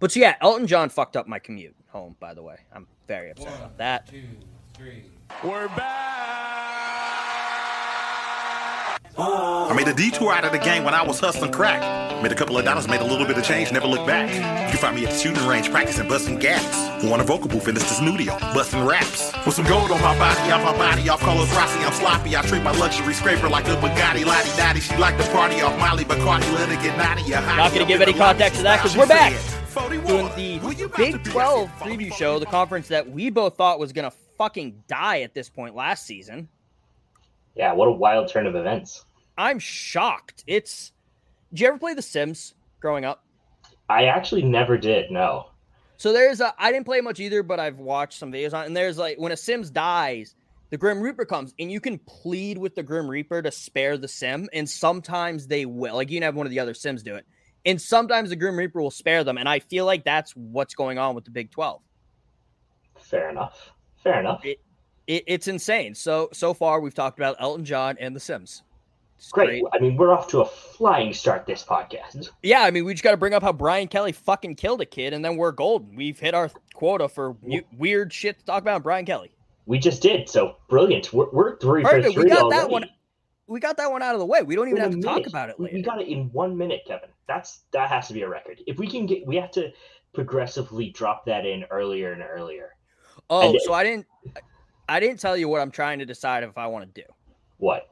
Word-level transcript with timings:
But 0.00 0.12
so 0.12 0.20
yeah, 0.20 0.34
Elton 0.40 0.66
John 0.66 0.88
fucked 0.88 1.16
up 1.16 1.28
my 1.28 1.38
commute 1.38 1.76
home. 1.88 2.16
By 2.18 2.32
the 2.34 2.42
way, 2.42 2.56
I'm 2.74 2.86
very 3.06 3.30
upset 3.30 3.48
One, 3.48 3.56
about 3.56 3.78
that. 3.78 4.08
Two, 4.08 4.22
three. 4.74 5.04
We're 5.44 5.68
back. 5.68 6.16
I 9.18 9.74
made 9.76 9.86
a 9.86 9.92
detour 9.92 10.32
out 10.32 10.44
of 10.44 10.52
the 10.52 10.58
game 10.58 10.84
when 10.84 10.94
I 10.94 11.02
was 11.02 11.20
hustling 11.20 11.52
crack. 11.52 11.82
Made 12.22 12.32
a 12.32 12.34
couple 12.34 12.56
of 12.56 12.64
dollars, 12.64 12.88
made 12.88 13.02
a 13.02 13.04
little 13.04 13.26
bit 13.26 13.36
of 13.36 13.44
change, 13.44 13.70
never 13.70 13.86
looked 13.86 14.06
back. 14.06 14.32
You 14.32 14.40
can 14.70 14.78
find 14.78 14.96
me 14.96 15.04
at 15.04 15.12
the 15.12 15.18
shooting 15.18 15.46
range 15.46 15.70
practicing 15.70 16.08
busting 16.08 16.38
gaps. 16.38 17.04
On 17.04 17.20
a 17.20 17.24
vocal 17.24 17.48
booth 17.48 17.68
in 17.68 17.74
the 17.74 17.80
studio, 17.80 18.38
busting 18.54 18.84
raps. 18.86 19.32
With 19.44 19.54
some 19.54 19.66
gold 19.66 19.90
on 19.90 20.00
my 20.00 20.16
body, 20.18 20.50
off 20.50 20.64
my 20.64 20.76
body, 20.78 21.08
off 21.10 21.20
Carlos 21.20 21.54
Rossi, 21.54 21.78
I'm 21.80 21.92
sloppy. 21.92 22.34
I 22.36 22.42
treat 22.42 22.62
my 22.62 22.72
luxury 22.72 23.12
scraper 23.12 23.50
like 23.50 23.66
a 23.66 23.76
Bugatti, 23.76 24.24
Lottie 24.24 24.56
Dottie. 24.56 24.80
She 24.80 24.96
like 24.96 25.18
the 25.18 25.24
party 25.24 25.60
off 25.60 25.78
Molly, 25.78 26.04
but 26.04 26.18
Bacardi, 26.18 26.50
let 26.54 26.70
her 26.70 26.82
get 26.82 26.96
naughty. 26.96 27.30
Not 27.30 27.72
going 27.72 27.84
to 27.84 27.92
give 27.92 28.00
any 28.00 28.14
context 28.14 28.58
to 28.58 28.62
that 28.62 28.78
because 28.78 28.96
we're 28.96 29.06
back 29.06 29.59
doing 29.74 30.28
the 30.36 30.90
Big 30.96 31.22
12 31.24 31.70
preview 31.78 32.12
show, 32.12 32.38
the 32.38 32.46
conference 32.46 32.88
that 32.88 33.10
we 33.10 33.30
both 33.30 33.56
thought 33.56 33.78
was 33.78 33.92
going 33.92 34.10
to 34.10 34.16
fucking 34.36 34.82
die 34.88 35.20
at 35.20 35.34
this 35.34 35.48
point 35.48 35.74
last 35.74 36.06
season. 36.06 36.48
Yeah, 37.54 37.72
what 37.72 37.88
a 37.88 37.92
wild 37.92 38.28
turn 38.28 38.46
of 38.46 38.54
events. 38.56 39.04
I'm 39.36 39.58
shocked. 39.58 40.44
It's. 40.46 40.92
Did 41.50 41.60
you 41.60 41.66
ever 41.68 41.78
play 41.78 41.94
The 41.94 42.02
Sims 42.02 42.54
growing 42.80 43.04
up? 43.04 43.24
I 43.88 44.04
actually 44.04 44.42
never 44.42 44.78
did. 44.78 45.10
No. 45.10 45.46
So 45.96 46.12
there's 46.12 46.40
a. 46.40 46.54
I 46.58 46.72
didn't 46.72 46.86
play 46.86 47.00
much 47.00 47.20
either, 47.20 47.42
but 47.42 47.60
I've 47.60 47.78
watched 47.78 48.18
some 48.18 48.32
videos 48.32 48.54
on. 48.54 48.66
And 48.66 48.76
there's 48.76 48.98
like 48.98 49.18
when 49.18 49.32
a 49.32 49.36
Sims 49.36 49.70
dies, 49.70 50.34
the 50.70 50.78
Grim 50.78 51.00
Reaper 51.00 51.24
comes, 51.24 51.52
and 51.58 51.70
you 51.70 51.80
can 51.80 51.98
plead 51.98 52.56
with 52.56 52.74
the 52.74 52.82
Grim 52.82 53.08
Reaper 53.08 53.42
to 53.42 53.50
spare 53.50 53.98
the 53.98 54.08
Sim, 54.08 54.48
and 54.52 54.68
sometimes 54.68 55.48
they 55.48 55.66
will. 55.66 55.96
Like 55.96 56.10
you 56.10 56.16
can 56.16 56.22
have 56.22 56.36
one 56.36 56.46
of 56.46 56.50
the 56.50 56.60
other 56.60 56.74
Sims 56.74 57.02
do 57.02 57.16
it, 57.16 57.26
and 57.64 57.80
sometimes 57.80 58.30
the 58.30 58.36
Grim 58.36 58.56
Reaper 58.56 58.80
will 58.80 58.90
spare 58.90 59.24
them. 59.24 59.38
And 59.38 59.48
I 59.48 59.58
feel 59.58 59.84
like 59.86 60.04
that's 60.04 60.32
what's 60.32 60.74
going 60.74 60.98
on 60.98 61.14
with 61.14 61.24
the 61.24 61.30
Big 61.30 61.50
Twelve. 61.50 61.82
Fair 62.98 63.30
enough. 63.30 63.72
Fair 64.02 64.20
enough. 64.20 64.44
It, 64.44 64.60
it, 65.06 65.24
it's 65.26 65.48
insane. 65.48 65.94
So 65.94 66.28
so 66.32 66.54
far 66.54 66.80
we've 66.80 66.94
talked 66.94 67.18
about 67.18 67.36
Elton 67.38 67.64
John 67.64 67.96
and 68.00 68.14
The 68.14 68.20
Sims. 68.20 68.62
Great. 69.32 69.46
great. 69.46 69.64
I 69.74 69.78
mean, 69.78 69.96
we're 69.96 70.14
off 70.14 70.28
to 70.28 70.40
a 70.40 70.46
flying 70.46 71.12
start 71.12 71.44
this 71.44 71.62
podcast. 71.62 72.30
Yeah, 72.42 72.62
I 72.62 72.70
mean, 72.70 72.86
we 72.86 72.94
just 72.94 73.04
got 73.04 73.10
to 73.10 73.18
bring 73.18 73.34
up 73.34 73.42
how 73.42 73.52
Brian 73.52 73.86
Kelly 73.86 74.12
fucking 74.12 74.54
killed 74.54 74.80
a 74.80 74.86
kid, 74.86 75.12
and 75.12 75.22
then 75.22 75.36
we're 75.36 75.52
golden. 75.52 75.94
We've 75.94 76.18
hit 76.18 76.32
our 76.32 76.50
quota 76.72 77.06
for 77.06 77.36
weird 77.76 78.14
shit 78.14 78.38
to 78.38 78.44
talk 78.46 78.62
about 78.62 78.82
Brian 78.82 79.04
Kelly. 79.04 79.30
We 79.66 79.78
just 79.78 80.00
did. 80.00 80.28
So 80.28 80.56
brilliant. 80.68 81.12
We're, 81.12 81.28
we're 81.30 81.58
three 81.58 81.82
Perfect. 81.82 82.06
for 82.06 82.12
three 82.12 82.24
we 82.24 82.30
got 82.30 82.44
already. 82.44 82.60
that 82.60 82.70
one. 82.70 82.88
We 83.50 83.58
got 83.58 83.76
that 83.78 83.90
one 83.90 84.00
out 84.00 84.14
of 84.14 84.20
the 84.20 84.26
way. 84.26 84.42
We 84.42 84.54
don't 84.54 84.68
even 84.68 84.80
have 84.80 84.92
to 84.92 84.96
minute. 84.96 85.24
talk 85.24 85.26
about 85.26 85.50
it 85.50 85.58
later. 85.58 85.74
We 85.74 85.82
got 85.82 86.00
it 86.00 86.06
in 86.06 86.30
one 86.32 86.56
minute, 86.56 86.82
Kevin. 86.86 87.08
That's 87.26 87.62
that 87.72 87.88
has 87.88 88.06
to 88.06 88.14
be 88.14 88.22
a 88.22 88.28
record. 88.28 88.62
If 88.64 88.78
we 88.78 88.86
can 88.86 89.06
get, 89.06 89.26
we 89.26 89.34
have 89.36 89.50
to 89.52 89.72
progressively 90.12 90.90
drop 90.90 91.26
that 91.26 91.44
in 91.44 91.64
earlier 91.64 92.12
and 92.12 92.22
earlier. 92.22 92.76
Oh, 93.28 93.50
and 93.50 93.60
so 93.62 93.72
I 93.72 93.82
didn't. 93.82 94.06
I 94.88 95.00
didn't 95.00 95.18
tell 95.18 95.36
you 95.36 95.48
what 95.48 95.60
I'm 95.60 95.72
trying 95.72 95.98
to 95.98 96.06
decide 96.06 96.44
if 96.44 96.56
I 96.56 96.68
want 96.68 96.94
to 96.94 97.02
do. 97.02 97.06
What? 97.58 97.90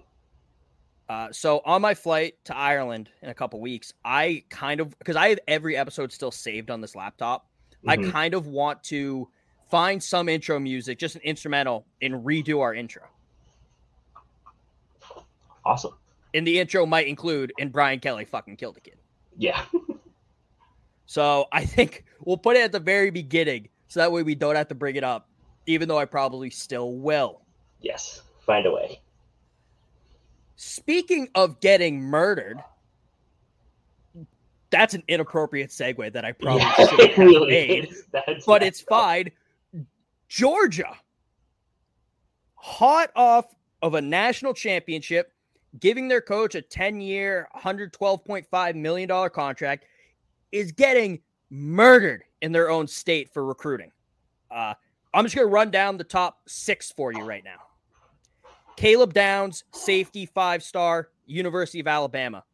Uh, 1.08 1.32
so 1.32 1.60
on 1.64 1.82
my 1.82 1.94
flight 1.94 2.34
to 2.44 2.56
Ireland 2.56 3.08
in 3.22 3.28
a 3.28 3.34
couple 3.34 3.60
weeks, 3.60 3.92
I 4.04 4.44
kind 4.50 4.80
of 4.80 4.96
because 4.96 5.16
I 5.16 5.30
have 5.30 5.40
every 5.48 5.76
episode 5.76 6.12
still 6.12 6.30
saved 6.30 6.70
on 6.70 6.80
this 6.80 6.94
laptop. 6.94 7.48
Mm-hmm. 7.84 8.06
I 8.06 8.10
kind 8.12 8.34
of 8.34 8.46
want 8.46 8.84
to 8.84 9.28
find 9.72 10.00
some 10.00 10.28
intro 10.28 10.60
music, 10.60 11.00
just 11.00 11.16
an 11.16 11.22
instrumental, 11.22 11.84
and 12.00 12.24
redo 12.24 12.60
our 12.60 12.74
intro. 12.74 13.02
Awesome. 15.68 15.92
And 16.32 16.46
the 16.46 16.58
intro 16.58 16.86
might 16.86 17.08
include 17.08 17.52
and 17.58 17.70
Brian 17.70 18.00
Kelly 18.00 18.24
fucking 18.24 18.56
killed 18.56 18.78
a 18.78 18.80
kid. 18.80 18.96
Yeah. 19.36 19.62
so 21.06 21.46
I 21.52 21.66
think 21.66 22.06
we'll 22.24 22.38
put 22.38 22.56
it 22.56 22.60
at 22.60 22.72
the 22.72 22.80
very 22.80 23.10
beginning, 23.10 23.68
so 23.88 24.00
that 24.00 24.10
way 24.10 24.22
we 24.22 24.34
don't 24.34 24.56
have 24.56 24.68
to 24.68 24.74
bring 24.74 24.96
it 24.96 25.04
up, 25.04 25.28
even 25.66 25.86
though 25.86 25.98
I 25.98 26.06
probably 26.06 26.48
still 26.48 26.92
will. 26.92 27.42
Yes. 27.82 28.22
Find 28.46 28.64
a 28.64 28.70
way. 28.70 29.02
Speaking 30.56 31.28
of 31.34 31.60
getting 31.60 32.00
murdered, 32.00 32.58
that's 34.70 34.94
an 34.94 35.02
inappropriate 35.06 35.68
segue 35.68 36.14
that 36.14 36.24
I 36.24 36.32
probably 36.32 36.62
yeah, 36.62 36.74
should 36.88 37.10
have 37.10 37.18
really 37.18 37.50
made, 37.50 37.94
but 38.46 38.62
it's 38.62 38.80
fine. 38.80 39.30
Georgia, 40.28 40.96
hot 42.54 43.10
off 43.14 43.54
of 43.82 43.94
a 43.94 44.00
national 44.00 44.54
championship, 44.54 45.32
giving 45.80 46.08
their 46.08 46.20
coach 46.20 46.54
a 46.54 46.62
10 46.62 47.00
year, 47.00 47.48
$112.5 47.56 48.74
million 48.74 49.30
contract, 49.30 49.84
is 50.52 50.72
getting 50.72 51.20
murdered 51.50 52.24
in 52.42 52.52
their 52.52 52.70
own 52.70 52.86
state 52.86 53.32
for 53.32 53.44
recruiting. 53.44 53.90
Uh, 54.50 54.74
I'm 55.14 55.24
just 55.24 55.34
going 55.34 55.46
to 55.46 55.52
run 55.52 55.70
down 55.70 55.96
the 55.96 56.04
top 56.04 56.40
six 56.46 56.92
for 56.92 57.12
you 57.12 57.24
right 57.24 57.44
now. 57.44 57.60
Caleb 58.76 59.12
Downs, 59.12 59.64
safety 59.72 60.26
five 60.26 60.62
star, 60.62 61.08
University 61.26 61.80
of 61.80 61.88
Alabama. 61.88 62.44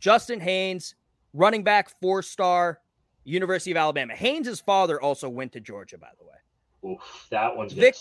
Justice 0.00 0.40
Haynes, 0.40 0.94
running 1.34 1.62
back 1.62 1.90
four 2.00 2.22
star, 2.22 2.80
University 3.24 3.70
of 3.70 3.76
Alabama. 3.76 4.14
Haynes' 4.14 4.60
father 4.60 5.00
also 5.00 5.28
went 5.28 5.52
to 5.52 5.60
Georgia, 5.60 5.98
by 5.98 6.08
the 6.18 6.24
way. 6.24 6.94
Oof, 6.94 7.26
that 7.30 7.54
one's 7.54 7.72
Vic, 7.72 7.96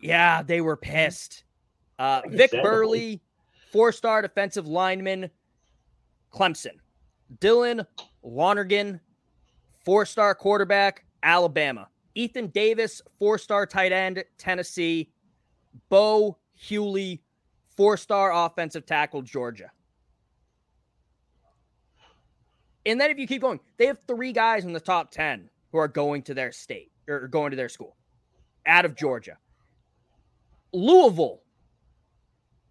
Yeah, 0.00 0.42
they 0.42 0.60
were 0.60 0.76
pissed. 0.76 1.44
Uh, 1.98 2.22
Vic 2.28 2.52
Burley, 2.62 3.20
four 3.70 3.92
star 3.92 4.22
defensive 4.22 4.66
lineman, 4.66 5.30
Clemson. 6.32 6.78
Dylan 7.38 7.86
Lonergan, 8.22 9.00
four 9.84 10.06
star 10.06 10.34
quarterback, 10.34 11.04
Alabama. 11.22 11.88
Ethan 12.14 12.48
Davis, 12.48 13.02
four 13.18 13.38
star 13.38 13.66
tight 13.66 13.92
end, 13.92 14.24
Tennessee. 14.38 15.10
Bo 15.88 16.36
Hughley, 16.60 17.20
four 17.76 17.96
star 17.96 18.32
offensive 18.32 18.86
tackle, 18.86 19.22
Georgia. 19.22 19.70
And 22.86 23.00
then 23.00 23.10
if 23.10 23.18
you 23.18 23.26
keep 23.26 23.42
going, 23.42 23.60
they 23.76 23.86
have 23.86 23.98
three 24.06 24.32
guys 24.32 24.64
in 24.64 24.72
the 24.72 24.80
top 24.80 25.10
10 25.10 25.50
who 25.72 25.78
are 25.78 25.88
going 25.88 26.22
to 26.22 26.34
their 26.34 26.52
state 26.52 26.90
or 27.06 27.28
going 27.28 27.50
to 27.50 27.56
their 27.56 27.68
school 27.68 27.96
out 28.66 28.86
of 28.86 28.96
Georgia. 28.96 29.36
Louisville 30.72 31.42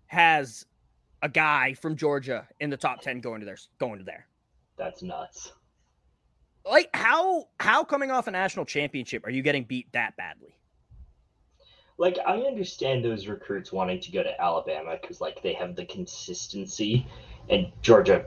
has 0.08 0.66
a 1.22 1.30
guy 1.30 1.74
from 1.74 1.96
Georgia 1.96 2.48
in 2.60 2.70
the 2.70 2.78
top 2.78 3.02
10 3.02 3.22
going 3.22 3.40
to 3.40 3.46
their 3.46 3.58
going 3.80 4.00
to 4.00 4.06
there. 4.06 4.28
That's 4.78 5.02
nuts. 5.02 5.52
Like 6.66 6.90
how 6.94 7.48
how 7.60 7.84
coming 7.84 8.12
off 8.12 8.28
a 8.28 8.32
national 8.32 8.66
championship 8.66 9.26
are 9.26 9.30
you 9.32 9.42
getting 9.42 9.64
beat 9.64 9.92
that 9.94 10.16
badly? 10.18 10.58
like 11.98 12.18
I 12.26 12.38
understand 12.38 13.04
those 13.04 13.28
recruits 13.28 13.72
wanting 13.72 14.00
to 14.02 14.12
go 14.12 14.24
to 14.24 14.42
Alabama 14.42 14.98
because 15.02 15.20
like 15.20 15.42
they 15.42 15.54
have 15.54 15.76
the 15.76 15.86
consistency, 15.86 17.08
and 17.50 17.72
Georgia, 17.82 18.26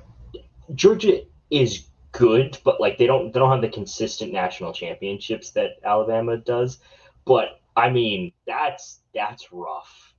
Georgia 0.74 1.22
is 1.50 1.86
good, 2.12 2.58
but 2.64 2.80
like 2.80 2.98
they 2.98 3.06
don't 3.06 3.32
they 3.32 3.38
don't 3.38 3.50
have 3.50 3.60
the 3.60 3.68
consistent 3.68 4.32
national 4.32 4.72
championships 4.72 5.52
that 5.52 5.78
Alabama 5.84 6.36
does. 6.36 6.78
But 7.24 7.60
I 7.76 7.90
mean, 7.90 8.32
that's 8.46 9.00
that's 9.14 9.52
rough. 9.52 10.14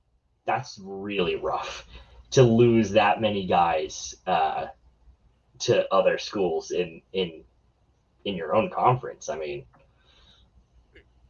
That's 0.46 0.80
really 0.82 1.36
rough 1.36 1.86
to 2.32 2.42
lose 2.42 2.90
that 2.90 3.20
many 3.20 3.46
guys 3.46 4.14
uh, 4.26 4.66
to 5.60 5.92
other 5.94 6.18
schools 6.18 6.70
in 6.72 7.00
in 7.12 7.44
in 8.24 8.34
your 8.34 8.54
own 8.54 8.70
conference. 8.70 9.28
I 9.28 9.36
mean, 9.36 9.64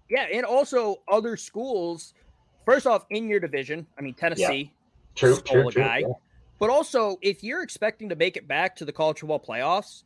yeah, 0.08 0.26
and 0.32 0.44
also 0.44 0.96
other 1.08 1.36
schools. 1.36 2.14
First 2.64 2.86
off, 2.86 3.04
in 3.10 3.28
your 3.28 3.40
division, 3.40 3.86
I 3.98 4.02
mean 4.02 4.14
Tennessee, 4.14 4.72
yeah. 4.72 5.14
true, 5.14 5.34
stole 5.34 5.70
true, 5.70 5.82
guy. 5.82 5.98
yeah. 5.98 6.14
But 6.58 6.70
also, 6.70 7.18
if 7.22 7.42
you're 7.42 7.62
expecting 7.62 8.08
to 8.08 8.16
make 8.16 8.36
it 8.36 8.46
back 8.46 8.76
to 8.76 8.84
the 8.84 8.92
college 8.92 9.18
football 9.18 9.40
playoffs, 9.40 10.04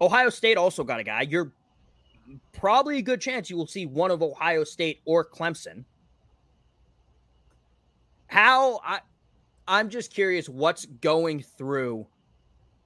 Ohio 0.00 0.30
State 0.30 0.56
also 0.56 0.84
got 0.84 1.00
a 1.00 1.04
guy. 1.04 1.22
You're 1.22 1.50
probably 2.52 2.98
a 2.98 3.02
good 3.02 3.20
chance 3.20 3.50
you 3.50 3.56
will 3.56 3.66
see 3.66 3.86
one 3.86 4.12
of 4.12 4.22
Ohio 4.22 4.62
State 4.62 5.00
or 5.04 5.24
Clemson. 5.24 5.84
How 8.28 8.80
I 8.84 9.00
I'm 9.70 9.88
just 9.88 10.12
curious 10.12 10.48
what's 10.48 10.84
going 10.84 11.42
through 11.42 12.04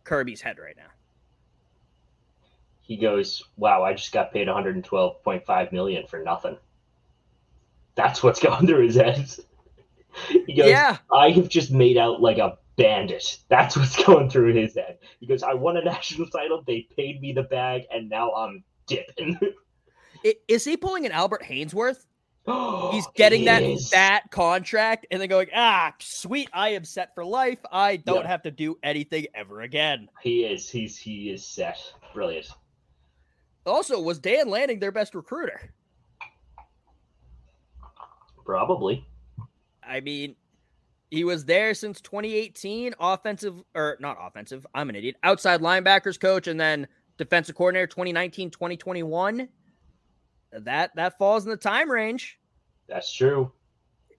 Kirby's 0.04 0.42
head 0.42 0.58
right 0.58 0.76
now. 0.76 0.90
He 2.82 2.98
goes, 2.98 3.42
"Wow, 3.56 3.82
I 3.82 3.94
just 3.94 4.12
got 4.12 4.34
paid 4.34 4.48
112.5 4.48 5.72
million 5.72 6.06
for 6.06 6.22
nothing." 6.22 6.58
That's 7.94 8.22
what's 8.22 8.38
going 8.48 8.66
through 8.66 8.84
his 8.84 8.96
head. 8.96 9.26
he 10.46 10.52
goes, 10.54 10.68
Yeah. 10.68 10.98
"I 11.10 11.30
have 11.30 11.48
just 11.48 11.70
made 11.70 11.96
out 11.96 12.20
like 12.20 12.36
a 12.36 12.58
bandit." 12.76 13.38
That's 13.48 13.78
what's 13.78 14.04
going 14.04 14.28
through 14.28 14.52
his 14.52 14.74
head. 14.74 14.98
He 15.20 15.26
goes, 15.26 15.42
"I 15.42 15.54
won 15.54 15.78
a 15.78 15.82
national 15.82 16.28
title. 16.28 16.62
They 16.66 16.86
paid 16.94 17.22
me 17.22 17.32
the 17.32 17.44
bag, 17.44 17.84
and 17.90 18.10
now 18.10 18.30
I'm 18.34 18.62
dipping." 18.86 19.38
Is 20.48 20.66
he 20.66 20.76
pulling 20.76 21.06
an 21.06 21.12
Albert 21.12 21.44
Haynesworth? 21.44 22.04
He's 22.46 23.06
getting 23.14 23.44
that 23.46 23.62
Yes. 23.62 23.90
that 23.90 24.30
contract 24.30 25.06
and 25.10 25.20
then 25.20 25.28
going, 25.28 25.48
ah, 25.54 25.94
sweet, 25.98 26.48
I 26.52 26.70
am 26.70 26.84
set 26.84 27.14
for 27.14 27.24
life. 27.24 27.58
I 27.72 27.96
don't 27.96 28.26
have 28.26 28.42
to 28.42 28.50
do 28.50 28.78
anything 28.82 29.26
ever 29.34 29.62
again. 29.62 30.08
He 30.22 30.44
is. 30.44 30.68
He's 30.68 30.96
he 30.98 31.30
is 31.30 31.44
set. 31.44 31.78
Brilliant. 32.12 32.48
Also, 33.66 33.98
was 34.00 34.18
Dan 34.18 34.48
Lanning 34.50 34.78
their 34.78 34.92
best 34.92 35.14
recruiter? 35.14 35.72
Probably. 38.44 39.06
I 39.82 40.00
mean, 40.00 40.36
he 41.10 41.24
was 41.24 41.44
there 41.46 41.72
since 41.74 42.00
2018, 42.02 42.94
offensive 43.00 43.62
or 43.74 43.96
not 44.00 44.18
offensive. 44.20 44.66
I'm 44.74 44.90
an 44.90 44.96
idiot. 44.96 45.16
Outside 45.22 45.60
linebackers 45.60 46.20
coach 46.20 46.46
and 46.46 46.60
then 46.60 46.86
defensive 47.16 47.54
coordinator 47.54 47.86
2019, 47.86 48.50
2021. 48.50 49.48
That 50.60 50.94
that 50.96 51.18
falls 51.18 51.44
in 51.44 51.50
the 51.50 51.56
time 51.56 51.90
range. 51.90 52.38
That's 52.88 53.12
true. 53.12 53.50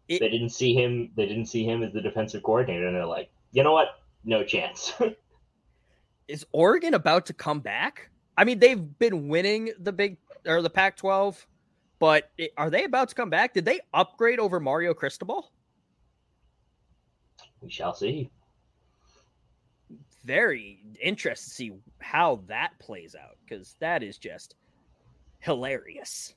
It- 0.07 0.19
they 0.19 0.29
didn't 0.29 0.49
see 0.49 0.73
him. 0.73 1.11
They 1.15 1.25
didn't 1.25 1.45
see 1.47 1.63
him 1.65 1.81
as 1.81 1.93
the 1.93 2.01
defensive 2.01 2.43
coordinator, 2.43 2.87
and 2.87 2.95
they're 2.95 3.05
like, 3.05 3.29
you 3.51 3.63
know 3.63 3.71
what? 3.73 3.99
No 4.23 4.43
chance. 4.43 4.93
Is 6.27 6.45
Oregon 6.51 6.93
about 6.95 7.25
to 7.27 7.33
come 7.33 7.59
back? 7.59 8.09
I 8.37 8.43
mean, 8.43 8.59
they've 8.59 8.97
been 8.99 9.27
winning 9.29 9.71
the 9.79 9.91
big 9.93 10.17
or 10.45 10.61
the 10.61 10.69
Pac-12, 10.69 11.45
but 11.99 12.31
i- 12.39 12.49
are 12.57 12.69
they 12.69 12.83
about 12.83 13.09
to 13.09 13.15
come 13.15 13.29
back? 13.29 13.53
Did 13.53 13.65
they 13.65 13.79
upgrade 13.93 14.39
over 14.39 14.59
Mario 14.59 14.93
Cristobal? 14.93 15.51
we 17.61 17.69
shall 17.71 17.93
see. 17.95 18.29
Very 20.23 20.79
interested 21.01 21.49
to 21.49 21.55
see 21.55 21.71
how 21.99 22.41
that 22.47 22.77
plays 22.79 23.15
out 23.15 23.37
because 23.43 23.75
that 23.79 24.03
is 24.03 24.17
just 24.17 24.55
hilarious. 25.45 26.33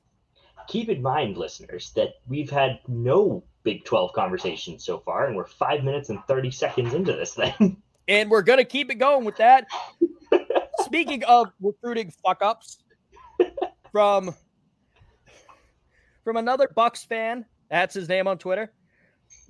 Keep 0.69 0.91
in 0.91 1.03
mind, 1.03 1.37
listeners, 1.37 1.93
that 1.97 2.15
we've 2.29 2.51
had 2.51 2.81
no 2.87 3.43
Big 3.65 3.85
12 3.85 4.13
conversations 4.13 4.85
so 4.85 4.99
far, 4.99 5.27
and 5.27 5.37
we're 5.37 5.47
five 5.47 5.83
minutes 5.83 6.11
and 6.11 6.23
30 6.29 6.51
seconds 6.51 6.95
into 6.95 7.13
this 7.13 7.35
thing. 7.35 7.83
And 8.11 8.31
we're 8.31 8.41
gonna 8.41 8.65
keep 8.65 8.91
it 8.91 8.95
going 8.95 9.27
with 9.27 9.37
that. 9.37 9.67
Speaking 10.81 11.23
of 11.25 11.53
recruiting 11.61 12.11
fuck 12.25 12.41
ups 12.41 12.79
from 13.93 14.35
from 16.25 16.39
another 16.39 16.71
Bucks 16.75 17.05
fan, 17.05 17.45
that's 17.71 17.95
his 17.95 18.09
name 18.09 18.27
on 18.27 18.39
Twitter. 18.39 18.73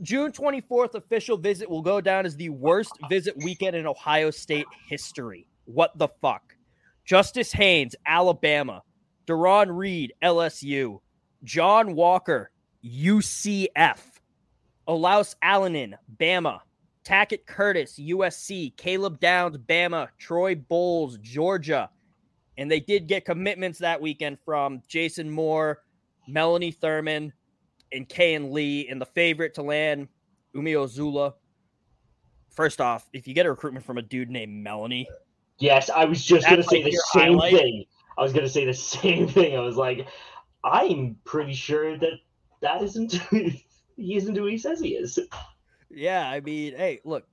June 0.02 0.32
24th 0.32 0.94
official 0.94 1.36
visit 1.36 1.70
will 1.70 1.82
go 1.82 2.00
down 2.00 2.26
as 2.26 2.34
the 2.34 2.48
worst 2.48 2.90
visit 3.08 3.36
weekend 3.44 3.76
in 3.76 3.86
Ohio 3.86 4.28
State 4.32 4.66
history. 4.88 5.46
What 5.66 5.96
the 5.96 6.08
fuck? 6.20 6.56
Justice 7.04 7.52
Haynes, 7.52 7.94
Alabama. 8.06 8.82
Deron 9.28 9.76
Reed, 9.76 10.14
LSU. 10.22 11.00
John 11.44 11.94
Walker, 11.94 12.50
UCF. 12.84 13.98
Olaus 14.88 15.34
Alinen, 15.44 15.94
Bama. 16.16 16.60
Tackett 17.04 17.46
Curtis, 17.46 17.98
USC, 17.98 18.76
Caleb 18.76 19.18
Downs, 19.18 19.56
Bama, 19.56 20.08
Troy 20.18 20.54
Bowles, 20.54 21.18
Georgia. 21.18 21.88
And 22.58 22.70
they 22.70 22.80
did 22.80 23.06
get 23.06 23.24
commitments 23.24 23.78
that 23.78 24.00
weekend 24.00 24.38
from 24.44 24.82
Jason 24.88 25.30
Moore, 25.30 25.82
Melanie 26.26 26.72
Thurman, 26.72 27.32
and 27.92 28.08
Kayan 28.08 28.52
Lee. 28.52 28.88
And 28.88 29.00
the 29.00 29.06
favorite 29.06 29.54
to 29.54 29.62
land, 29.62 30.08
Umi 30.54 30.72
Ozula. 30.72 31.34
First 32.50 32.80
off, 32.80 33.08
if 33.12 33.26
you 33.26 33.32
get 33.32 33.46
a 33.46 33.50
recruitment 33.50 33.86
from 33.86 33.96
a 33.96 34.02
dude 34.02 34.28
named 34.28 34.52
Melanie, 34.62 35.08
yes, 35.58 35.88
I 35.88 36.04
was 36.04 36.22
just 36.22 36.46
going 36.46 36.60
to 36.60 36.68
say 36.68 36.82
the 36.82 36.90
same 37.12 37.34
highlight? 37.34 37.52
thing. 37.52 37.84
I 38.18 38.22
was 38.22 38.32
going 38.32 38.44
to 38.44 38.50
say 38.50 38.64
the 38.64 38.74
same 38.74 39.28
thing. 39.28 39.56
I 39.56 39.60
was 39.60 39.76
like, 39.76 40.06
I'm 40.64 41.16
pretty 41.24 41.54
sure 41.54 41.96
that 41.98 42.12
that 42.60 42.82
isn't. 42.82 43.12
he 43.30 44.16
isn't 44.16 44.34
who 44.36 44.46
he 44.46 44.58
says 44.58 44.80
he 44.80 44.90
is. 44.90 45.18
yeah, 45.90 46.28
I 46.28 46.40
mean, 46.40 46.74
hey, 46.76 47.00
look, 47.04 47.24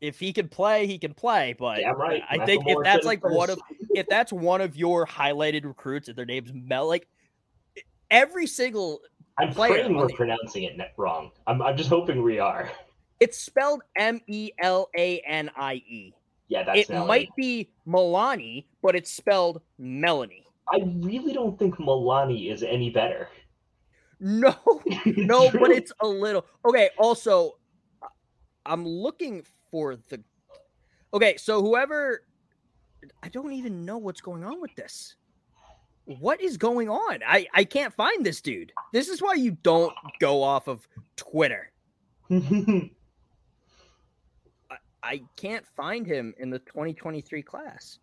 if 0.00 0.18
he 0.18 0.32
can 0.32 0.48
play, 0.48 0.86
he 0.86 0.98
can 0.98 1.14
play. 1.14 1.54
But 1.58 1.78
Damn 1.78 1.96
right. 1.98 2.22
I 2.28 2.44
think 2.44 2.64
if 2.66 2.76
that's 2.84 3.06
like 3.06 3.24
one 3.24 3.48
first. 3.48 3.58
of 3.58 3.76
if 3.90 4.06
that's 4.08 4.32
one 4.32 4.60
of 4.60 4.76
your 4.76 5.06
highlighted 5.06 5.64
recruits 5.64 6.08
and 6.08 6.16
their 6.16 6.26
name's 6.26 6.52
Mel, 6.52 6.86
like 6.88 7.06
every 8.10 8.46
single 8.46 9.00
I'm 9.38 9.52
praying 9.54 9.96
we're 9.96 10.08
the- 10.08 10.14
pronouncing 10.14 10.64
it 10.64 10.78
wrong. 10.96 11.30
I'm, 11.46 11.62
I'm 11.62 11.76
just 11.76 11.88
hoping 11.88 12.22
we 12.22 12.38
are. 12.38 12.70
it's 13.20 13.38
spelled 13.38 13.82
M 13.96 14.20
E 14.26 14.50
L 14.60 14.88
A 14.96 15.20
N 15.20 15.50
I 15.56 15.74
E. 15.74 16.12
Yeah, 16.54 16.62
that's 16.62 16.78
It 16.78 16.88
Melanie. 16.90 17.08
might 17.08 17.36
be 17.36 17.68
Milani, 17.84 18.66
but 18.80 18.94
it's 18.94 19.10
spelled 19.10 19.60
Melanie. 19.76 20.46
I 20.72 20.82
really 21.00 21.32
don't 21.32 21.58
think 21.58 21.74
Milani 21.76 22.50
is 22.52 22.62
any 22.62 22.90
better. 22.90 23.28
No, 24.20 24.54
no, 25.04 25.50
but 25.60 25.70
it's 25.72 25.92
a 26.00 26.06
little 26.06 26.46
okay. 26.64 26.88
Also, 26.96 27.58
I'm 28.64 28.86
looking 28.86 29.42
for 29.70 29.96
the. 29.96 30.22
Okay, 31.12 31.36
so 31.36 31.60
whoever, 31.60 32.22
I 33.22 33.28
don't 33.28 33.52
even 33.52 33.84
know 33.84 33.98
what's 33.98 34.22
going 34.22 34.44
on 34.44 34.62
with 34.62 34.74
this. 34.76 35.16
What 36.06 36.40
is 36.40 36.56
going 36.56 36.88
on? 36.88 37.18
I 37.26 37.48
I 37.52 37.64
can't 37.64 37.92
find 37.92 38.24
this 38.24 38.40
dude. 38.40 38.72
This 38.92 39.08
is 39.08 39.20
why 39.20 39.34
you 39.34 39.58
don't 39.62 39.92
go 40.20 40.42
off 40.42 40.68
of 40.68 40.88
Twitter. 41.16 41.72
I 45.04 45.22
can't 45.36 45.66
find 45.76 46.06
him 46.06 46.34
in 46.38 46.50
the 46.50 46.58
2023 46.60 47.42
class. 47.42 47.98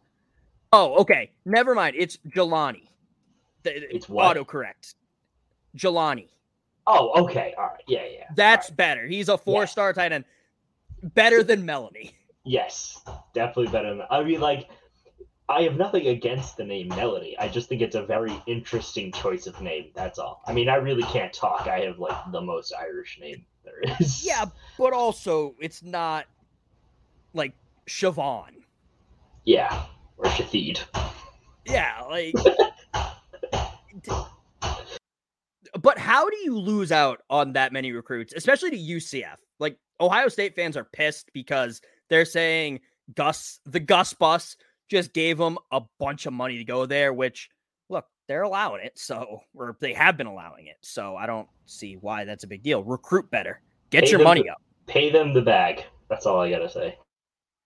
Oh, 0.72 0.96
okay. 1.02 1.32
Never 1.46 1.76
mind. 1.76 1.96
It's 1.98 2.18
Jelani. 2.30 2.88
It's 3.66 4.08
what? 4.08 4.38
Autocorrect. 4.38 4.96
Jelani. 5.76 6.28
oh, 6.88 7.24
okay. 7.24 7.54
All 7.58 7.66
right. 7.66 7.84
Yeah, 7.88 8.06
yeah. 8.12 8.26
That's 8.36 8.70
right. 8.70 8.78
better. 8.78 9.08
He's 9.08 9.30
a 9.30 9.38
four 9.38 9.68
star 9.68 9.94
tight 9.94 10.12
end. 10.12 10.26
Better 11.04 11.44
than 11.44 11.66
Melanie. 11.66 12.14
Yes, 12.44 13.02
definitely 13.34 13.72
better 13.72 13.96
than. 13.96 14.06
I 14.10 14.24
mean, 14.24 14.40
like, 14.40 14.70
I 15.50 15.64
have 15.64 15.76
nothing 15.76 16.08
against 16.08 16.58
the 16.58 16.64
name 16.64 16.88
Melody. 16.90 17.38
I 17.38 17.48
just 17.48 17.68
think 17.68 17.82
it's 17.82 17.96
a 17.96 18.04
very 18.04 18.42
interesting 18.48 19.12
choice 19.12 19.48
of 19.48 19.60
name. 19.62 19.92
That's 19.96 20.20
all. 20.20 20.42
I 20.46 20.54
mean, 20.54 20.70
I 20.70 20.76
really 20.76 21.04
can't 21.04 21.34
talk. 21.34 21.68
I 21.68 21.82
have 21.82 22.00
like 22.00 22.32
the 22.32 22.42
most 22.42 22.74
Irish 22.80 23.20
name 23.20 23.46
there 23.64 23.96
is. 24.00 24.26
Yeah, 24.26 24.46
but 24.78 24.94
also 24.94 25.56
it's 25.60 25.84
not 25.84 26.26
like 27.34 27.54
Siobhan. 27.88 28.52
Yeah. 29.46 29.84
Or 30.18 30.26
Shathid. 30.26 30.84
Yeah, 31.66 32.02
like. 32.10 32.34
but 35.82 35.98
how 35.98 36.30
do 36.30 36.38
you 36.44 36.58
lose 36.58 36.92
out 36.92 37.22
on 37.30 37.54
that 37.54 37.72
many 37.74 37.92
recruits, 37.92 38.34
especially 38.36 38.72
to 38.72 38.78
UCF? 38.78 39.38
Like 39.60 39.78
Ohio 40.00 40.28
State 40.28 40.56
fans 40.56 40.76
are 40.78 40.86
pissed 40.86 41.32
because 41.34 41.82
they're 42.10 42.26
saying 42.26 42.80
Gus, 43.16 43.60
the 43.66 43.80
Gus 43.80 44.14
bus, 44.14 44.56
just 44.90 45.14
gave 45.14 45.38
them 45.38 45.58
a 45.72 45.82
bunch 46.00 46.26
of 46.26 46.34
money 46.34 46.58
to 46.58 46.64
go 46.64 46.86
there. 46.86 47.14
Which, 47.14 47.50
look, 47.90 48.06
they're 48.28 48.44
allowing 48.44 48.84
it. 48.86 48.98
So, 48.98 49.42
or 49.54 49.78
they 49.80 49.94
have 49.94 50.18
been 50.18 50.28
allowing 50.28 50.68
it. 50.68 50.78
So 50.82 51.16
I 51.16 51.26
don't 51.26 51.48
see 51.66 51.96
why 51.96 52.26
that's 52.26 52.44
a 52.44 52.48
big 52.48 52.64
deal. 52.64 52.84
Recruit 52.84 53.30
better. 53.32 53.62
Get 53.90 54.04
Pay 54.06 54.12
your 54.12 54.24
money 54.24 54.44
the- 54.44 54.50
up. 54.50 54.62
Pay 54.88 55.10
them 55.12 55.34
the 55.34 55.42
bag. 55.42 55.86
That's 56.10 56.26
all 56.26 56.42
I 56.42 56.50
gotta 56.50 56.70
say. 56.70 56.98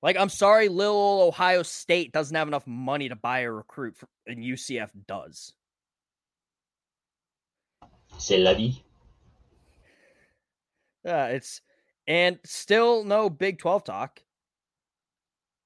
Like, 0.06 0.18
I'm 0.18 0.30
sorry, 0.30 0.70
little 0.70 1.24
Ohio 1.28 1.64
State 1.64 2.14
doesn't 2.14 2.36
have 2.36 2.48
enough 2.48 2.68
money 2.68 3.10
to 3.10 3.16
buy 3.16 3.40
a 3.40 3.52
recruit, 3.52 3.98
for, 3.98 4.08
and 4.28 4.38
UCF 4.38 4.92
does. 5.08 5.52
C'est 8.20 8.38
la 8.38 8.54
vie. 8.54 8.84
Uh, 11.04 11.30
it's 11.32 11.60
and 12.06 12.38
still 12.46 13.04
no 13.04 13.32
Big 13.32 13.58
12 13.58 13.84
talk. 13.84 14.22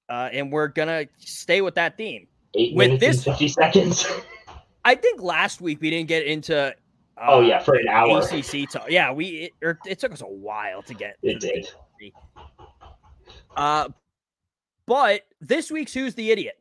Uh, 0.08 0.30
and 0.32 0.54
we're 0.54 0.70
gonna 0.70 1.08
stay 1.18 1.60
with 1.60 1.76
that 1.76 1.98
theme. 1.98 2.26
Eight 2.56 2.74
With 2.78 3.02
this- 3.02 3.18
and 3.28 3.36
fifty 3.36 3.50
seconds. 3.50 4.08
I 4.86 4.96
think 4.96 5.22
last 5.22 5.60
week 5.60 5.82
we 5.82 5.90
didn't 5.90 6.08
get 6.08 6.26
into. 6.26 6.58
Uh, 7.18 7.28
oh 7.28 7.42
yeah, 7.42 7.60
for 7.60 7.76
an 7.76 7.90
hour. 7.90 8.20
ACC 8.20 8.70
talk. 8.70 8.90
Yeah, 8.90 9.12
we 9.12 9.52
it, 9.62 9.78
it 9.86 10.00
took 10.00 10.14
us 10.14 10.22
a 10.22 10.26
while 10.26 10.82
to 10.84 10.94
get. 10.94 11.18
It 11.24 11.42
did. 11.42 11.70
Uh, 13.58 13.90
but 14.90 15.22
this 15.40 15.70
week's 15.70 15.94
Who's 15.94 16.16
the 16.16 16.32
Idiot 16.32 16.58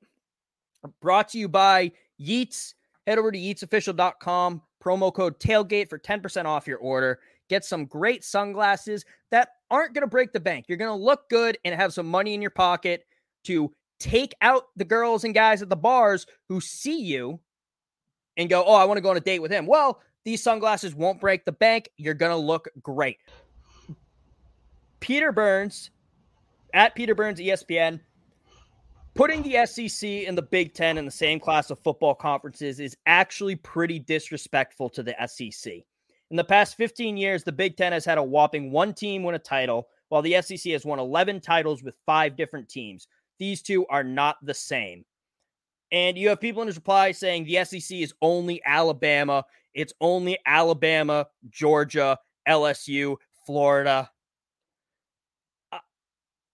brought 1.00 1.30
to 1.30 1.38
you 1.38 1.48
by 1.48 1.90
Yeats. 2.18 2.74
Head 3.06 3.16
over 3.16 3.32
to 3.32 3.38
yeatsofficial.com, 3.38 4.60
promo 4.84 5.14
code 5.14 5.40
tailgate 5.40 5.88
for 5.88 5.98
10% 5.98 6.44
off 6.44 6.66
your 6.66 6.76
order. 6.76 7.20
Get 7.48 7.64
some 7.64 7.86
great 7.86 8.22
sunglasses 8.22 9.06
that 9.30 9.52
aren't 9.70 9.94
going 9.94 10.02
to 10.02 10.08
break 10.08 10.34
the 10.34 10.40
bank. 10.40 10.66
You're 10.68 10.76
going 10.76 10.90
to 10.90 11.04
look 11.04 11.30
good 11.30 11.56
and 11.64 11.74
have 11.74 11.94
some 11.94 12.06
money 12.06 12.34
in 12.34 12.42
your 12.42 12.50
pocket 12.50 13.06
to 13.44 13.72
take 13.98 14.34
out 14.42 14.64
the 14.76 14.84
girls 14.84 15.24
and 15.24 15.34
guys 15.34 15.62
at 15.62 15.70
the 15.70 15.76
bars 15.76 16.26
who 16.50 16.60
see 16.60 17.00
you 17.00 17.40
and 18.36 18.50
go, 18.50 18.62
Oh, 18.62 18.74
I 18.74 18.84
want 18.84 18.98
to 18.98 19.02
go 19.02 19.08
on 19.08 19.16
a 19.16 19.20
date 19.20 19.40
with 19.40 19.50
him. 19.50 19.64
Well, 19.64 20.02
these 20.26 20.42
sunglasses 20.42 20.94
won't 20.94 21.18
break 21.18 21.46
the 21.46 21.52
bank. 21.52 21.88
You're 21.96 22.12
going 22.12 22.32
to 22.32 22.36
look 22.36 22.68
great. 22.82 23.16
Peter 25.00 25.32
Burns 25.32 25.88
at 26.74 26.94
Peter 26.94 27.14
Burns 27.14 27.40
ESPN. 27.40 28.00
Putting 29.18 29.42
the 29.42 29.66
SEC 29.66 30.08
and 30.28 30.38
the 30.38 30.42
Big 30.42 30.74
Ten 30.74 30.96
in 30.96 31.04
the 31.04 31.10
same 31.10 31.40
class 31.40 31.72
of 31.72 31.80
football 31.80 32.14
conferences 32.14 32.78
is 32.78 32.96
actually 33.06 33.56
pretty 33.56 33.98
disrespectful 33.98 34.88
to 34.90 35.02
the 35.02 35.16
SEC. 35.26 35.72
In 36.30 36.36
the 36.36 36.44
past 36.44 36.76
15 36.76 37.16
years, 37.16 37.42
the 37.42 37.50
Big 37.50 37.76
Ten 37.76 37.90
has 37.90 38.04
had 38.04 38.18
a 38.18 38.22
whopping 38.22 38.70
one 38.70 38.94
team 38.94 39.24
win 39.24 39.34
a 39.34 39.40
title, 39.40 39.88
while 40.08 40.22
the 40.22 40.40
SEC 40.40 40.70
has 40.70 40.84
won 40.84 41.00
11 41.00 41.40
titles 41.40 41.82
with 41.82 41.96
five 42.06 42.36
different 42.36 42.68
teams. 42.68 43.08
These 43.40 43.60
two 43.60 43.84
are 43.88 44.04
not 44.04 44.36
the 44.40 44.54
same. 44.54 45.04
And 45.90 46.16
you 46.16 46.28
have 46.28 46.40
people 46.40 46.62
in 46.62 46.68
his 46.68 46.76
reply 46.76 47.10
saying 47.10 47.44
the 47.44 47.64
SEC 47.64 47.98
is 47.98 48.14
only 48.22 48.62
Alabama. 48.64 49.44
It's 49.74 49.94
only 50.00 50.38
Alabama, 50.46 51.26
Georgia, 51.50 52.16
LSU, 52.48 53.16
Florida. 53.44 54.08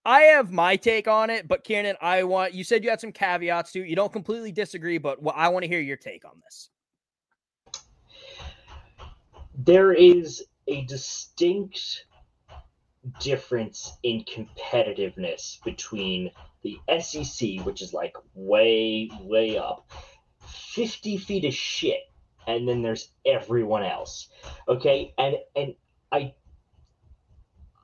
I- 0.05 0.23
have 0.23 0.53
my 0.53 0.77
take 0.77 1.09
on 1.09 1.31
it, 1.31 1.49
but 1.49 1.65
Kieran, 1.65 1.97
I 2.01 2.25
want 2.25 2.55
you 2.55 2.65
said 2.65 2.85
you 2.85 2.91
had 2.91 3.01
some 3.01 3.13
caveats 3.13 3.73
too. 3.73 3.85
You 3.85 3.97
don't 3.97 4.13
completely 4.13 4.53
disagree, 4.53 4.99
but 4.99 5.19
I 5.35 5.49
want 5.49 5.63
to 5.65 5.69
hear 5.69 5.81
your 5.81 5.97
take 5.97 6.25
on 6.25 6.41
this. 6.45 6.71
there 9.57 9.93
is 9.93 10.45
a 10.67 10.85
distinct 10.85 12.07
difference 13.21 13.93
in 14.03 14.25
competitiveness 14.25 15.63
between 15.65 16.31
the 16.63 16.79
SEC, 17.01 17.61
which 17.65 17.83
is 17.83 17.93
like 17.93 18.17
way, 18.35 19.11
way 19.21 19.59
up, 19.59 19.91
50 20.47 21.19
feet 21.19 21.45
of 21.45 21.55
shit, 21.55 22.01
and 22.47 22.67
then 22.69 22.83
there's 22.83 23.11
everyone 23.27 23.85
else. 23.85 24.29
Okay, 24.69 25.15
and 25.19 25.37
and 25.55 25.75
I 26.11 26.35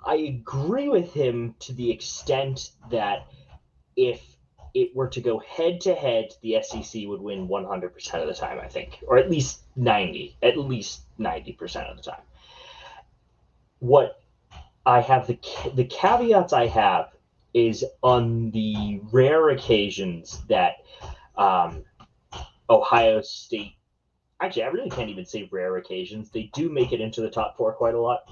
I 0.04 0.16
agree 0.16 0.88
with 0.88 1.12
him 1.12 1.54
to 1.60 1.72
the 1.72 1.90
extent 1.90 2.70
that 2.90 3.26
if 3.96 4.22
it 4.74 4.94
were 4.94 5.08
to 5.08 5.20
go 5.20 5.38
head 5.40 5.80
to 5.82 5.94
head, 5.94 6.32
the 6.42 6.62
SEC 6.62 7.02
would 7.06 7.20
win 7.20 7.48
100% 7.48 8.14
of 8.14 8.28
the 8.28 8.34
time, 8.34 8.58
I 8.60 8.68
think, 8.68 8.98
or 9.06 9.18
at 9.18 9.30
least 9.30 9.62
90, 9.76 10.36
at 10.42 10.56
least 10.56 11.02
90% 11.18 11.90
of 11.90 11.96
the 11.96 12.02
time. 12.02 12.22
What 13.80 14.20
I 14.86 15.00
have 15.00 15.26
the 15.26 15.38
the 15.74 15.84
caveats 15.84 16.52
I 16.52 16.66
have 16.66 17.10
is 17.52 17.84
on 18.02 18.50
the 18.50 19.00
rare 19.12 19.50
occasions 19.50 20.40
that 20.48 20.76
um, 21.36 21.84
Ohio 22.68 23.20
State. 23.22 23.74
Actually, 24.40 24.62
I 24.64 24.68
really 24.68 24.90
can't 24.90 25.10
even 25.10 25.26
say 25.26 25.48
rare 25.50 25.76
occasions. 25.76 26.30
They 26.30 26.50
do 26.54 26.70
make 26.70 26.92
it 26.92 27.00
into 27.00 27.20
the 27.20 27.30
top 27.30 27.56
four 27.56 27.72
quite 27.72 27.94
a 27.94 28.00
lot, 28.00 28.30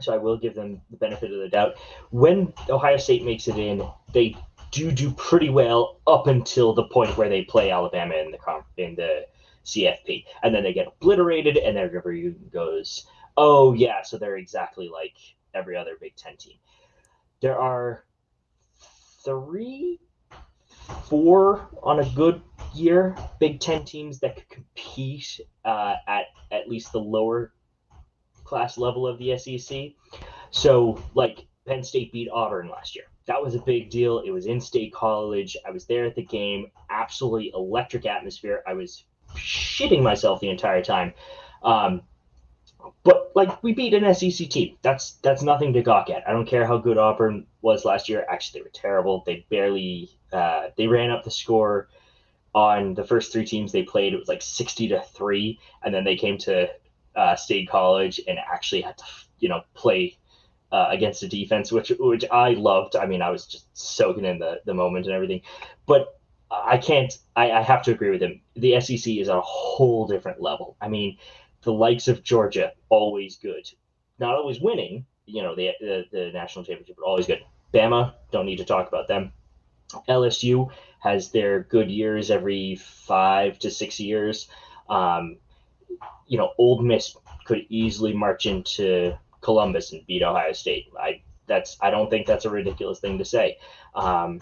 so 0.00 0.12
I 0.12 0.18
will 0.18 0.36
give 0.36 0.54
them 0.54 0.80
the 0.90 0.96
benefit 0.96 1.32
of 1.32 1.38
the 1.38 1.48
doubt. 1.48 1.74
When 2.10 2.52
Ohio 2.68 2.96
State 2.96 3.24
makes 3.24 3.48
it 3.48 3.56
in, 3.56 3.86
they 4.12 4.36
do 4.70 4.90
do 4.90 5.10
pretty 5.12 5.50
well 5.50 6.00
up 6.06 6.26
until 6.26 6.72
the 6.72 6.84
point 6.84 7.16
where 7.16 7.28
they 7.28 7.42
play 7.42 7.70
Alabama 7.70 8.14
in 8.14 8.32
the 8.32 8.38
in 8.82 8.96
the 8.96 9.26
CFP, 9.64 10.24
and 10.42 10.54
then 10.54 10.62
they 10.62 10.72
get 10.72 10.88
obliterated, 10.88 11.56
and 11.56 11.78
everybody 11.78 12.30
goes, 12.52 13.06
"Oh 13.36 13.74
yeah, 13.74 14.02
so 14.02 14.18
they're 14.18 14.38
exactly 14.38 14.88
like 14.88 15.14
every 15.54 15.76
other 15.76 15.96
Big 16.00 16.16
Ten 16.16 16.36
team." 16.36 16.56
There 17.40 17.58
are 17.58 18.04
three, 19.24 20.00
four 21.04 21.68
on 21.82 22.00
a 22.00 22.08
good 22.10 22.40
year 22.74 23.16
Big 23.38 23.60
Ten 23.60 23.84
teams 23.84 24.20
that 24.20 24.36
could 24.36 24.48
compete 24.48 25.40
uh, 25.64 25.96
at 26.08 26.26
at 26.50 26.68
least 26.68 26.92
the 26.92 27.00
lower 27.00 27.52
class 28.52 28.76
level 28.76 29.06
of 29.06 29.16
the 29.18 29.38
SEC. 29.38 29.92
So, 30.50 31.02
like 31.14 31.46
Penn 31.66 31.82
State 31.82 32.12
beat 32.12 32.28
Auburn 32.28 32.68
last 32.68 32.94
year. 32.94 33.06
That 33.24 33.42
was 33.42 33.54
a 33.54 33.60
big 33.60 33.88
deal. 33.88 34.18
It 34.18 34.30
was 34.30 34.44
in 34.44 34.60
State 34.60 34.92
College. 34.92 35.56
I 35.66 35.70
was 35.70 35.86
there 35.86 36.04
at 36.04 36.14
the 36.14 36.24
game. 36.24 36.70
Absolutely 36.90 37.50
electric 37.54 38.04
atmosphere. 38.04 38.62
I 38.66 38.74
was 38.74 39.04
shitting 39.36 40.02
myself 40.02 40.40
the 40.40 40.50
entire 40.50 40.84
time. 40.84 41.14
Um, 41.62 42.02
but 43.04 43.32
like 43.34 43.62
we 43.62 43.72
beat 43.72 43.94
an 43.94 44.14
SEC 44.14 44.50
team. 44.50 44.76
That's 44.82 45.12
that's 45.22 45.42
nothing 45.42 45.72
to 45.72 45.82
gawk 45.82 46.10
at. 46.10 46.28
I 46.28 46.32
don't 46.32 46.46
care 46.46 46.66
how 46.66 46.76
good 46.76 46.98
Auburn 46.98 47.46
was 47.62 47.86
last 47.86 48.10
year. 48.10 48.26
Actually, 48.28 48.60
they 48.60 48.64
were 48.64 48.70
terrible. 48.74 49.22
They 49.24 49.46
barely 49.48 50.10
uh, 50.30 50.68
they 50.76 50.88
ran 50.88 51.10
up 51.10 51.24
the 51.24 51.30
score 51.30 51.88
on 52.54 52.92
the 52.92 53.04
first 53.04 53.32
three 53.32 53.46
teams 53.46 53.72
they 53.72 53.84
played. 53.84 54.12
It 54.12 54.18
was 54.18 54.28
like 54.28 54.42
sixty 54.42 54.88
to 54.88 55.00
three, 55.14 55.58
and 55.82 55.94
then 55.94 56.04
they 56.04 56.16
came 56.16 56.36
to 56.38 56.68
uh, 57.16 57.36
State 57.36 57.68
College 57.68 58.20
and 58.26 58.38
actually 58.38 58.82
had 58.82 58.98
to 58.98 59.04
you 59.38 59.48
know 59.48 59.62
play 59.74 60.18
uh, 60.70 60.88
against 60.90 61.22
a 61.22 61.28
defense, 61.28 61.70
which 61.70 61.92
which 61.98 62.24
I 62.30 62.50
loved. 62.50 62.96
I 62.96 63.06
mean, 63.06 63.22
I 63.22 63.30
was 63.30 63.46
just 63.46 63.66
soaking 63.76 64.24
in 64.24 64.38
the 64.38 64.60
the 64.64 64.74
moment 64.74 65.06
and 65.06 65.14
everything. 65.14 65.42
But 65.86 66.18
I 66.50 66.78
can't. 66.78 67.12
I, 67.36 67.50
I 67.50 67.62
have 67.62 67.82
to 67.84 67.92
agree 67.92 68.10
with 68.10 68.22
him. 68.22 68.40
The 68.56 68.80
SEC 68.80 69.14
is 69.14 69.28
at 69.28 69.36
a 69.36 69.42
whole 69.42 70.06
different 70.06 70.40
level. 70.40 70.76
I 70.80 70.88
mean, 70.88 71.18
the 71.62 71.72
likes 71.72 72.08
of 72.08 72.22
Georgia 72.22 72.72
always 72.88 73.36
good, 73.36 73.68
not 74.18 74.34
always 74.34 74.60
winning. 74.60 75.06
You 75.26 75.42
know, 75.42 75.54
the 75.54 75.70
the, 75.80 76.04
the 76.10 76.30
national 76.32 76.64
championship, 76.64 76.96
but 76.98 77.06
always 77.06 77.26
good. 77.26 77.40
Bama, 77.72 78.14
don't 78.30 78.46
need 78.46 78.58
to 78.58 78.64
talk 78.64 78.88
about 78.88 79.08
them. 79.08 79.32
LSU 80.08 80.70
has 81.00 81.30
their 81.30 81.64
good 81.64 81.90
years 81.90 82.30
every 82.30 82.76
five 82.76 83.58
to 83.60 83.70
six 83.70 83.98
years. 83.98 84.48
Um, 84.88 85.38
you 86.26 86.38
know, 86.38 86.52
Ole 86.58 86.82
Miss 86.82 87.16
could 87.44 87.66
easily 87.68 88.12
march 88.12 88.46
into 88.46 89.16
Columbus 89.40 89.92
and 89.92 90.06
beat 90.06 90.22
Ohio 90.22 90.52
State. 90.52 90.86
I 90.98 91.22
that's 91.46 91.76
I 91.80 91.90
don't 91.90 92.10
think 92.10 92.26
that's 92.26 92.44
a 92.44 92.50
ridiculous 92.50 93.00
thing 93.00 93.18
to 93.18 93.24
say. 93.24 93.58
Um, 93.94 94.40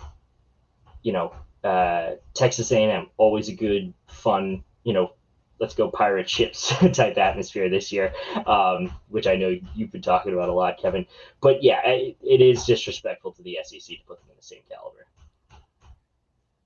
you 1.02 1.12
know, 1.12 1.34
uh, 1.64 2.12
Texas 2.34 2.70
A&M 2.72 3.08
always 3.16 3.48
a 3.48 3.54
good, 3.54 3.92
fun, 4.06 4.64
you 4.84 4.92
know, 4.92 5.12
let's 5.58 5.74
go 5.74 5.90
pirate 5.90 6.28
ships 6.28 6.68
type 6.92 7.18
atmosphere 7.18 7.68
this 7.68 7.92
year, 7.92 8.12
um, 8.46 8.92
which 9.08 9.26
I 9.26 9.36
know 9.36 9.54
you've 9.74 9.92
been 9.92 10.02
talking 10.02 10.32
about 10.32 10.48
a 10.48 10.52
lot, 10.52 10.78
Kevin. 10.80 11.06
But 11.40 11.62
yeah, 11.62 11.86
it, 11.86 12.16
it 12.22 12.40
is 12.40 12.64
disrespectful 12.64 13.32
to 13.32 13.42
the 13.42 13.58
SEC 13.62 13.80
to 13.80 14.04
put 14.06 14.20
them 14.20 14.30
in 14.30 14.36
the 14.36 14.42
same 14.42 14.62
caliber. 14.68 15.06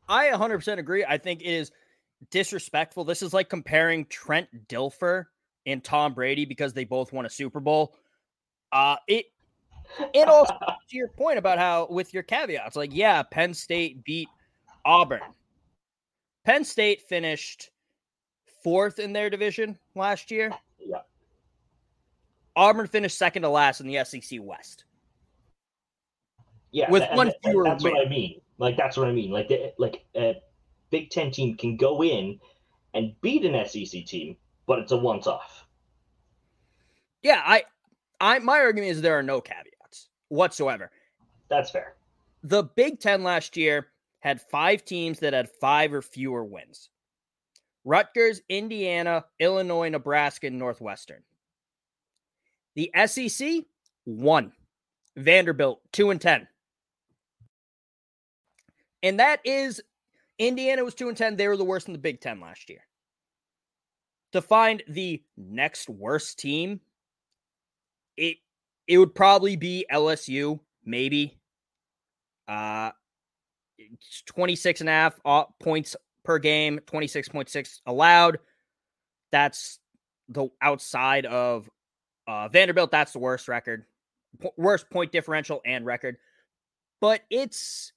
I 0.09 0.29
100% 0.29 0.79
agree. 0.79 1.05
I 1.05 1.19
think 1.19 1.41
it 1.41 1.47
is 1.47 1.73
disrespectful. 2.31 3.05
This 3.05 3.23
is 3.23 3.33
like 3.33 3.49
comparing 3.49 4.07
Trent 4.07 4.49
Dilfer 4.69 5.27
and 5.67 5.83
Tom 5.83 6.15
Brady 6.15 6.45
because 6.45 6.73
they 6.73 6.85
both 6.85 7.13
won 7.13 7.27
a 7.27 7.31
Super 7.31 7.61
Bowl. 7.61 7.97
Uh 8.73 8.97
it 9.09 9.27
it 10.15 10.29
also 10.29 10.55
to 10.89 10.97
your 10.97 11.09
point 11.09 11.39
about 11.39 11.59
how 11.59 11.87
with 11.91 12.15
your 12.15 12.23
caveats, 12.23 12.77
like 12.77 12.95
yeah, 12.95 13.23
Penn 13.23 13.55
State 13.55 14.05
beat 14.05 14.29
Auburn. 14.85 15.21
Penn 16.45 16.65
State 16.65 17.03
finished 17.03 17.71
fourth 18.63 18.99
in 18.99 19.13
their 19.13 19.31
division 19.31 19.79
last 19.95 20.31
year. 20.31 20.53
Yeah. 20.79 20.99
Auburn 22.57 22.87
finished 22.87 23.19
second 23.19 23.43
to 23.43 23.49
last 23.49 23.81
in 23.81 23.87
the 23.87 24.05
SEC 24.05 24.39
West. 24.43 24.85
Yeah, 26.71 26.91
With 26.91 27.05
one 27.13 27.31
fewer 27.45 27.65
That's 27.65 27.85
what. 27.85 28.05
I 28.05 28.09
mean. 28.09 28.41
Like 28.59 28.77
that's 28.77 28.97
what 28.97 29.09
I 29.09 29.13
mean. 29.13 29.31
Like 29.31 29.49
the, 29.49 29.73
like 29.79 30.05
a 30.17 30.37
Big 30.95 31.11
Ten 31.11 31.33
team 31.33 31.57
can 31.57 31.77
go 31.77 32.05
in 32.05 32.39
and 32.95 33.21
beat 33.21 33.45
an 33.45 33.67
SEC 33.67 34.05
team, 34.07 34.37
but 34.69 34.79
it's 34.79 34.93
a 34.93 34.97
once 34.97 35.27
off. 35.27 35.67
Yeah, 37.21 37.43
I, 37.45 37.65
I, 38.21 38.39
my 38.39 38.61
argument 38.61 38.93
is 38.93 39.03
there 39.03 39.19
are 39.19 39.23
no 39.25 39.41
caveats 39.41 40.11
whatsoever. 40.29 40.93
That's 41.49 41.73
fair. 41.73 41.97
The 42.45 42.63
Big 42.63 43.01
Ten 43.01 43.25
last 43.25 43.57
year 43.57 43.89
had 44.21 44.41
five 44.41 44.85
teams 44.85 45.19
that 45.19 45.33
had 45.33 45.51
five 45.61 45.93
or 45.93 46.01
fewer 46.01 46.45
wins 46.45 46.91
Rutgers, 47.85 48.41
Indiana, 48.49 49.25
Illinois, 49.41 49.89
Nebraska, 49.89 50.47
and 50.47 50.61
Northwestern. 50.61 51.25
The 52.77 52.93
SEC, 53.07 53.65
one. 54.05 54.53
Vanderbilt, 55.17 55.81
two 55.91 56.11
and 56.11 56.21
10. 56.21 56.47
And 59.03 59.19
that 59.19 59.41
is 59.45 59.83
Indiana 60.39 60.85
was 60.85 60.95
two 60.95 61.09
and 61.09 61.17
10. 61.17 61.37
They 61.37 61.49
were 61.49 61.57
the 61.57 61.65
worst 61.65 61.87
in 61.87 61.93
the 61.93 61.99
Big 61.99 62.21
Ten 62.21 62.41
last 62.41 62.69
year. 62.69 62.81
To 64.33 64.43
find 64.43 64.83
the 64.89 65.23
next 65.37 65.89
worst 65.89 66.39
team, 66.39 66.81
it 68.17 68.39
it 68.87 68.99
would 68.99 69.15
probably 69.15 69.57
be 69.57 69.87
LSU, 69.91 70.59
maybe. 70.85 71.39
Uh 72.49 72.91
26 74.27 74.81
and 74.81 74.89
a 74.89 74.93
half 74.93 75.21
uh, 75.25 75.45
points 75.61 75.97
per 76.25 76.39
game, 76.39 76.81
26.6 76.87 77.81
allowed. 77.87 78.39
That's 79.33 79.79
the 80.29 80.49
outside 80.61 81.27
of 81.27 81.69
uh, 82.27 82.49
Vanderbilt. 82.49 82.91
That's 82.91 83.13
the 83.13 83.19
worst 83.19 83.49
record, 83.49 83.85
P- 84.41 84.51
worst 84.57 84.89
point 84.91 85.13
differential 85.13 85.61
and 85.67 85.85
record. 85.85 86.17
But 87.01 87.23
it's, 87.31 87.93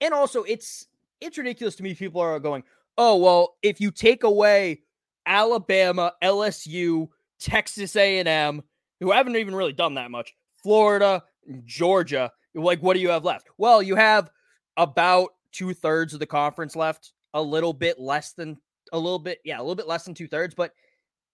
and 0.00 0.12
also 0.14 0.42
it's, 0.42 0.86
it's 1.22 1.38
ridiculous 1.38 1.76
to 1.76 1.82
me. 1.82 1.94
People 1.94 2.20
are 2.20 2.38
going, 2.38 2.62
oh, 2.98 3.16
well, 3.16 3.56
if 3.62 3.80
you 3.80 3.90
take 3.90 4.24
away 4.24 4.82
Alabama, 5.26 6.12
LSU, 6.22 7.08
Texas 7.40 7.96
A&M, 7.96 8.62
who 9.00 9.10
haven't 9.10 9.36
even 9.36 9.54
really 9.54 9.72
done 9.72 9.94
that 9.94 10.10
much, 10.10 10.34
Florida, 10.62 11.22
Georgia, 11.64 12.30
like, 12.54 12.82
what 12.82 12.94
do 12.94 13.00
you 13.00 13.08
have 13.10 13.24
left? 13.24 13.48
Well, 13.58 13.82
you 13.82 13.96
have 13.96 14.30
about 14.76 15.30
two 15.52 15.74
thirds 15.74 16.14
of 16.14 16.20
the 16.20 16.26
conference 16.26 16.76
left, 16.76 17.12
a 17.34 17.42
little 17.42 17.72
bit 17.72 17.98
less 17.98 18.32
than 18.32 18.58
a 18.92 18.98
little 18.98 19.18
bit, 19.18 19.38
yeah, 19.44 19.58
a 19.58 19.62
little 19.62 19.74
bit 19.74 19.88
less 19.88 20.04
than 20.04 20.14
two 20.14 20.28
thirds, 20.28 20.54
but 20.54 20.72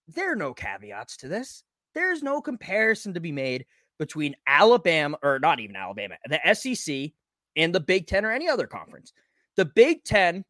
there 0.07 0.33
are 0.33 0.37
no 0.37 0.55
caveats 0.55 1.17
to 1.19 1.29
this. 1.29 1.65
There's 1.95 2.23
no 2.23 2.41
comparison 2.41 3.15
to 3.15 3.21
be 3.21 3.33
made 3.33 3.67
between 3.99 4.37
Alabama, 4.47 5.19
or 5.23 5.39
not 5.41 5.61
even 5.61 5.77
Alabama, 5.77 6.17
the 6.29 6.55
SEC 6.55 7.11
and 7.57 7.75
the 7.75 7.81
Big 7.81 8.07
Ten 8.07 8.25
or 8.25 8.31
any 8.31 8.49
other 8.49 8.67
conference. 8.67 9.13
The 9.59 9.65
Big 9.65 10.05
Ten 10.05 10.45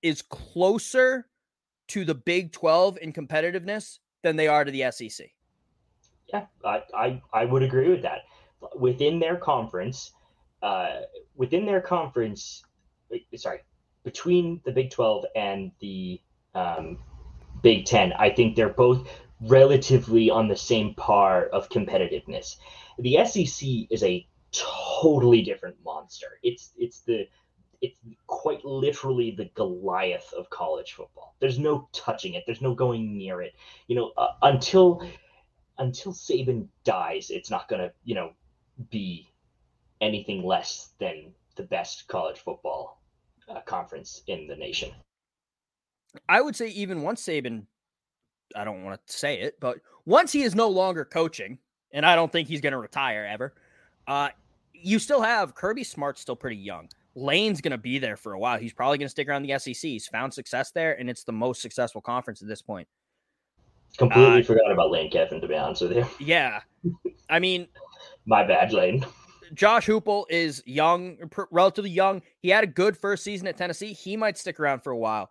is 0.00 0.22
closer 0.22 1.26
to 1.88 2.04
the 2.04 2.14
Big 2.14 2.52
12 2.52 2.98
in 3.02 3.12
competitiveness 3.12 3.98
than 4.22 4.36
they 4.36 4.46
are 4.46 4.64
to 4.64 4.70
the 4.70 4.92
SEC. 4.92 5.26
Yeah, 6.32 6.46
I, 6.64 6.82
I, 6.96 7.22
I 7.32 7.44
would 7.46 7.64
agree 7.64 7.88
with 7.88 8.02
that. 8.02 8.20
Within 8.78 9.18
their 9.18 9.34
conference, 9.34 10.12
uh, 10.62 11.00
within 11.34 11.66
their 11.66 11.80
conference, 11.80 12.62
sorry, 13.34 13.58
between 14.04 14.60
the 14.64 14.70
Big 14.70 14.92
12 14.92 15.24
and 15.34 15.72
the 15.80 16.20
um, 16.54 16.98
Big 17.60 17.86
10, 17.86 18.12
I 18.12 18.30
think 18.30 18.54
they're 18.54 18.68
both 18.68 19.08
relatively 19.40 20.30
on 20.30 20.46
the 20.46 20.56
same 20.56 20.94
par 20.94 21.46
of 21.46 21.68
competitiveness. 21.70 22.54
The 23.00 23.18
SEC 23.24 23.68
is 23.90 24.04
a 24.04 24.24
totally 24.52 25.42
different 25.42 25.74
monster. 25.84 26.38
It's 26.44 26.70
it's 26.78 27.00
the 27.00 27.26
it's 27.84 28.00
quite 28.26 28.64
literally 28.64 29.30
the 29.30 29.50
Goliath 29.54 30.32
of 30.32 30.48
college 30.50 30.92
football. 30.92 31.36
There's 31.40 31.58
no 31.58 31.88
touching 31.92 32.34
it. 32.34 32.44
There's 32.46 32.62
no 32.62 32.74
going 32.74 33.16
near 33.16 33.42
it. 33.42 33.52
You 33.88 33.96
know, 33.96 34.12
uh, 34.16 34.32
until 34.42 35.06
until 35.78 36.12
Saban 36.12 36.66
dies, 36.84 37.30
it's 37.30 37.50
not 37.50 37.68
to, 37.68 37.92
you 38.04 38.14
know, 38.14 38.30
be 38.90 39.30
anything 40.00 40.44
less 40.44 40.90
than 40.98 41.32
the 41.56 41.64
best 41.64 42.08
college 42.08 42.38
football 42.38 43.02
uh, 43.48 43.60
conference 43.62 44.22
in 44.26 44.46
the 44.46 44.56
nation. 44.56 44.90
I 46.28 46.40
would 46.40 46.54
say 46.54 46.68
even 46.68 47.02
once 47.02 47.22
Saban, 47.22 47.66
I 48.54 48.64
don't 48.64 48.84
want 48.84 49.04
to 49.04 49.12
say 49.12 49.40
it, 49.40 49.58
but 49.60 49.78
once 50.06 50.32
he 50.32 50.42
is 50.42 50.54
no 50.54 50.68
longer 50.68 51.04
coaching, 51.04 51.58
and 51.92 52.06
I 52.06 52.14
don't 52.14 52.30
think 52.30 52.48
he's 52.48 52.60
going 52.60 52.72
to 52.72 52.78
retire 52.78 53.26
ever, 53.28 53.54
uh, 54.06 54.28
you 54.72 54.98
still 54.98 55.22
have 55.22 55.54
Kirby 55.54 55.84
Smart 55.84 56.18
still 56.18 56.36
pretty 56.36 56.56
young. 56.56 56.88
Lane's 57.14 57.60
going 57.60 57.72
to 57.72 57.78
be 57.78 57.98
there 57.98 58.16
for 58.16 58.32
a 58.32 58.38
while. 58.38 58.58
He's 58.58 58.72
probably 58.72 58.98
going 58.98 59.06
to 59.06 59.10
stick 59.10 59.28
around 59.28 59.42
the 59.42 59.58
SEC. 59.58 59.76
He's 59.76 60.06
found 60.06 60.34
success 60.34 60.70
there, 60.72 60.98
and 60.98 61.08
it's 61.08 61.24
the 61.24 61.32
most 61.32 61.62
successful 61.62 62.00
conference 62.00 62.42
at 62.42 62.48
this 62.48 62.62
point. 62.62 62.88
Completely 63.96 64.40
uh, 64.40 64.44
forgot 64.44 64.72
about 64.72 64.90
Lane 64.90 65.10
Kiffin, 65.10 65.40
to 65.40 65.46
be 65.46 65.54
honest 65.54 65.82
with 65.82 65.92
you. 65.92 66.06
Yeah. 66.18 66.60
I 67.30 67.38
mean, 67.38 67.68
my 68.26 68.44
bad, 68.44 68.72
Lane. 68.72 69.04
Josh 69.52 69.86
Heupel 69.86 70.24
is 70.30 70.62
young, 70.66 71.18
relatively 71.50 71.90
young. 71.90 72.22
He 72.40 72.48
had 72.48 72.64
a 72.64 72.66
good 72.66 72.96
first 72.96 73.22
season 73.22 73.46
at 73.46 73.56
Tennessee. 73.56 73.92
He 73.92 74.16
might 74.16 74.36
stick 74.36 74.58
around 74.58 74.80
for 74.80 74.90
a 74.90 74.98
while. 74.98 75.30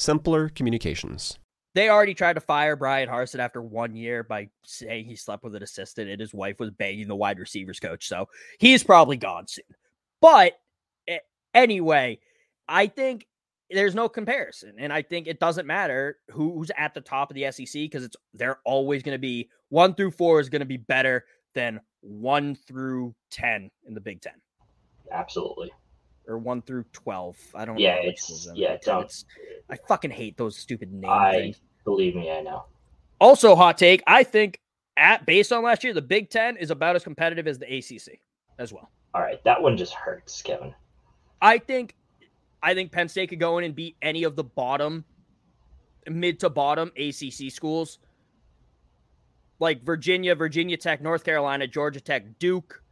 simpler 0.00 0.48
communications. 0.48 1.38
They 1.74 1.88
already 1.88 2.14
tried 2.14 2.32
to 2.32 2.40
fire 2.40 2.74
Bryan 2.74 3.08
Harsin 3.08 3.38
after 3.38 3.62
one 3.62 3.94
year 3.94 4.24
by 4.24 4.48
saying 4.64 5.04
he 5.04 5.14
slept 5.14 5.44
with 5.44 5.54
an 5.54 5.62
assistant 5.62 6.10
and 6.10 6.20
his 6.20 6.34
wife 6.34 6.58
was 6.58 6.70
banging 6.70 7.06
the 7.06 7.14
wide 7.14 7.38
receivers 7.38 7.78
coach. 7.78 8.08
So 8.08 8.28
he's 8.58 8.82
probably 8.82 9.16
gone 9.16 9.46
soon. 9.46 9.64
But 10.20 10.54
anyway, 11.54 12.18
I 12.68 12.88
think 12.88 13.26
there's 13.70 13.94
no 13.94 14.08
comparison. 14.08 14.74
And 14.78 14.92
I 14.92 15.02
think 15.02 15.28
it 15.28 15.38
doesn't 15.38 15.66
matter 15.66 16.18
who's 16.30 16.72
at 16.76 16.92
the 16.92 17.00
top 17.00 17.30
of 17.30 17.36
the 17.36 17.52
SEC 17.52 17.72
because 17.72 18.02
it's 18.02 18.16
they're 18.34 18.58
always 18.64 19.04
going 19.04 19.14
to 19.14 19.20
be 19.20 19.48
one 19.68 19.94
through 19.94 20.10
four 20.10 20.40
is 20.40 20.48
going 20.48 20.60
to 20.60 20.66
be 20.66 20.76
better 20.76 21.24
than 21.54 21.78
one 22.00 22.56
through 22.56 23.14
10 23.30 23.70
in 23.86 23.94
the 23.94 24.00
Big 24.00 24.20
Ten. 24.20 24.34
Absolutely 25.12 25.70
or 26.30 26.38
one 26.38 26.62
through 26.62 26.84
twelve. 26.92 27.36
I 27.54 27.64
don't 27.64 27.78
yeah, 27.78 27.96
know. 27.96 28.00
It's, 28.04 28.48
yeah, 28.54 28.76
don't. 28.82 29.04
It's, 29.04 29.24
I 29.68 29.76
fucking 29.88 30.10
hate 30.10 30.36
those 30.36 30.56
stupid 30.56 30.92
names. 30.92 31.04
I 31.08 31.32
things. 31.32 31.60
believe 31.84 32.14
me, 32.14 32.30
I 32.30 32.40
know. 32.40 32.64
Also, 33.20 33.54
hot 33.54 33.76
take. 33.76 34.02
I 34.06 34.22
think 34.22 34.60
at 34.96 35.26
based 35.26 35.52
on 35.52 35.62
last 35.62 35.84
year, 35.84 35.92
the 35.92 36.02
Big 36.02 36.30
Ten 36.30 36.56
is 36.56 36.70
about 36.70 36.96
as 36.96 37.04
competitive 37.04 37.46
as 37.46 37.58
the 37.58 37.66
ACC 37.66 38.20
as 38.58 38.72
well. 38.72 38.90
All 39.14 39.20
right, 39.20 39.42
that 39.44 39.60
one 39.60 39.76
just 39.76 39.92
hurts, 39.94 40.40
Kevin. 40.40 40.72
I 41.42 41.58
think, 41.58 41.96
I 42.62 42.74
think 42.74 42.92
Penn 42.92 43.08
State 43.08 43.30
could 43.30 43.40
go 43.40 43.58
in 43.58 43.64
and 43.64 43.74
beat 43.74 43.96
any 44.02 44.22
of 44.24 44.36
the 44.36 44.44
bottom, 44.44 45.04
mid 46.08 46.38
to 46.40 46.50
bottom 46.50 46.92
ACC 46.96 47.50
schools, 47.50 47.98
like 49.58 49.82
Virginia, 49.82 50.34
Virginia 50.34 50.76
Tech, 50.76 51.02
North 51.02 51.24
Carolina, 51.24 51.66
Georgia 51.66 52.00
Tech, 52.00 52.38
Duke, 52.38 52.82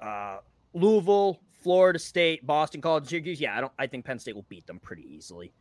uh, 0.00 0.38
Louisville, 0.72 1.40
Florida 1.60 1.98
State, 1.98 2.46
Boston 2.46 2.80
College, 2.80 3.08
Syracuse. 3.08 3.40
Yeah, 3.40 3.56
I 3.56 3.60
don't. 3.60 3.72
I 3.78 3.86
think 3.86 4.04
Penn 4.04 4.18
State 4.18 4.34
will 4.34 4.46
beat 4.48 4.66
them 4.66 4.78
pretty 4.78 5.06
easily. 5.08 5.52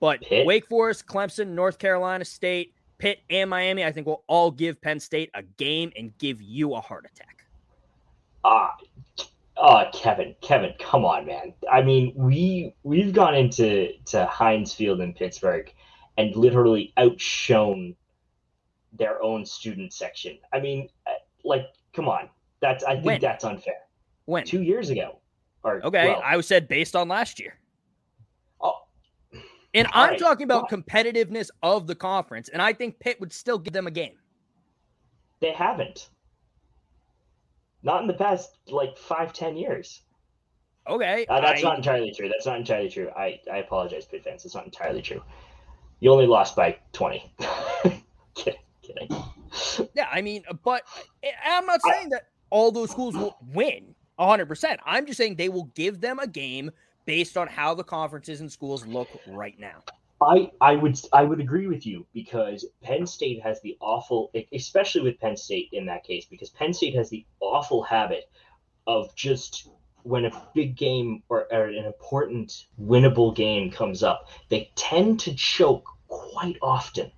But 0.00 0.20
Pitt. 0.20 0.46
Wake 0.46 0.66
Forest, 0.66 1.06
Clemson, 1.06 1.48
North 1.48 1.78
Carolina 1.78 2.24
State, 2.24 2.74
Pitt, 2.98 3.20
and 3.30 3.48
Miami, 3.48 3.84
I 3.84 3.92
think 3.92 4.06
will 4.06 4.24
all 4.26 4.50
give 4.50 4.80
Penn 4.80 5.00
State 5.00 5.30
a 5.34 5.42
game 5.42 5.90
and 5.96 6.16
give 6.18 6.42
you 6.42 6.74
a 6.74 6.80
heart 6.80 7.06
attack. 7.10 7.44
Ah, 8.44 8.76
uh, 9.18 9.60
uh, 9.60 9.90
Kevin, 9.92 10.34
Kevin, 10.42 10.72
come 10.78 11.04
on, 11.04 11.26
man. 11.26 11.54
I 11.70 11.82
mean, 11.82 12.12
we 12.14 12.74
we've 12.82 13.12
gone 13.12 13.34
into 13.34 13.92
to 14.06 14.26
Heinz 14.26 14.74
Field 14.74 15.00
in 15.00 15.14
Pittsburgh, 15.14 15.72
and 16.18 16.34
literally 16.36 16.92
outshone 16.96 17.96
their 18.92 19.22
own 19.22 19.44
student 19.44 19.92
section. 19.92 20.38
I 20.52 20.60
mean, 20.60 20.88
uh, 21.06 21.12
like, 21.44 21.66
come 21.94 22.08
on, 22.08 22.28
that's 22.60 22.84
I 22.84 22.94
think 22.94 23.04
When? 23.06 23.20
that's 23.20 23.44
unfair. 23.44 23.80
When? 24.26 24.44
Two 24.44 24.62
years 24.62 24.90
ago, 24.90 25.20
or 25.66 25.84
Okay, 25.86 26.06
well, 26.08 26.22
I 26.24 26.40
said 26.40 26.68
based 26.68 26.94
on 26.96 27.08
last 27.08 27.40
year. 27.40 27.54
oh, 28.60 28.74
And 29.74 29.86
All 29.88 29.92
I'm 29.94 30.10
right, 30.10 30.18
talking 30.18 30.44
about 30.44 30.70
fine. 30.70 30.82
competitiveness 30.82 31.50
of 31.62 31.86
the 31.86 31.94
conference, 31.94 32.48
and 32.48 32.62
I 32.62 32.72
think 32.72 32.98
Pitt 33.00 33.20
would 33.20 33.32
still 33.32 33.58
give 33.58 33.72
them 33.72 33.86
a 33.86 33.90
game. 33.90 34.16
they 35.40 35.52
haven't. 35.52 36.08
Not 37.82 38.00
in 38.00 38.06
the 38.08 38.14
past 38.14 38.56
like 38.68 38.96
five, 38.96 39.32
ten 39.32 39.56
years. 39.56 40.02
Okay, 40.88 41.26
Uh, 41.28 41.40
that's 41.40 41.60
I- 41.60 41.62
not 41.62 41.76
entirely 41.78 42.12
true. 42.12 42.28
That's 42.28 42.46
not 42.46 42.56
entirely 42.58 42.88
true. 42.88 43.10
I, 43.16 43.40
I 43.52 43.58
apologize, 43.58 44.06
Pitt 44.06 44.22
fans. 44.24 44.44
It's 44.44 44.54
not 44.54 44.64
entirely 44.64 45.02
true. 45.02 45.20
You 46.00 46.12
only 46.12 46.26
lost 46.26 46.54
by 46.54 46.78
20. 46.92 47.32
kidding, 48.34 48.60
kidding. 48.82 49.08
Yeah, 49.94 50.08
I 50.12 50.22
mean, 50.22 50.44
but 50.62 50.82
I- 51.24 51.32
I'm 51.58 51.66
not 51.66 51.80
saying 51.82 52.10
that 52.10 52.28
all 52.50 52.70
those 52.70 52.90
schools 52.92 53.16
will 53.16 53.36
win 53.52 53.95
100%. 54.18 54.78
I'm 54.84 55.06
just 55.06 55.18
saying 55.18 55.36
they 55.36 55.48
will 55.48 55.70
give 55.74 56.00
them 56.00 56.18
a 56.18 56.26
game 56.26 56.70
based 57.04 57.36
on 57.36 57.46
how 57.46 57.74
the 57.74 57.84
conferences 57.84 58.40
and 58.40 58.50
schools 58.50 58.86
look 58.86 59.08
right 59.28 59.58
now. 59.58 59.82
I, 60.20 60.50
I 60.62 60.76
would 60.76 60.98
I 61.12 61.24
would 61.24 61.40
agree 61.40 61.66
with 61.66 61.86
you 61.86 62.06
because 62.14 62.64
Penn 62.82 63.06
State 63.06 63.42
has 63.42 63.60
the 63.60 63.76
awful, 63.80 64.32
especially 64.52 65.02
with 65.02 65.20
Penn 65.20 65.36
State 65.36 65.68
in 65.72 65.84
that 65.86 66.04
case, 66.04 66.24
because 66.24 66.48
Penn 66.48 66.72
State 66.72 66.94
has 66.94 67.10
the 67.10 67.26
awful 67.40 67.82
habit 67.82 68.30
of 68.86 69.14
just 69.14 69.68
when 70.04 70.24
a 70.24 70.48
big 70.54 70.76
game 70.76 71.22
or, 71.28 71.46
or 71.52 71.66
an 71.66 71.84
important 71.84 72.66
winnable 72.80 73.34
game 73.34 73.70
comes 73.70 74.02
up, 74.02 74.28
they 74.48 74.70
tend 74.76 75.20
to 75.20 75.34
choke 75.34 75.86
quite 76.08 76.56
often. 76.62 77.10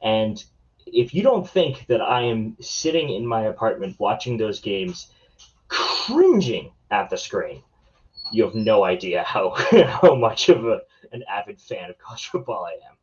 And 0.00 0.42
if 0.86 1.12
you 1.12 1.22
don't 1.22 1.48
think 1.48 1.86
that 1.88 2.00
I 2.00 2.22
am 2.22 2.56
sitting 2.60 3.10
in 3.10 3.26
my 3.26 3.42
apartment 3.42 3.96
watching 3.98 4.38
those 4.38 4.60
games, 4.60 5.10
cringing 5.68 6.72
at 6.90 7.10
the 7.10 7.16
screen, 7.16 7.62
you 8.32 8.44
have 8.44 8.54
no 8.54 8.84
idea 8.84 9.22
how 9.22 9.50
how 9.86 10.14
much 10.14 10.48
of 10.48 10.66
a 10.66 10.80
an 11.12 11.22
avid 11.30 11.60
fan 11.60 11.90
of 11.90 11.98
college 11.98 12.26
football 12.26 12.64
I 12.66 12.72
am. 12.88 12.96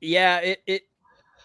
Yeah, 0.00 0.38
it, 0.38 0.62
it 0.66 0.82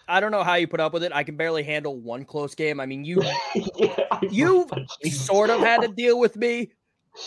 I 0.08 0.20
don't 0.20 0.30
know 0.30 0.42
how 0.42 0.54
you 0.54 0.66
put 0.66 0.80
up 0.80 0.92
with 0.92 1.04
it. 1.04 1.12
I 1.14 1.22
can 1.22 1.36
barely 1.36 1.62
handle 1.62 1.98
one 1.98 2.24
close 2.24 2.54
game. 2.54 2.80
I 2.80 2.86
mean, 2.86 3.04
you 3.04 3.22
yeah, 3.76 3.96
you 4.30 4.66
sort 5.10 5.50
of 5.50 5.60
had 5.60 5.82
to 5.82 5.88
deal 5.96 6.18
with 6.18 6.36
me 6.36 6.72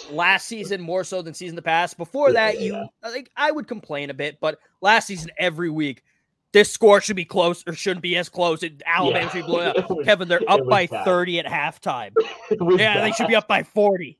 last 0.09 0.47
season 0.47 0.81
more 0.81 1.03
so 1.03 1.21
than 1.21 1.33
season 1.33 1.55
the 1.55 1.61
past. 1.61 1.97
Before 1.97 2.31
Yeah, 2.31 2.33
that, 2.33 2.59
you 2.61 2.73
yeah. 2.73 2.85
I 3.03 3.11
think 3.11 3.29
I 3.35 3.51
would 3.51 3.67
complain 3.67 4.09
a 4.09 4.13
bit, 4.13 4.39
but 4.39 4.59
last 4.81 5.07
season 5.07 5.31
every 5.37 5.69
week 5.69 6.03
this 6.55 6.71
score 6.71 7.01
should 7.01 7.17
be 7.17 7.25
close 7.25 7.65
or 7.67 7.73
shouldn't 7.73 8.01
be 8.01 8.15
as 8.15 8.29
close. 8.29 8.63
It, 8.63 8.81
Alabama 8.85 9.25
Yeah, 9.25 9.29
should 9.29 9.41
be 9.45 9.51
blowing 9.51 9.67
it 9.75 9.77
up. 9.77 9.89
was- 9.89 10.05
Kevin, 10.05 10.29
they're 10.29 10.39
up 10.49 10.65
by 10.69 10.87
bad. 10.87 11.03
30 11.03 11.39
at 11.39 11.45
halftime. 11.45 12.15
It 12.49 12.61
was 12.61 12.79
Yeah, 12.79 13.01
they 13.01 13.11
should 13.11 13.27
be 13.27 13.35
up 13.35 13.45
by 13.45 13.63
40. 13.63 14.17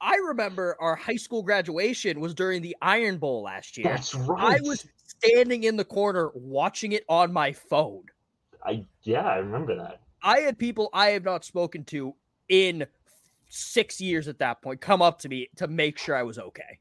I 0.00 0.14
remember 0.28 0.76
our 0.78 0.94
high 0.94 1.16
school 1.16 1.42
graduation 1.42 2.20
was 2.20 2.32
during 2.32 2.62
the 2.62 2.76
Iron 2.80 3.18
Bowl 3.18 3.42
last 3.42 3.76
year. 3.76 3.88
That's 3.88 4.14
right. 4.14 4.56
I 4.56 4.60
was 4.68 4.86
standing 5.04 5.64
in 5.64 5.76
the 5.76 5.84
corner 5.84 6.30
watching 6.34 6.92
it 6.92 7.04
on 7.08 7.32
my 7.32 7.52
phone. 7.52 8.04
I 8.64 8.84
yeah, 9.02 9.22
I 9.26 9.38
remember 9.38 9.74
that. 9.78 10.00
I 10.22 10.40
had 10.40 10.58
people 10.60 10.90
I 10.92 11.08
have 11.10 11.24
not 11.24 11.44
spoken 11.44 11.82
to 11.86 12.14
in 12.48 12.86
six 13.48 14.00
years 14.00 14.28
at 14.28 14.38
that 14.38 14.62
point 14.62 14.80
come 14.80 15.02
up 15.02 15.18
to 15.20 15.28
me 15.28 15.48
to 15.56 15.66
make 15.66 15.98
sure 15.98 16.14
I 16.14 16.22
was 16.22 16.38
okay. 16.38 16.78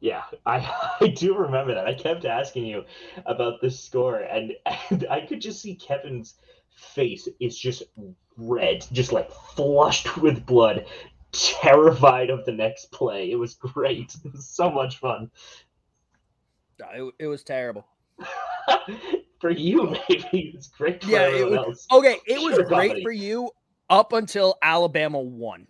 Yeah, 0.00 0.22
I 0.46 0.96
I 1.00 1.06
do 1.08 1.34
remember 1.36 1.74
that. 1.74 1.86
I 1.86 1.94
kept 1.94 2.24
asking 2.24 2.66
you 2.66 2.84
about 3.26 3.60
the 3.60 3.70
score, 3.70 4.20
and, 4.20 4.52
and 4.90 5.06
I 5.10 5.20
could 5.22 5.40
just 5.40 5.60
see 5.60 5.74
Kevin's 5.74 6.34
face 6.70 7.28
is 7.40 7.58
just 7.58 7.82
red, 8.36 8.86
just 8.92 9.12
like 9.12 9.30
flushed 9.30 10.16
with 10.18 10.46
blood, 10.46 10.86
terrified 11.32 12.30
of 12.30 12.44
the 12.44 12.52
next 12.52 12.92
play. 12.92 13.30
It 13.30 13.36
was 13.36 13.54
great. 13.54 14.14
It 14.24 14.32
was 14.32 14.46
so 14.48 14.70
much 14.70 14.98
fun. 14.98 15.30
It, 16.94 17.14
it 17.18 17.26
was 17.26 17.42
terrible. 17.42 17.84
for 19.40 19.50
you, 19.50 19.96
maybe 20.08 20.52
it's 20.54 20.68
great 20.68 21.02
for 21.02 21.10
Yeah, 21.10 21.28
it 21.28 21.48
was- 21.50 21.58
else. 21.58 21.86
Okay, 21.92 22.18
it 22.26 22.40
was 22.40 22.54
Sure, 22.54 22.64
great 22.64 23.02
for 23.02 23.10
you 23.12 23.50
up 23.90 24.12
until 24.12 24.56
Alabama 24.62 25.20
won. 25.20 25.66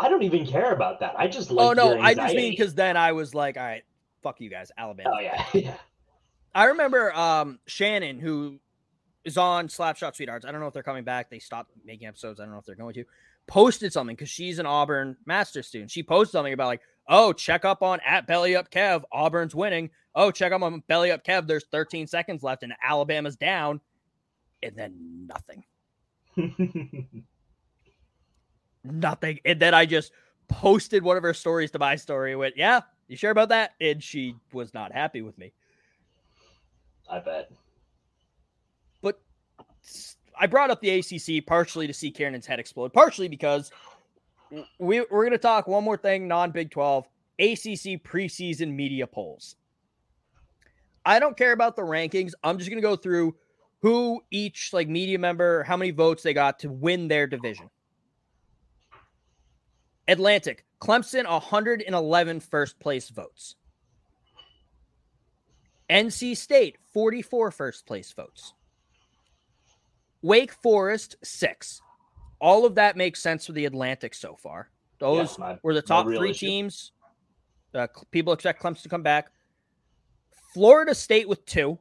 I 0.00 0.08
don't 0.08 0.22
even 0.22 0.46
care 0.46 0.72
about 0.72 1.00
that. 1.00 1.14
I 1.18 1.28
just 1.28 1.50
like. 1.50 1.66
oh 1.66 1.72
no, 1.72 2.00
I 2.00 2.14
just 2.14 2.34
mean 2.34 2.50
because 2.50 2.74
then 2.74 2.96
I 2.96 3.12
was 3.12 3.34
like, 3.34 3.56
all 3.56 3.62
right, 3.62 3.84
fuck 4.22 4.40
you 4.40 4.48
guys, 4.48 4.72
Alabama. 4.76 5.10
Oh 5.14 5.20
yeah, 5.20 5.44
yeah. 5.54 5.74
I 6.54 6.64
remember 6.64 7.14
um 7.14 7.58
Shannon, 7.66 8.18
who 8.18 8.58
is 9.24 9.36
on 9.36 9.68
Slapshot 9.68 10.16
Sweethearts. 10.16 10.46
I 10.46 10.52
don't 10.52 10.60
know 10.60 10.66
if 10.66 10.72
they're 10.72 10.82
coming 10.82 11.04
back. 11.04 11.30
They 11.30 11.38
stopped 11.38 11.70
making 11.84 12.08
episodes. 12.08 12.40
I 12.40 12.44
don't 12.44 12.52
know 12.52 12.58
if 12.58 12.64
they're 12.64 12.74
going 12.74 12.94
to. 12.94 13.04
Posted 13.46 13.92
something 13.92 14.14
because 14.14 14.30
she's 14.30 14.58
an 14.58 14.66
Auburn 14.66 15.16
master 15.26 15.62
student. 15.62 15.90
She 15.90 16.02
posted 16.02 16.32
something 16.32 16.52
about 16.52 16.68
like, 16.68 16.82
oh, 17.08 17.32
check 17.32 17.64
up 17.64 17.82
on 17.82 18.00
at 18.06 18.26
Belly 18.26 18.56
Up 18.56 18.70
Kev. 18.70 19.02
Auburn's 19.12 19.54
winning. 19.54 19.90
Oh, 20.14 20.30
check 20.30 20.52
up 20.52 20.62
on 20.62 20.82
Belly 20.88 21.10
Up 21.10 21.24
Kev. 21.24 21.46
There's 21.46 21.64
13 21.70 22.06
seconds 22.06 22.42
left 22.42 22.62
and 22.62 22.72
Alabama's 22.82 23.36
down. 23.36 23.80
And 24.62 24.76
then 24.76 25.28
nothing. 25.28 25.64
Nothing. 28.84 29.38
And 29.44 29.60
then 29.60 29.74
I 29.74 29.86
just 29.86 30.12
posted 30.48 31.02
one 31.02 31.16
of 31.16 31.22
her 31.22 31.34
stories 31.34 31.70
to 31.72 31.78
my 31.78 31.96
story. 31.96 32.34
Went, 32.36 32.56
yeah, 32.56 32.80
you 33.08 33.16
sure 33.16 33.30
about 33.30 33.48
that? 33.50 33.72
And 33.80 34.02
she 34.02 34.36
was 34.52 34.74
not 34.74 34.92
happy 34.92 35.22
with 35.22 35.36
me. 35.38 35.52
I 37.10 37.18
bet. 37.18 37.50
but 39.02 39.20
I 40.38 40.46
brought 40.46 40.70
up 40.70 40.80
the 40.80 40.90
ACC 40.90 41.44
partially 41.44 41.86
to 41.86 41.92
see 41.92 42.10
Kieran's 42.10 42.46
head 42.46 42.60
explode, 42.60 42.92
partially 42.92 43.26
because 43.26 43.72
we, 44.78 45.00
we're 45.00 45.24
going 45.24 45.32
to 45.32 45.38
talk 45.38 45.66
one 45.66 45.84
more 45.84 45.96
thing 45.96 46.28
non 46.28 46.52
Big 46.52 46.70
12 46.70 47.04
ACC 47.40 48.02
preseason 48.02 48.74
media 48.74 49.06
polls. 49.06 49.56
I 51.04 51.18
don't 51.18 51.36
care 51.36 51.52
about 51.52 51.76
the 51.76 51.82
rankings. 51.82 52.32
I'm 52.44 52.58
just 52.58 52.70
going 52.70 52.80
to 52.80 52.86
go 52.86 52.94
through 52.96 53.34
who 53.80 54.22
each 54.30 54.72
like 54.72 54.88
media 54.88 55.18
member, 55.18 55.64
how 55.64 55.76
many 55.76 55.90
votes 55.90 56.22
they 56.22 56.34
got 56.34 56.58
to 56.60 56.70
win 56.70 57.08
their 57.08 57.26
division. 57.26 57.70
Atlantic, 60.10 60.64
Clemson 60.82 61.28
111 61.28 62.40
first 62.40 62.80
place 62.80 63.08
votes. 63.10 63.54
NC 65.88 66.36
State 66.36 66.78
44 66.92 67.50
first 67.52 67.86
place 67.86 68.12
votes. 68.12 68.54
Wake 70.22 70.52
Forest 70.52 71.16
6. 71.22 71.80
All 72.40 72.66
of 72.66 72.74
that 72.74 72.96
makes 72.96 73.22
sense 73.22 73.46
for 73.46 73.52
the 73.52 73.66
Atlantic 73.66 74.14
so 74.14 74.34
far. 74.34 74.70
Those 74.98 75.38
yeah, 75.38 75.56
were 75.62 75.74
the 75.74 75.82
top 75.82 76.06
3 76.06 76.30
issue. 76.30 76.46
teams. 76.46 76.92
Uh, 77.72 77.86
people 78.10 78.32
expect 78.32 78.60
Clemson 78.60 78.82
to 78.82 78.88
come 78.88 79.02
back. 79.02 79.30
Florida 80.52 80.94
State 80.94 81.28
with 81.28 81.44
2. 81.46 81.78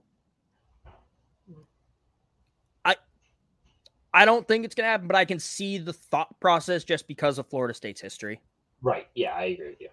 I 4.13 4.25
don't 4.25 4.47
think 4.47 4.65
it's 4.65 4.75
gonna 4.75 4.89
happen, 4.89 5.07
but 5.07 5.15
I 5.15 5.25
can 5.25 5.39
see 5.39 5.77
the 5.77 5.93
thought 5.93 6.39
process 6.39 6.83
just 6.83 7.07
because 7.07 7.37
of 7.37 7.47
Florida 7.47 7.73
State's 7.73 8.01
history. 8.01 8.41
Right. 8.81 9.07
Yeah, 9.13 9.33
I 9.33 9.43
agree 9.45 9.69
with 9.69 9.81
you. 9.81 9.89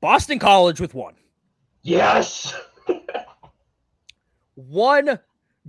Boston 0.00 0.38
College 0.38 0.80
with 0.80 0.94
one. 0.94 1.14
Yes. 1.82 2.54
one 4.54 5.18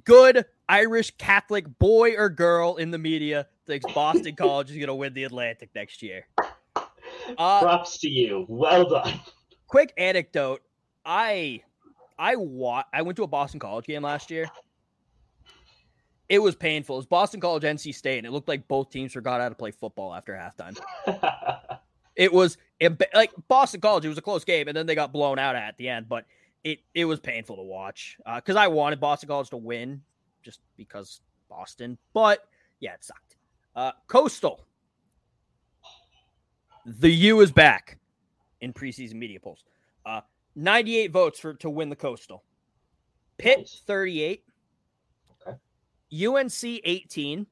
good 0.03 0.45
Irish 0.67 1.11
Catholic 1.17 1.79
boy 1.79 2.15
or 2.15 2.29
girl 2.29 2.75
in 2.75 2.91
the 2.91 2.97
media 2.97 3.47
thinks 3.65 3.91
Boston 3.93 4.35
College 4.37 4.69
is 4.71 4.75
going 4.77 4.87
to 4.87 4.95
win 4.95 5.13
the 5.13 5.23
Atlantic 5.23 5.69
next 5.73 6.01
year. 6.03 6.27
Uh, 6.37 6.49
Props 7.61 7.97
to 7.99 8.09
you. 8.09 8.45
Well 8.47 8.87
done. 8.89 9.19
quick 9.67 9.93
anecdote: 9.97 10.61
I 11.05 11.61
I 12.17 12.35
wa- 12.35 12.83
I 12.93 13.01
went 13.01 13.15
to 13.17 13.23
a 13.23 13.27
Boston 13.27 13.59
College 13.59 13.85
game 13.85 14.03
last 14.03 14.29
year. 14.31 14.49
It 16.29 16.39
was 16.39 16.55
painful. 16.55 16.95
It 16.95 16.99
was 16.99 17.05
Boston 17.07 17.39
College, 17.39 17.63
NC 17.63 17.93
State, 17.93 18.19
and 18.19 18.27
it 18.27 18.31
looked 18.31 18.47
like 18.47 18.67
both 18.67 18.91
teams 18.91 19.13
forgot 19.13 19.41
how 19.41 19.49
to 19.49 19.55
play 19.55 19.71
football 19.71 20.13
after 20.13 20.33
halftime. 20.33 20.77
It 22.19 22.33
was 22.33 22.57
like 23.13 23.31
Boston 23.47 23.79
College. 23.79 24.03
It 24.03 24.09
was 24.09 24.17
a 24.17 24.21
close 24.21 24.43
game, 24.43 24.67
and 24.67 24.75
then 24.75 24.85
they 24.85 24.93
got 24.93 25.13
blown 25.13 25.39
out 25.39 25.55
at 25.55 25.77
the 25.77 25.87
end. 25.87 26.09
But 26.09 26.25
it 26.65 26.79
it 26.93 27.05
was 27.05 27.21
painful 27.21 27.55
to 27.55 27.61
watch 27.61 28.17
because 28.35 28.57
I 28.57 28.67
wanted 28.67 28.99
Boston 28.99 29.29
College 29.29 29.49
to 29.51 29.57
win 29.57 30.01
just 30.43 30.59
because 30.75 31.21
Boston. 31.49 31.97
But 32.13 32.45
yeah, 32.81 32.95
it 32.95 33.05
sucked. 33.05 33.37
Uh, 33.73 33.93
Coastal. 34.07 34.65
The 36.85 37.09
U 37.09 37.39
is 37.39 37.53
back 37.53 37.97
in 38.59 38.73
preseason 38.73 39.13
media 39.15 39.39
polls. 39.39 39.63
Uh, 40.05 40.21
98 40.57 41.11
votes 41.11 41.39
for 41.39 41.53
to 41.53 41.69
win 41.69 41.87
the 41.87 41.95
Coastal. 41.95 42.43
Pitt 43.37 43.69
38. 43.87 44.43
UNC 46.13 46.63
18. 46.63 47.45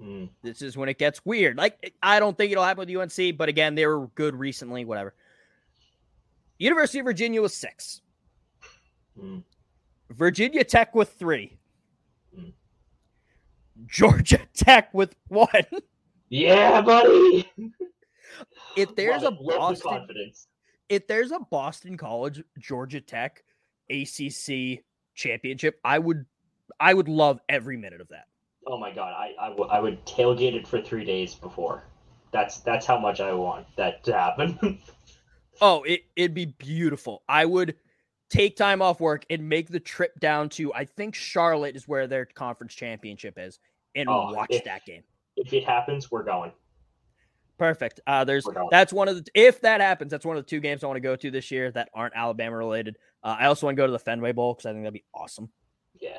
Mm, 0.00 0.28
This 0.42 0.62
is 0.62 0.76
when 0.76 0.88
it 0.88 0.98
gets 0.98 1.24
weird. 1.24 1.56
Like 1.56 1.92
I 2.02 2.20
don't 2.20 2.36
think 2.36 2.52
it'll 2.52 2.64
happen 2.64 2.86
with 2.86 2.96
UNC, 2.96 3.36
but 3.36 3.48
again, 3.48 3.74
they 3.74 3.86
were 3.86 4.06
good 4.14 4.36
recently. 4.36 4.84
Whatever. 4.84 5.14
University 6.58 7.00
of 7.00 7.04
Virginia 7.04 7.42
was 7.42 7.54
six. 7.54 8.00
Mm. 9.20 9.42
Virginia 10.10 10.64
Tech 10.64 10.94
with 10.94 11.12
three. 11.14 11.58
Mm. 12.38 12.52
Georgia 13.86 14.40
Tech 14.54 14.92
with 14.94 15.14
one. 15.28 15.48
Yeah, 16.28 16.80
buddy. 16.82 17.50
If 18.76 18.94
there's 18.94 19.22
Love 19.22 19.34
a. 19.34 19.36
The 19.36 19.56
Boston, 19.56 20.32
if 20.88 21.06
there's 21.08 21.32
a 21.32 21.40
Boston 21.40 21.96
College 21.96 22.42
Georgia 22.58 23.00
Tech 23.00 23.42
ACC 23.90 24.84
championship, 25.14 25.80
I 25.84 25.98
would, 25.98 26.26
I 26.80 26.94
would 26.94 27.08
love 27.08 27.40
every 27.48 27.76
minute 27.76 28.00
of 28.00 28.08
that. 28.08 28.26
Oh 28.66 28.78
my 28.78 28.90
god, 28.92 29.14
I, 29.16 29.34
I, 29.40 29.48
w- 29.50 29.68
I 29.70 29.80
would 29.80 30.04
tailgate 30.04 30.54
it 30.54 30.66
for 30.68 30.80
three 30.80 31.04
days 31.04 31.34
before. 31.34 31.84
That's 32.32 32.58
that's 32.60 32.84
how 32.86 32.98
much 32.98 33.20
I 33.20 33.32
want 33.32 33.66
that 33.76 34.04
to 34.04 34.12
happen. 34.12 34.78
Oh, 35.60 35.82
it, 35.82 36.02
it'd 36.14 36.34
be 36.34 36.44
beautiful. 36.46 37.24
I 37.28 37.44
would 37.44 37.74
take 38.30 38.54
time 38.56 38.80
off 38.80 39.00
work 39.00 39.24
and 39.28 39.48
make 39.48 39.66
the 39.68 39.80
trip 39.80 40.20
down 40.20 40.50
to 40.50 40.72
I 40.72 40.84
think 40.84 41.16
Charlotte 41.16 41.74
is 41.74 41.88
where 41.88 42.06
their 42.06 42.26
conference 42.26 42.74
championship 42.74 43.34
is 43.38 43.58
and 43.96 44.08
Oh, 44.08 44.32
watch 44.34 44.46
if- 44.50 44.62
that 44.62 44.84
game. 44.86 45.02
if 45.36 45.52
it 45.52 45.64
happens, 45.64 46.12
we're 46.12 46.22
going. 46.22 46.52
Perfect. 47.58 47.98
Uh 48.06 48.22
there's 48.22 48.46
that's 48.70 48.92
one 48.92 49.08
of 49.08 49.16
the 49.16 49.24
if 49.34 49.60
that 49.62 49.80
happens, 49.80 50.12
that's 50.12 50.24
one 50.24 50.36
of 50.36 50.44
the 50.44 50.48
two 50.48 50.60
games 50.60 50.84
I 50.84 50.86
want 50.86 50.96
to 50.98 51.00
go 51.00 51.16
to 51.16 51.30
this 51.32 51.50
year 51.50 51.72
that 51.72 51.88
aren't 51.92 52.14
Alabama 52.14 52.56
related. 52.56 52.96
Uh, 53.24 53.34
I 53.40 53.46
also 53.46 53.66
want 53.66 53.76
to 53.76 53.82
go 53.82 53.86
to 53.86 53.92
the 53.92 53.98
Fenway 53.98 54.30
Bowl 54.30 54.54
because 54.54 54.66
I 54.66 54.70
think 54.72 54.84
that'd 54.84 54.94
be 54.94 55.02
awesome. 55.12 55.48
Yeah. 55.98 56.18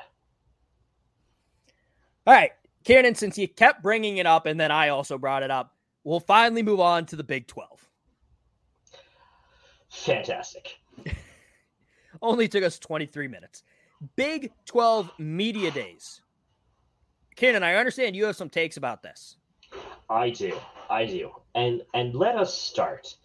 All 2.29 2.35
right, 2.35 2.51
Kieran, 2.83 3.15
since 3.15 3.39
you 3.39 3.47
kept 3.47 3.81
bringing 3.81 4.17
it 4.17 4.27
up 4.27 4.45
and 4.45 4.59
then 4.59 4.69
I 4.69 4.89
also 4.89 5.17
brought 5.17 5.41
it 5.41 5.49
up, 5.49 5.73
we'll 6.03 6.19
finally 6.19 6.61
move 6.61 6.79
on 6.79 7.07
to 7.07 7.15
the 7.15 7.23
Big 7.23 7.47
12. 7.47 7.89
Fantastic. 9.89 10.77
Only 12.21 12.47
took 12.47 12.63
us 12.63 12.77
23 12.77 13.27
minutes. 13.27 13.63
Big 14.15 14.51
12 14.67 15.09
media 15.17 15.71
days. 15.71 16.21
Kieran, 17.35 17.63
I 17.63 17.73
understand 17.73 18.15
you 18.15 18.25
have 18.25 18.35
some 18.35 18.51
takes 18.51 18.77
about 18.77 19.01
this. 19.01 19.37
I 20.07 20.29
do. 20.29 20.55
I 20.87 21.07
do. 21.07 21.31
And 21.55 21.81
and 21.95 22.13
let 22.13 22.35
us 22.35 22.55
start 22.55 23.15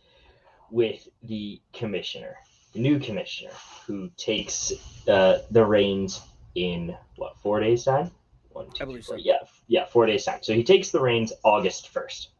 with 0.70 1.06
the 1.22 1.60
commissioner, 1.74 2.36
the 2.72 2.80
new 2.80 2.98
commissioner, 2.98 3.52
who 3.86 4.08
takes 4.16 4.72
uh, 5.08 5.40
the 5.50 5.66
reins 5.66 6.22
in 6.54 6.96
what 7.16 7.36
four 7.42 7.60
days 7.60 7.84
time? 7.84 8.10
One, 8.54 8.70
two, 8.70 8.84
I 8.84 8.86
believe 8.86 9.04
so. 9.04 9.16
Yeah, 9.16 9.38
yeah, 9.66 9.84
four 9.84 10.06
days 10.06 10.24
time. 10.24 10.38
So 10.42 10.54
he 10.54 10.64
takes 10.64 10.90
the 10.90 11.00
reins 11.00 11.32
August 11.42 11.88
first. 11.88 12.30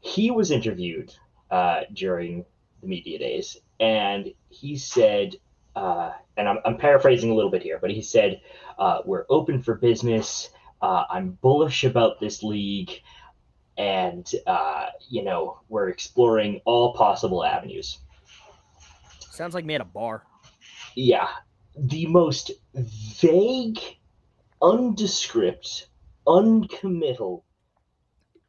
He 0.00 0.30
was 0.30 0.50
interviewed 0.50 1.12
uh, 1.50 1.80
during 1.92 2.44
the 2.80 2.86
media 2.86 3.18
days, 3.18 3.56
and 3.80 4.32
he 4.48 4.76
said, 4.76 5.34
uh, 5.74 6.12
and 6.36 6.48
I'm, 6.48 6.58
I'm 6.64 6.78
paraphrasing 6.78 7.30
a 7.30 7.34
little 7.34 7.50
bit 7.50 7.62
here, 7.62 7.78
but 7.80 7.90
he 7.90 8.02
said, 8.02 8.40
uh, 8.78 9.00
"We're 9.04 9.26
open 9.28 9.62
for 9.62 9.74
business. 9.74 10.50
Uh, 10.80 11.04
I'm 11.10 11.30
bullish 11.42 11.84
about 11.84 12.20
this 12.20 12.42
league." 12.42 13.02
and 13.76 14.30
uh, 14.46 14.86
you 15.08 15.24
know 15.24 15.58
we're 15.68 15.88
exploring 15.88 16.60
all 16.64 16.94
possible 16.94 17.44
avenues 17.44 17.98
Sounds 19.18 19.52
like 19.52 19.64
me 19.64 19.74
at 19.74 19.80
a 19.80 19.84
bar. 19.84 20.22
yeah 20.94 21.26
the 21.76 22.06
most 22.06 22.52
vague 22.74 23.80
undescript 24.64 25.88
uncommittal 26.26 27.44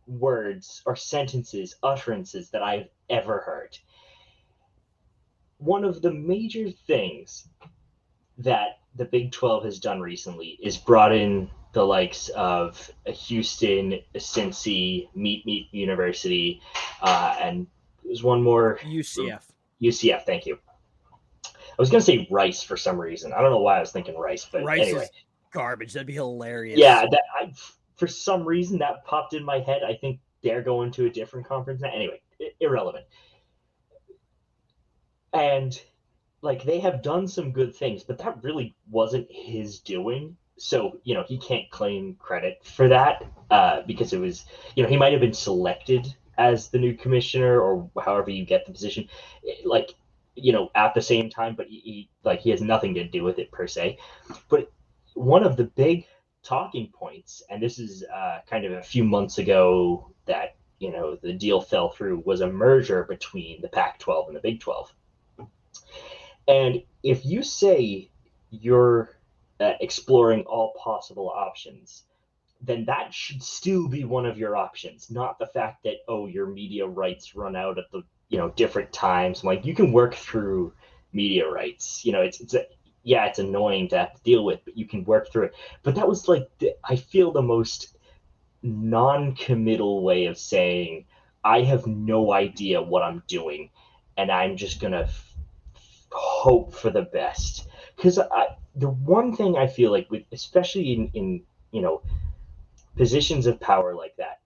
words 0.08 0.82
or 0.86 0.96
sentences 0.96 1.76
utterances 1.84 2.50
that 2.52 2.64
i've 2.64 2.88
ever 3.10 3.40
heard 3.40 3.78
one 5.58 5.84
of 5.84 6.02
the 6.02 6.12
major 6.12 6.70
things 6.70 7.48
that 8.38 8.80
the 8.96 9.06
big 9.06 9.32
12 9.32 9.66
has 9.66 9.80
done 9.80 10.00
recently 10.00 10.58
is 10.62 10.78
brought 10.78 11.12
in 11.12 11.50
the 11.74 11.86
likes 11.86 12.30
of 12.30 12.90
Houston, 13.06 14.00
Cincy, 14.16 15.10
Meet 15.14 15.46
Meet 15.46 15.68
University, 15.72 16.62
uh, 17.02 17.36
and 17.42 17.68
there's 18.04 18.24
one 18.24 18.42
more 18.42 18.80
UCF. 18.82 19.44
UCF. 19.82 20.24
Thank 20.26 20.46
you. 20.46 20.58
I 21.46 21.78
was 21.78 21.90
gonna 21.90 22.02
say 22.02 22.28
Rice 22.32 22.64
for 22.64 22.78
some 22.78 22.98
reason. 22.98 23.34
I 23.34 23.42
don't 23.42 23.52
know 23.52 23.60
why 23.60 23.78
I 23.78 23.80
was 23.82 23.92
thinking 23.92 24.18
Rice, 24.18 24.48
but 24.50 24.64
Rice 24.64 24.82
anyway, 24.82 25.02
is 25.02 25.10
garbage. 25.56 25.94
That'd 25.94 26.08
be 26.08 26.14
hilarious. 26.14 26.78
yeah. 26.78 27.06
That 27.10 27.24
I, 27.34 27.52
for 27.96 28.08
some 28.08 28.44
reason 28.44 28.80
that 28.80 29.06
popped 29.06 29.34
in 29.34 29.44
my 29.44 29.60
head. 29.60 29.82
I 29.84 29.96
think 29.96 30.20
they're 30.44 30.62
going 30.62 30.92
to 30.92 31.06
a 31.06 31.10
different 31.10 31.48
conference 31.48 31.82
now. 31.82 31.92
Anyway, 31.94 32.22
irrelevant. 32.60 33.06
And 35.34 35.80
like 36.42 36.64
they 36.64 36.80
have 36.80 37.02
done 37.02 37.28
some 37.28 37.52
good 37.52 37.76
things, 37.76 38.04
but 38.04 38.18
that 38.20 38.44
really 38.44 38.76
wasn't 38.90 39.28
his 39.30 39.80
doing. 39.80 40.38
So 40.58 41.00
you 41.04 41.14
know 41.14 41.26
he 41.28 41.38
can't 41.38 41.70
claim 41.70 42.16
credit 42.16 42.60
for 42.64 42.88
that 42.88 43.26
uh, 43.52 43.82
because 43.82 44.14
it 44.14 44.20
was 44.20 44.46
you 44.76 44.84
know 44.84 44.90
he 44.90 44.96
might 44.96 45.12
have 45.12 45.22
been 45.22 45.34
selected 45.34 46.16
as 46.38 46.70
the 46.70 46.78
new 46.78 46.94
commissioner 46.94 47.60
or 47.60 47.90
however 48.02 48.30
you 48.30 48.46
get 48.46 48.66
the 48.66 48.72
position, 48.72 49.10
like 49.66 49.96
you 50.36 50.54
know 50.54 50.70
at 50.76 50.94
the 50.94 51.02
same 51.02 51.30
time, 51.30 51.56
but 51.56 51.68
he, 51.68 51.80
he 51.80 52.10
like 52.24 52.40
he 52.40 52.52
has 52.52 52.62
nothing 52.62 52.94
to 52.94 53.04
do 53.06 53.24
with 53.24 53.40
it 53.40 53.52
per 53.52 53.68
se. 53.68 53.98
But 54.48 54.72
one 55.16 55.44
of 55.44 55.58
the 55.58 55.64
big 55.64 56.06
talking 56.44 56.92
points, 56.94 57.42
and 57.50 57.62
this 57.62 57.80
is 57.80 58.04
uh, 58.04 58.40
kind 58.48 58.66
of 58.66 58.74
a 58.74 58.84
few 58.84 59.04
months 59.04 59.40
ago 59.40 60.12
that 60.26 60.56
you 60.80 60.92
know 60.92 61.16
the 61.16 61.34
deal 61.34 61.60
fell 61.60 61.90
through, 61.90 62.22
was 62.26 62.42
a 62.42 62.48
merger 62.48 63.04
between 63.04 63.62
the 63.62 63.70
Pac-12 63.70 64.28
and 64.28 64.36
the 64.36 64.42
Big 64.42 64.60
12. 64.60 64.94
And 66.48 66.84
if 67.02 67.26
you 67.26 67.42
say 67.42 68.12
you're 68.52 69.18
uh, 69.60 69.74
exploring 69.82 70.44
all 70.44 70.74
possible 70.78 71.30
options, 71.30 72.04
then 72.62 72.86
that 72.86 73.14
should 73.14 73.42
still 73.42 73.88
be 73.88 74.04
one 74.04 74.26
of 74.26 74.38
your 74.38 74.56
options, 74.56 75.10
not 75.10 75.40
the 75.40 75.48
fact 75.48 75.84
that 75.84 75.98
oh 76.08 76.28
your 76.28 76.48
media 76.48 76.86
rights 76.86 77.36
run 77.36 77.56
out 77.56 77.80
at 77.80 77.90
the 77.92 78.04
you 78.30 78.38
know 78.38 78.50
different 78.52 78.92
times. 78.94 79.44
Like 79.44 79.66
you 79.66 79.74
can 79.74 79.92
work 79.92 80.14
through 80.14 80.74
media 81.14 81.50
rights. 81.50 82.06
You 82.06 82.12
know, 82.12 82.22
it's 82.22 82.40
it's 82.42 82.54
a 82.54 82.66
yeah, 83.06 83.28
it's 83.28 83.38
annoying 83.38 83.88
to 83.90 84.00
have 84.00 84.16
to 84.16 84.24
deal 84.24 84.44
with, 84.44 84.62
but 84.66 84.76
you 84.76 84.88
can 84.88 85.06
work 85.06 85.32
through 85.32 85.44
it. 85.44 85.56
But 85.84 85.94
that 85.94 86.08
was 86.08 86.28
like 86.28 86.50
the, 86.58 86.76
I 86.84 86.96
feel 86.96 87.32
the 87.32 87.42
most 87.42 87.96
non-committal 88.64 90.04
way 90.04 90.26
of 90.26 90.40
saying 90.40 91.06
I 91.44 91.62
have 91.62 91.86
no 91.86 92.34
idea 92.34 92.82
what 92.82 93.04
I'm 93.04 93.22
doing, 93.28 93.70
and 94.18 94.32
I'm 94.32 94.58
just 94.58 94.82
gonna 94.82 95.04
f- 95.04 95.38
hope 96.12 96.74
for 96.74 96.90
the 96.90 97.04
best. 97.04 97.68
Because 97.96 98.16
the 98.76 98.90
one 98.90 99.36
thing 99.36 99.56
I 99.56 99.68
feel 99.68 99.92
like 99.92 100.10
with, 100.10 100.24
especially 100.32 100.94
in 100.94 101.12
in 101.14 101.44
you 101.72 101.82
know 101.82 102.02
positions 102.98 103.46
of 103.46 103.60
power 103.60 103.94
like 103.94 104.16
that, 104.18 104.40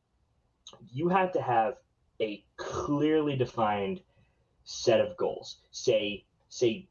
you 0.91 1.07
have 1.07 1.31
to 1.31 1.41
have 1.41 1.75
a 2.19 2.43
clearly 2.57 3.37
defined 3.37 4.01
set 4.65 4.99
of 4.99 5.15
goals. 5.15 5.59
Say 5.71 6.25
say 6.49 6.88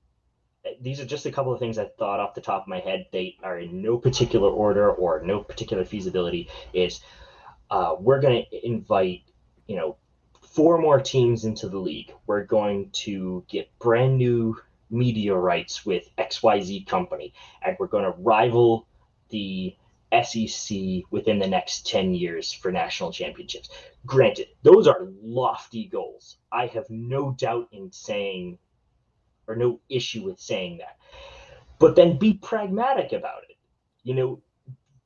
these 0.81 1.01
are 1.01 1.05
just 1.05 1.27
a 1.27 1.33
couple 1.33 1.53
of 1.53 1.59
things 1.59 1.79
I 1.79 1.87
thought 1.99 2.21
off 2.21 2.35
the 2.35 2.41
top 2.41 2.63
of 2.63 2.69
my 2.69 2.81
head. 2.81 3.07
They 3.13 3.37
are 3.43 3.59
in 3.59 3.83
no 3.83 3.99
particular 3.99 4.51
order 4.51 4.91
or 4.91 5.23
no 5.23 5.41
particular 5.43 5.85
feasibility. 5.85 6.49
Is 6.73 7.01
uh, 7.71 7.97
we're 7.99 8.21
going 8.21 8.45
to 8.51 8.67
invite, 8.67 9.23
you 9.67 9.77
know, 9.77 9.97
four 10.43 10.79
more 10.79 11.01
teams 11.01 11.45
into 11.45 11.69
the 11.69 11.79
league. 11.79 12.13
We're 12.27 12.45
going 12.45 12.91
to 13.05 13.45
get 13.49 13.71
brand 13.79 14.19
new 14.19 14.57
media 14.91 15.35
rights 15.35 15.85
with 15.85 16.09
XYZ 16.17 16.87
company, 16.87 17.35
and 17.63 17.77
we're 17.79 17.87
going 17.87 18.05
to 18.05 18.19
rival 18.19 18.87
the 19.29 19.77
SEC 20.23 20.79
within 21.11 21.39
the 21.39 21.47
next 21.47 21.87
10 21.87 22.15
years 22.15 22.53
for 22.53 22.73
national 22.73 23.13
championships. 23.13 23.69
Granted, 24.07 24.49
those 24.63 24.87
are 24.87 25.09
lofty 25.23 25.85
goals. 25.85 26.39
I 26.51 26.67
have 26.67 26.89
no 26.89 27.33
doubt 27.33 27.69
in 27.73 27.93
saying 27.93 28.59
or 29.49 29.57
no 29.57 29.81
issue 29.89 30.23
with 30.23 30.39
saying 30.39 30.79
that. 30.79 30.99
But 31.79 31.97
then 31.97 32.19
be 32.19 32.35
pragmatic 32.35 33.13
about 33.13 33.43
it. 33.49 33.57
You 34.05 34.15
know, 34.15 34.43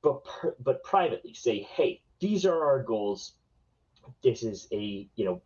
but 0.02 0.22
but 0.62 0.82
privately 0.84 1.32
say, 1.32 1.60
"Hey, 1.60 2.02
these 2.20 2.44
are 2.44 2.64
our 2.64 2.82
goals. 2.82 3.34
This 4.22 4.42
is 4.42 4.68
a, 4.72 5.08
you 5.14 5.24
know, 5.24 5.40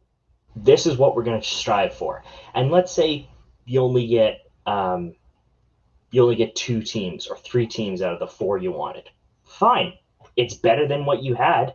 this 0.56 0.86
is 0.86 0.96
what 0.96 1.14
we're 1.14 1.24
going 1.24 1.40
to 1.40 1.46
strive 1.46 1.94
for." 1.94 2.24
And 2.54 2.70
let's 2.70 2.92
say 2.92 3.28
you 3.66 3.80
only 3.80 4.06
get 4.06 4.50
um 4.66 5.14
you 6.10 6.22
only 6.22 6.36
get 6.36 6.54
two 6.56 6.82
teams 6.82 7.26
or 7.26 7.36
three 7.36 7.66
teams 7.66 8.02
out 8.02 8.12
of 8.12 8.20
the 8.20 8.26
four 8.26 8.58
you 8.58 8.72
wanted. 8.72 9.08
Fine. 9.44 9.94
It's 10.36 10.54
better 10.54 10.86
than 10.88 11.04
what 11.04 11.22
you 11.22 11.34
had. 11.34 11.74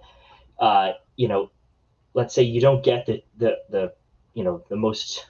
Uh, 0.60 0.94
you 1.16 1.28
know, 1.28 1.52
let's 2.14 2.34
say 2.34 2.44
you 2.44 2.62
don't 2.62 2.84
get 2.84 3.06
the 3.06 3.24
the 3.38 3.58
the 3.70 3.94
you 4.34 4.44
know, 4.44 4.64
the 4.70 4.76
most 4.76 5.26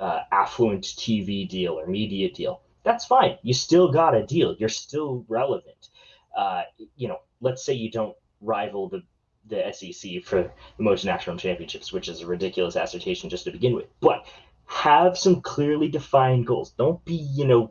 uh, 0.00 0.20
affluent 0.30 0.84
TV 0.84 1.48
deal 1.48 1.78
or 1.78 1.86
media 1.86 2.30
deal. 2.30 2.62
That's 2.84 3.04
fine. 3.04 3.38
You 3.42 3.54
still 3.54 3.92
got 3.92 4.14
a 4.14 4.26
deal. 4.26 4.56
You're 4.58 4.68
still 4.68 5.24
relevant. 5.28 5.88
Uh, 6.36 6.62
you 6.96 7.08
know, 7.08 7.18
let's 7.40 7.64
say 7.64 7.74
you 7.74 7.90
don't 7.90 8.16
rival 8.40 8.88
the 8.88 9.02
the 9.48 9.72
SEC 9.72 10.22
for 10.22 10.52
the 10.76 10.82
most 10.82 11.04
national 11.04 11.36
championships, 11.36 11.92
which 11.92 12.08
is 12.08 12.20
a 12.20 12.26
ridiculous 12.26 12.76
assertion 12.76 13.28
just 13.28 13.44
to 13.44 13.50
begin 13.50 13.74
with. 13.74 13.86
But 14.00 14.26
have 14.66 15.18
some 15.18 15.40
clearly 15.40 15.88
defined 15.88 16.46
goals. 16.46 16.70
Don't 16.70 17.04
be, 17.04 17.14
you 17.14 17.46
know, 17.46 17.70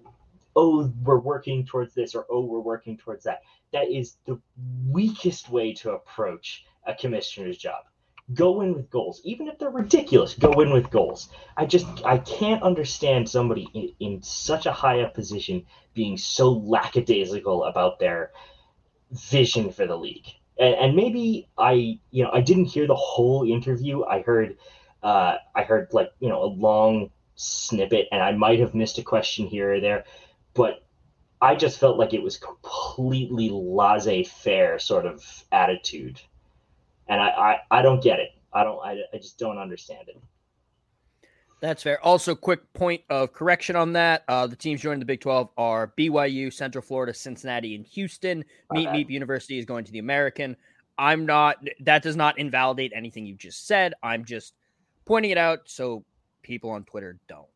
oh, 0.56 0.92
we're 1.04 1.20
working 1.20 1.66
towards 1.66 1.94
this 1.94 2.14
or 2.14 2.26
oh, 2.30 2.46
we're 2.46 2.60
working 2.60 2.98
towards 2.98 3.24
that. 3.24 3.42
That 3.74 3.90
is 3.90 4.18
the 4.26 4.40
weakest 4.90 5.50
way 5.50 5.74
to 5.76 5.92
approach 5.92 6.66
a 6.86 6.94
commissioner's 6.94 7.58
job. 7.58 7.86
Go 8.34 8.62
in 8.62 8.74
with 8.76 8.90
goals, 8.90 9.22
even 9.24 9.48
if 9.48 9.58
they're 9.58 9.70
ridiculous. 9.70 10.34
Go 10.36 10.62
in 10.62 10.72
with 10.72 10.90
goals. 10.90 11.30
I 11.58 11.66
just 11.66 11.88
I 12.06 12.20
can't 12.20 12.64
understand 12.64 13.28
somebody 13.28 13.68
in, 13.74 13.94
in 14.00 14.24
such 14.24 14.66
a 14.66 14.72
high 14.72 15.02
up 15.02 15.14
position 15.14 15.66
being 15.94 16.18
so 16.18 16.52
lackadaisical 16.52 17.64
about 17.66 18.00
their 18.00 18.32
vision 19.12 19.72
for 19.72 19.88
the 19.88 19.96
league. 19.96 20.28
And, 20.60 20.76
and 20.76 20.96
maybe 20.96 21.50
I, 21.58 22.00
you 22.12 22.24
know, 22.24 22.32
I 22.32 22.42
didn't 22.42 22.66
hear 22.66 22.88
the 22.88 22.96
whole 22.96 23.44
interview. 23.44 24.04
I 24.04 24.22
heard, 24.22 24.58
uh, 25.04 25.38
I 25.56 25.64
heard 25.64 25.90
like 25.92 26.12
you 26.20 26.30
know 26.30 26.44
a 26.44 26.46
long 26.46 27.10
snippet, 27.36 28.08
and 28.12 28.22
I 28.22 28.32
might 28.34 28.60
have 28.60 28.76
missed 28.76 29.00
a 29.00 29.04
question 29.04 29.48
here 29.48 29.74
or 29.74 29.80
there, 29.80 30.04
but 30.54 30.84
I 31.42 31.56
just 31.56 31.80
felt 31.80 31.98
like 31.98 32.14
it 32.14 32.22
was 32.22 32.38
completely 32.38 33.50
laissez-faire 33.52 34.78
sort 34.78 35.08
of 35.08 35.26
attitude, 35.52 36.22
and 37.12 37.22
I, 37.22 37.28
I, 37.28 37.80
I 37.80 37.82
don't 37.82 38.02
get 38.02 38.20
it. 38.20 38.30
I 38.54 38.64
don't. 38.64 38.80
I, 38.84 38.98
I 39.14 39.18
just 39.18 39.38
don't 39.38 39.58
understand 39.58 40.08
it. 40.08 40.20
That's 41.62 41.84
fair. 41.84 42.04
Also, 42.04 42.34
quick 42.34 42.74
point 42.74 43.02
of 43.10 43.34
correction 43.34 43.76
on 43.76 43.94
that: 43.94 44.24
uh, 44.28 44.48
the 44.48 44.56
teams 44.56 44.82
joining 44.82 45.00
the 45.00 45.06
Big 45.06 45.22
Twelve 45.22 45.50
are 45.58 45.94
BYU, 45.98 46.52
Central 46.52 46.82
Florida, 46.82 47.14
Cincinnati, 47.14 47.76
and 47.76 47.86
Houston. 47.86 48.44
Meet 48.72 48.88
okay. 48.88 48.98
Meet 48.98 49.10
University 49.10 49.60
is 49.60 49.66
going 49.66 49.86
to 49.86 49.92
the 49.92 50.00
American. 50.00 50.56
I'm 50.98 51.26
not. 51.26 51.58
That 51.82 52.02
does 52.02 52.16
not 52.16 52.40
invalidate 52.40 52.94
anything 52.96 53.26
you 53.26 53.36
just 53.36 53.68
said. 53.68 53.94
I'm 54.02 54.26
just 54.26 54.54
pointing 55.06 55.32
it 55.32 55.38
out 55.38 55.62
so 55.66 56.04
people 56.42 56.72
on 56.72 56.86
Twitter 56.86 57.20
don't. 57.28 57.48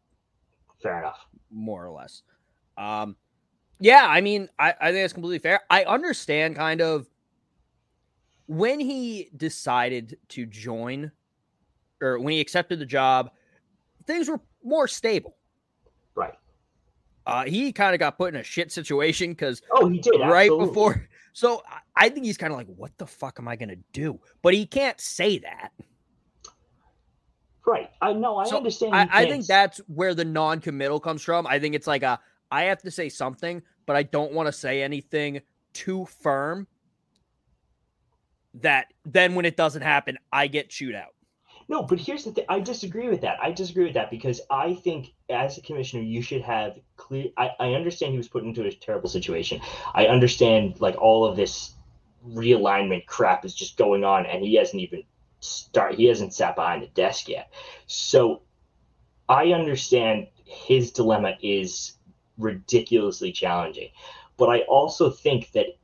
Fair 0.83 0.99
enough. 0.99 1.25
More 1.49 1.85
or 1.85 1.91
less. 1.91 2.21
Um, 2.77 3.15
yeah, 3.79 4.05
I 4.07 4.21
mean, 4.21 4.49
I, 4.59 4.73
I 4.79 4.91
think 4.91 5.03
that's 5.03 5.13
completely 5.13 5.39
fair. 5.39 5.61
I 5.69 5.83
understand 5.85 6.55
kind 6.55 6.81
of 6.81 7.07
when 8.47 8.79
he 8.79 9.29
decided 9.35 10.17
to 10.29 10.45
join 10.45 11.11
or 12.01 12.19
when 12.19 12.33
he 12.33 12.39
accepted 12.39 12.79
the 12.79 12.85
job, 12.85 13.31
things 14.05 14.29
were 14.29 14.39
more 14.63 14.87
stable. 14.87 15.35
Right. 16.15 16.33
Uh, 17.25 17.45
he 17.45 17.71
kind 17.71 17.93
of 17.93 17.99
got 17.99 18.17
put 18.17 18.33
in 18.33 18.39
a 18.39 18.43
shit 18.43 18.71
situation 18.71 19.31
because 19.31 19.61
oh, 19.71 19.87
he 19.87 19.99
did 19.99 20.19
right 20.19 20.51
absolutely. 20.51 20.67
before. 20.67 21.09
So 21.35 21.63
I 21.97 22.07
think 22.07 22.25
he's 22.25 22.37
kind 22.37 22.53
of 22.53 22.57
like, 22.57 22.67
what 22.77 22.97
the 22.97 23.05
fuck 23.05 23.39
am 23.39 23.47
I 23.49 23.57
going 23.57 23.67
to 23.67 23.77
do? 23.91 24.21
But 24.41 24.53
he 24.53 24.65
can't 24.65 24.97
say 25.01 25.39
that. 25.39 25.73
Right. 27.67 27.89
I 28.01 28.13
know. 28.13 28.37
I 28.37 28.45
so 28.45 28.55
understand. 28.55 28.95
I, 28.95 29.09
I 29.11 29.25
think 29.25 29.45
that's 29.45 29.79
where 29.87 30.13
the 30.13 30.23
non-committal 30.23 31.01
comes 31.01 31.21
from. 31.21 31.45
I 31.45 31.59
think 31.59 31.75
it's 31.75 31.87
like 31.87 32.03
a 32.03 32.21
I 32.51 32.63
have 32.63 32.81
to 32.83 32.91
say 32.91 33.09
something, 33.09 33.61
but 33.85 33.97
I 33.97 34.03
don't 34.03 34.31
want 34.31 34.47
to 34.47 34.53
say 34.53 34.81
anything 34.81 35.41
too 35.73 36.05
firm 36.05 36.67
that 38.61 38.87
then 39.05 39.35
when 39.35 39.45
it 39.45 39.57
doesn't 39.57 39.81
happen, 39.81 40.17
I 40.31 40.47
get 40.47 40.69
chewed 40.69 40.95
out. 40.95 41.15
No, 41.67 41.81
but 41.81 41.99
here's 41.99 42.23
the 42.23 42.31
thing. 42.31 42.45
I 42.47 42.59
disagree 42.59 43.09
with 43.09 43.21
that. 43.21 43.39
I 43.41 43.51
disagree 43.51 43.85
with 43.85 43.95
that 43.95 44.11
because 44.11 44.39
I 44.51 44.75
think 44.75 45.13
as 45.29 45.57
a 45.57 45.61
commissioner, 45.61 46.03
you 46.03 46.21
should 46.21 46.43
have 46.43 46.77
clear. 46.95 47.25
I, 47.37 47.49
I 47.59 47.73
understand 47.73 48.11
he 48.11 48.17
was 48.17 48.27
put 48.27 48.43
into 48.43 48.63
a 48.63 48.71
terrible 48.71 49.09
situation. 49.09 49.59
I 49.93 50.05
understand 50.05 50.79
like 50.79 50.95
all 50.97 51.25
of 51.25 51.35
this 51.35 51.71
realignment 52.27 53.07
crap 53.07 53.45
is 53.45 53.55
just 53.55 53.77
going 53.77 54.03
on, 54.03 54.27
and 54.27 54.43
he 54.43 54.55
hasn't 54.55 54.81
even 54.81 55.03
start. 55.39 55.95
He 55.95 56.05
hasn't 56.05 56.33
sat 56.33 56.55
behind 56.55 56.83
the 56.83 56.87
desk 56.87 57.27
yet. 57.27 57.51
So 57.87 58.43
I 59.27 59.53
understand 59.53 60.27
his 60.43 60.91
dilemma 60.91 61.35
is 61.41 61.93
ridiculously 62.37 63.31
challenging. 63.31 63.89
But 64.37 64.49
I 64.49 64.59
also 64.61 65.09
think 65.09 65.51
that 65.53 65.77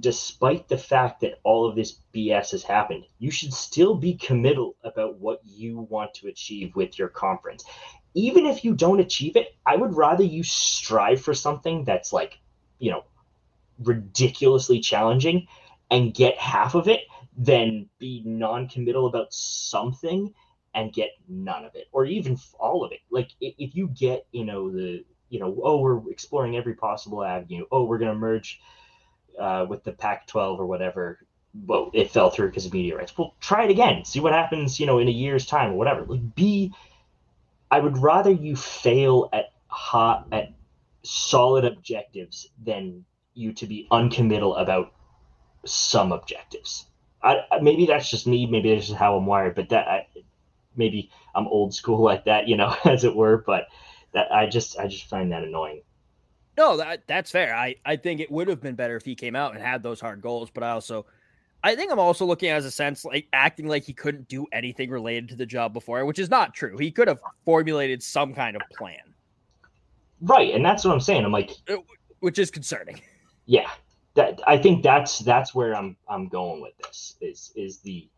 despite 0.00 0.68
the 0.68 0.78
fact 0.78 1.20
that 1.20 1.40
all 1.44 1.68
of 1.68 1.76
this 1.76 2.00
BS 2.14 2.52
has 2.52 2.62
happened, 2.62 3.04
you 3.18 3.30
should 3.30 3.52
still 3.52 3.94
be 3.94 4.14
committal 4.14 4.76
about 4.84 5.18
what 5.18 5.40
you 5.44 5.80
want 5.80 6.14
to 6.14 6.28
achieve 6.28 6.74
with 6.76 6.98
your 6.98 7.08
conference. 7.08 7.64
Even 8.14 8.46
if 8.46 8.64
you 8.64 8.74
don't 8.74 9.00
achieve 9.00 9.36
it, 9.36 9.48
I 9.66 9.76
would 9.76 9.94
rather 9.94 10.24
you 10.24 10.42
strive 10.42 11.20
for 11.20 11.34
something 11.34 11.84
that's 11.84 12.12
like, 12.12 12.38
you 12.78 12.90
know, 12.90 13.04
ridiculously 13.78 14.80
challenging 14.80 15.46
and 15.90 16.14
get 16.14 16.36
half 16.38 16.74
of 16.74 16.88
it 16.88 17.00
than 17.36 17.88
be 17.98 18.22
non-committal 18.24 19.06
about 19.06 19.32
something 19.32 20.32
and 20.74 20.92
get 20.92 21.10
none 21.28 21.64
of 21.64 21.74
it 21.74 21.86
or 21.92 22.04
even 22.04 22.36
all 22.58 22.84
of 22.84 22.92
it. 22.92 23.00
Like 23.10 23.30
if 23.40 23.74
you 23.74 23.88
get, 23.88 24.26
you 24.32 24.44
know, 24.44 24.70
the 24.70 25.04
you 25.30 25.38
know, 25.40 25.56
oh, 25.62 25.80
we're 25.80 26.10
exploring 26.10 26.56
every 26.56 26.74
possible 26.74 27.22
avenue. 27.22 27.66
Oh, 27.70 27.84
we're 27.84 27.98
going 27.98 28.12
to 28.12 28.18
merge 28.18 28.60
uh, 29.38 29.66
with 29.68 29.84
the 29.84 29.92
Pac-12 29.92 30.58
or 30.58 30.66
whatever. 30.66 31.18
Well, 31.66 31.90
it 31.94 32.10
fell 32.10 32.30
through 32.30 32.48
because 32.48 32.66
of 32.66 32.72
media 32.72 32.96
rights. 32.96 33.16
Well, 33.16 33.34
try 33.40 33.64
it 33.64 33.70
again. 33.70 34.04
See 34.04 34.20
what 34.20 34.32
happens. 34.32 34.78
You 34.78 34.86
know, 34.86 34.98
in 34.98 35.08
a 35.08 35.12
year's 35.12 35.46
time 35.46 35.72
or 35.72 35.76
whatever. 35.76 36.04
Like, 36.04 36.34
be. 36.34 36.72
I 37.70 37.80
would 37.80 37.98
rather 37.98 38.30
you 38.30 38.56
fail 38.56 39.28
at 39.32 39.52
hot 39.66 40.28
at 40.32 40.52
solid 41.02 41.64
objectives 41.64 42.48
than 42.64 43.04
you 43.34 43.52
to 43.54 43.66
be 43.66 43.86
uncommittal 43.90 44.56
about 44.56 44.92
some 45.64 46.12
objectives. 46.12 46.86
I, 47.22 47.42
maybe 47.60 47.86
that's 47.86 48.10
just 48.10 48.26
me. 48.26 48.46
Maybe 48.46 48.74
that's 48.74 48.86
just 48.86 48.98
how 48.98 49.16
I'm 49.16 49.26
wired. 49.26 49.54
But 49.54 49.70
that 49.70 49.88
I, 49.88 50.06
maybe 50.76 51.10
I'm 51.34 51.48
old 51.48 51.74
school 51.74 52.02
like 52.02 52.24
that, 52.24 52.48
you 52.48 52.56
know, 52.56 52.74
as 52.84 53.04
it 53.04 53.14
were. 53.14 53.38
But 53.38 53.66
that 54.12 54.32
I 54.32 54.46
just 54.46 54.78
I 54.78 54.86
just 54.86 55.08
find 55.08 55.32
that 55.32 55.44
annoying. 55.44 55.82
No, 56.58 56.76
that 56.76 57.06
that's 57.06 57.30
fair. 57.30 57.54
I 57.54 57.76
I 57.86 57.94
think 57.94 58.20
it 58.20 58.32
would 58.32 58.48
have 58.48 58.60
been 58.60 58.74
better 58.74 58.96
if 58.96 59.04
he 59.04 59.14
came 59.14 59.36
out 59.36 59.54
and 59.54 59.62
had 59.62 59.80
those 59.80 60.00
hard 60.00 60.20
goals, 60.20 60.50
but 60.50 60.64
I 60.64 60.70
also 60.70 61.06
I 61.62 61.76
think 61.76 61.92
I'm 61.92 62.00
also 62.00 62.26
looking 62.26 62.50
as 62.50 62.64
a 62.64 62.70
sense 62.70 63.04
like 63.04 63.28
acting 63.32 63.68
like 63.68 63.84
he 63.84 63.92
couldn't 63.92 64.26
do 64.26 64.44
anything 64.52 64.90
related 64.90 65.28
to 65.28 65.36
the 65.36 65.46
job 65.46 65.72
before, 65.72 66.04
which 66.04 66.18
is 66.18 66.28
not 66.28 66.54
true. 66.54 66.76
He 66.76 66.90
could 66.90 67.06
have 67.06 67.20
formulated 67.44 68.02
some 68.02 68.34
kind 68.34 68.56
of 68.56 68.62
plan. 68.76 69.14
Right, 70.20 70.52
and 70.52 70.64
that's 70.64 70.84
what 70.84 70.92
I'm 70.92 71.00
saying. 71.00 71.24
I'm 71.24 71.30
like 71.30 71.52
uh, 71.70 71.76
which 72.20 72.38
is 72.38 72.50
concerning. 72.50 73.00
Yeah. 73.50 73.70
That 74.12 74.40
I 74.46 74.58
think 74.58 74.82
that's 74.82 75.20
that's 75.20 75.54
where 75.54 75.74
I'm 75.74 75.96
I'm 76.06 76.28
going 76.28 76.60
with 76.60 76.76
this 76.76 77.16
is 77.22 77.50
is 77.56 77.78
the 77.78 78.10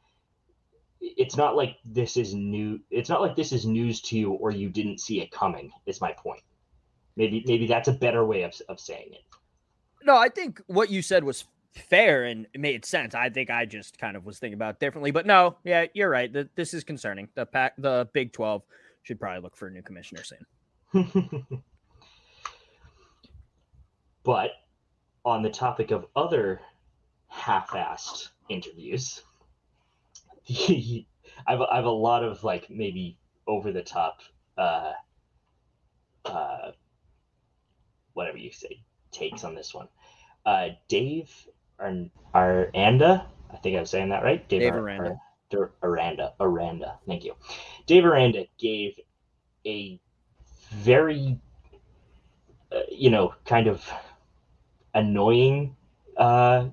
it's 1.01 1.37
not 1.37 1.55
like 1.55 1.77
this 1.85 2.17
is 2.17 2.35
new 2.35 2.81
it's 2.91 3.09
not 3.09 3.21
like 3.21 3.37
this 3.37 3.53
is 3.53 3.65
news 3.65 4.01
to 4.03 4.19
you 4.19 4.33
or 4.33 4.51
you 4.51 4.69
didn't 4.71 4.99
see 4.99 5.21
it 5.21 5.31
coming 5.31 5.71
is 5.87 6.01
my 6.01 6.11
point 6.11 6.43
maybe 7.21 7.45
maybe 7.47 7.67
that's 7.67 7.89
a 7.89 7.93
better 7.93 8.25
way 8.25 8.43
of, 8.43 8.55
of 8.69 8.81
saying 8.81 9.13
it. 9.13 9.23
No 10.03 10.17
i 10.17 10.29
think 10.29 10.61
what 10.67 10.91
you 10.91 11.03
said 11.03 11.23
was 11.23 11.45
fair 11.75 12.25
and 12.25 12.47
it 12.53 12.61
made 12.61 12.85
sense. 12.85 13.15
I 13.15 13.31
think 13.31 13.51
i 13.51 13.65
just 13.65 13.99
kind 13.99 14.17
of 14.17 14.25
was 14.25 14.39
thinking 14.39 14.55
about 14.55 14.81
differently 14.81 15.11
but 15.11 15.27
no 15.27 15.57
yeah 15.65 15.87
you're 15.95 16.11
right. 16.11 16.33
The, 16.33 16.49
this 16.57 16.75
is 16.75 16.83
concerning. 16.83 17.29
The 17.35 17.47
Pac 17.47 17.75
the 17.79 18.09
big 18.13 18.33
12 18.33 18.63
should 19.03 19.21
probably 19.21 19.43
look 19.43 19.57
for 19.57 19.69
a 19.69 19.71
new 19.71 19.83
commissioner 19.83 20.23
soon. 20.25 21.47
But 24.23 24.51
on 25.25 25.43
the 25.43 25.49
topic 25.49 25.93
of 25.93 26.05
other 26.15 26.61
half-assed 27.29 28.29
interviews 28.51 29.23
I 31.47 31.53
have, 31.53 31.61
I 31.63 31.77
have 31.77 31.85
a 31.85 31.91
lot 31.91 32.25
of 32.25 32.43
like 32.45 32.69
maybe 32.71 33.19
over 33.47 33.73
the 33.73 33.83
top, 33.83 34.21
uh, 34.59 34.93
uh, 36.25 36.73
whatever 38.15 38.39
you 38.39 38.53
say, 38.53 38.83
takes 39.11 39.45
on 39.45 39.55
this 39.55 39.75
one. 39.75 39.89
Uh, 40.45 40.71
Dave 40.89 41.31
Ar- 41.79 42.11
Aranda, 42.35 43.27
I 43.53 43.57
think 43.57 43.77
I'm 43.77 43.87
saying 43.87 44.11
that 44.11 44.23
right. 44.23 44.47
Dave, 44.49 44.61
Dave 44.61 44.73
Ar- 44.73 44.79
Aranda. 44.79 45.17
Ar- 45.55 45.73
Aranda. 45.83 46.35
Aranda. 46.41 46.99
Thank 47.07 47.25
you. 47.25 47.35
Dave 47.87 48.05
Aranda 48.05 48.47
gave 48.59 48.99
a 49.67 50.01
very, 50.71 51.39
uh, 52.73 52.81
you 52.91 53.11
know, 53.11 53.35
kind 53.45 53.67
of 53.67 53.89
annoying 54.95 55.77
uh, 56.17 56.69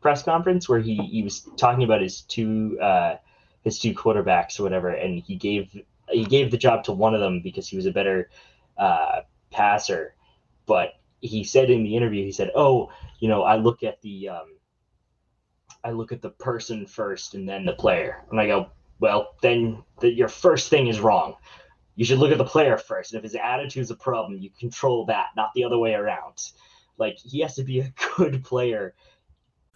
press 0.00 0.22
conference 0.22 0.68
where 0.68 0.80
he, 0.80 0.96
he 0.96 1.22
was 1.22 1.40
talking 1.56 1.84
about 1.84 2.02
his 2.02 2.22
two 2.22 2.78
uh, 2.80 3.16
his 3.62 3.78
two 3.78 3.94
quarterbacks 3.94 4.58
or 4.58 4.62
whatever, 4.62 4.90
and 4.90 5.22
he 5.22 5.36
gave 5.36 5.80
he 6.10 6.24
gave 6.24 6.50
the 6.50 6.56
job 6.56 6.84
to 6.84 6.92
one 6.92 7.14
of 7.14 7.20
them 7.20 7.40
because 7.42 7.68
he 7.68 7.76
was 7.76 7.86
a 7.86 7.92
better 7.92 8.30
uh, 8.78 9.20
passer. 9.50 10.14
But 10.70 10.92
he 11.20 11.42
said 11.42 11.68
in 11.68 11.82
the 11.82 11.96
interview, 11.96 12.24
he 12.24 12.30
said, 12.30 12.52
"Oh, 12.54 12.92
you 13.18 13.26
know, 13.26 13.42
I 13.42 13.56
look 13.56 13.82
at 13.82 14.00
the 14.02 14.28
um, 14.28 14.56
I 15.82 15.90
look 15.90 16.12
at 16.12 16.22
the 16.22 16.30
person 16.30 16.86
first 16.86 17.34
and 17.34 17.48
then 17.48 17.64
the 17.64 17.72
player." 17.72 18.22
And 18.30 18.40
I 18.40 18.46
go, 18.46 18.70
"Well, 19.00 19.34
then 19.42 19.82
the, 19.98 20.12
your 20.12 20.28
first 20.28 20.70
thing 20.70 20.86
is 20.86 21.00
wrong. 21.00 21.34
You 21.96 22.04
should 22.04 22.20
look 22.20 22.30
at 22.30 22.38
the 22.38 22.44
player 22.44 22.78
first. 22.78 23.12
And 23.12 23.18
if 23.18 23.24
his 23.24 23.34
attitude 23.34 23.82
is 23.82 23.90
a 23.90 23.96
problem, 23.96 24.38
you 24.38 24.48
control 24.60 25.06
that, 25.06 25.30
not 25.36 25.50
the 25.56 25.64
other 25.64 25.76
way 25.76 25.94
around. 25.94 26.52
Like 26.98 27.18
he 27.18 27.40
has 27.40 27.56
to 27.56 27.64
be 27.64 27.80
a 27.80 27.92
good 28.16 28.44
player 28.44 28.94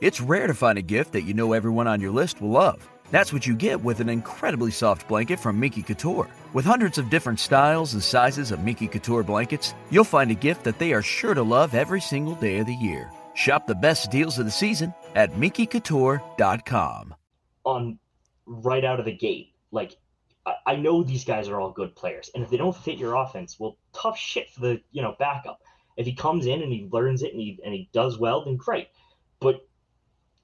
It's 0.00 0.20
rare 0.20 0.46
to 0.46 0.54
find 0.54 0.78
a 0.78 0.82
gift 0.82 1.12
that 1.12 1.22
you 1.22 1.34
know 1.34 1.52
everyone 1.52 1.86
on 1.86 2.00
your 2.00 2.10
list 2.10 2.40
will 2.40 2.50
love. 2.50 2.86
That's 3.10 3.32
what 3.32 3.46
you 3.46 3.54
get 3.54 3.82
with 3.82 4.00
an 4.00 4.08
incredibly 4.08 4.70
soft 4.70 5.08
blanket 5.08 5.40
from 5.40 5.58
Miki 5.58 5.82
Couture. 5.82 6.28
With 6.52 6.64
hundreds 6.64 6.98
of 6.98 7.10
different 7.10 7.40
styles 7.40 7.94
and 7.94 8.02
sizes 8.02 8.50
of 8.50 8.64
Miki 8.64 8.88
Couture 8.88 9.22
blankets, 9.22 9.74
you'll 9.90 10.04
find 10.04 10.30
a 10.30 10.34
gift 10.34 10.64
that 10.64 10.78
they 10.78 10.92
are 10.92 11.02
sure 11.02 11.34
to 11.34 11.42
love 11.42 11.74
every 11.74 12.00
single 12.00 12.34
day 12.34 12.58
of 12.58 12.66
the 12.66 12.74
year. 12.74 13.10
Shop 13.34 13.66
the 13.66 13.74
best 13.74 14.10
deals 14.10 14.38
of 14.38 14.44
the 14.44 14.50
season 14.50 14.92
at 15.14 15.32
MikiCouture.com. 15.32 17.14
on 17.64 17.82
um, 17.82 17.98
right 18.46 18.84
out 18.84 18.98
of 18.98 19.04
the 19.04 19.16
gate. 19.16 19.52
Like 19.70 19.96
I 20.64 20.76
know 20.76 21.02
these 21.02 21.24
guys 21.24 21.48
are 21.48 21.60
all 21.60 21.70
good 21.70 21.94
players, 21.96 22.30
and 22.34 22.42
if 22.42 22.50
they 22.50 22.56
don't 22.56 22.76
fit 22.76 22.98
your 22.98 23.16
offense, 23.16 23.58
well, 23.58 23.76
tough 23.92 24.16
shit 24.16 24.50
for 24.50 24.60
the 24.60 24.80
you 24.92 25.02
know 25.02 25.16
backup. 25.18 25.60
If 25.96 26.06
he 26.06 26.14
comes 26.14 26.46
in 26.46 26.62
and 26.62 26.72
he 26.72 26.88
learns 26.92 27.22
it 27.22 27.32
and 27.32 27.40
he 27.40 27.58
and 27.64 27.74
he 27.74 27.88
does 27.92 28.18
well, 28.18 28.44
then 28.44 28.56
great. 28.56 28.88
But 29.40 29.66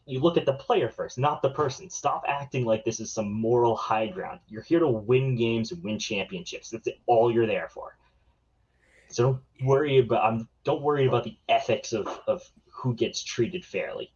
you 0.06 0.20
look 0.20 0.36
at 0.36 0.46
the 0.46 0.54
player 0.54 0.88
first, 0.88 1.18
not 1.18 1.42
the 1.42 1.50
person. 1.50 1.88
Stop 1.88 2.24
acting 2.26 2.64
like 2.64 2.84
this 2.84 3.00
is 3.00 3.12
some 3.12 3.32
moral 3.32 3.76
high 3.76 4.08
ground. 4.08 4.40
You're 4.48 4.62
here 4.62 4.80
to 4.80 4.88
win 4.88 5.36
games 5.36 5.72
and 5.72 5.82
win 5.82 5.98
championships. 5.98 6.70
That's 6.70 6.88
all 7.06 7.32
you're 7.32 7.46
there 7.46 7.68
for. 7.68 7.96
So 9.08 9.22
don't 9.58 9.66
worry 9.66 9.98
about 9.98 10.24
um, 10.24 10.48
don't 10.64 10.82
worry 10.82 11.06
about 11.06 11.24
the 11.24 11.36
ethics 11.48 11.92
of, 11.92 12.08
of 12.26 12.42
who 12.70 12.94
gets 12.94 13.22
treated 13.22 13.64
fairly. 13.64 14.12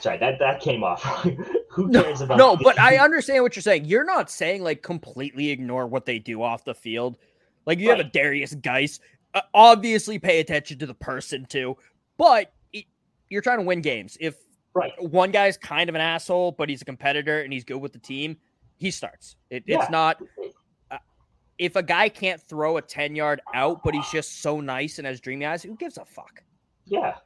Sorry, 0.00 0.18
that 0.18 0.38
that 0.40 0.60
came 0.60 0.82
off. 0.82 1.02
who 1.70 1.90
cares 1.90 2.20
about 2.20 2.36
No, 2.36 2.56
but 2.56 2.78
I 2.78 2.98
understand 2.98 3.42
what 3.42 3.56
you're 3.56 3.62
saying. 3.62 3.84
You're 3.84 4.04
not 4.04 4.30
saying 4.30 4.62
like 4.62 4.82
completely 4.82 5.50
ignore 5.50 5.86
what 5.86 6.04
they 6.04 6.18
do 6.18 6.42
off 6.42 6.64
the 6.64 6.74
field. 6.74 7.16
Like 7.64 7.78
you 7.78 7.88
have 7.90 8.00
a 8.00 8.04
Darius 8.04 8.54
Geis. 8.54 9.00
Uh, 9.34 9.42
obviously, 9.54 10.18
pay 10.18 10.40
attention 10.40 10.78
to 10.78 10.86
the 10.86 10.94
person 10.94 11.46
too. 11.46 11.76
But 12.18 12.52
you're 13.30 13.42
trying 13.42 13.58
to 13.58 13.64
win 13.64 13.80
games. 13.80 14.16
If 14.20 14.36
right. 14.74 14.92
one 14.98 15.30
guy's 15.30 15.56
kind 15.56 15.88
of 15.88 15.94
an 15.94 16.00
asshole, 16.00 16.52
but 16.52 16.68
he's 16.68 16.82
a 16.82 16.84
competitor 16.84 17.42
and 17.42 17.52
he's 17.52 17.64
good 17.64 17.78
with 17.78 17.92
the 17.92 17.98
team, 17.98 18.36
he 18.76 18.90
starts. 18.90 19.36
It, 19.50 19.64
Yeah. 19.66 19.80
It's 19.80 19.90
not. 19.90 20.20
uh, 20.90 20.98
If 21.58 21.76
a 21.76 21.82
guy 21.82 22.08
can't 22.08 22.40
throw 22.40 22.76
a 22.76 22.82
10 22.82 23.16
yard 23.16 23.40
out, 23.54 23.82
but 23.82 23.94
he's 23.94 24.08
just 24.10 24.42
so 24.42 24.60
nice 24.60 24.98
and 24.98 25.06
has 25.06 25.20
dreamy 25.20 25.46
eyes, 25.46 25.62
who 25.62 25.74
gives 25.76 25.98
a 25.98 26.04
fuck? 26.04 26.42
Yeah. 26.84 27.16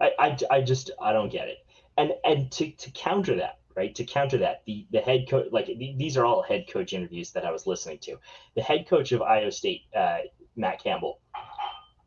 I, 0.00 0.10
I, 0.18 0.38
I 0.50 0.60
just 0.62 0.90
I 1.00 1.12
don't 1.12 1.30
get 1.30 1.48
it. 1.48 1.58
And 1.98 2.12
and 2.24 2.50
to, 2.52 2.70
to 2.70 2.90
counter 2.92 3.36
that, 3.36 3.58
right? 3.76 3.94
To 3.94 4.04
counter 4.04 4.38
that, 4.38 4.62
the 4.66 4.86
the 4.90 5.00
head 5.00 5.26
coach 5.28 5.46
like 5.52 5.66
th- 5.66 5.98
these 5.98 6.16
are 6.16 6.24
all 6.24 6.42
head 6.42 6.64
coach 6.70 6.92
interviews 6.92 7.30
that 7.32 7.44
I 7.44 7.50
was 7.52 7.66
listening 7.66 7.98
to. 8.00 8.16
The 8.56 8.62
head 8.62 8.86
coach 8.88 9.12
of 9.12 9.20
Iowa 9.22 9.52
State, 9.52 9.82
uh, 9.94 10.18
Matt 10.56 10.82
Campbell, 10.82 11.20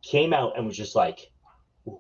came 0.01 0.33
out 0.33 0.57
and 0.57 0.65
was 0.65 0.75
just 0.75 0.95
like, 0.95 1.31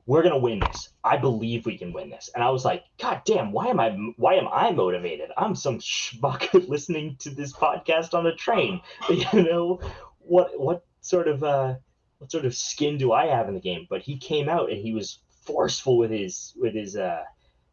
"We're 0.05 0.23
gonna 0.23 0.37
win 0.37 0.59
this. 0.59 0.89
I 1.03 1.17
believe 1.17 1.65
we 1.65 1.77
can 1.77 1.93
win 1.93 2.09
this." 2.09 2.29
And 2.33 2.43
I 2.43 2.49
was 2.49 2.65
like, 2.65 2.83
"God 2.99 3.21
damn, 3.25 3.51
why 3.51 3.67
am 3.67 3.79
I 3.79 3.91
why 4.17 4.35
am 4.35 4.47
I 4.51 4.71
motivated? 4.71 5.31
I'm 5.37 5.55
some 5.55 5.79
schmuck 5.79 6.53
listening 6.67 7.17
to 7.19 7.29
this 7.29 7.53
podcast 7.53 8.13
on 8.13 8.27
a 8.27 8.35
train. 8.35 8.81
You 9.09 9.43
know 9.43 9.79
what 10.19 10.59
what 10.59 10.83
sort 11.01 11.27
of 11.27 11.43
uh 11.43 11.75
what 12.17 12.31
sort 12.31 12.45
of 12.45 12.55
skin 12.55 12.97
do 12.97 13.11
I 13.11 13.27
have 13.27 13.47
in 13.47 13.53
the 13.53 13.59
game? 13.59 13.87
But 13.89 14.01
he 14.01 14.17
came 14.17 14.49
out 14.49 14.71
and 14.71 14.79
he 14.79 14.93
was 14.93 15.19
forceful 15.43 15.97
with 15.97 16.11
his 16.11 16.53
with 16.57 16.73
his 16.73 16.95
uh 16.97 17.23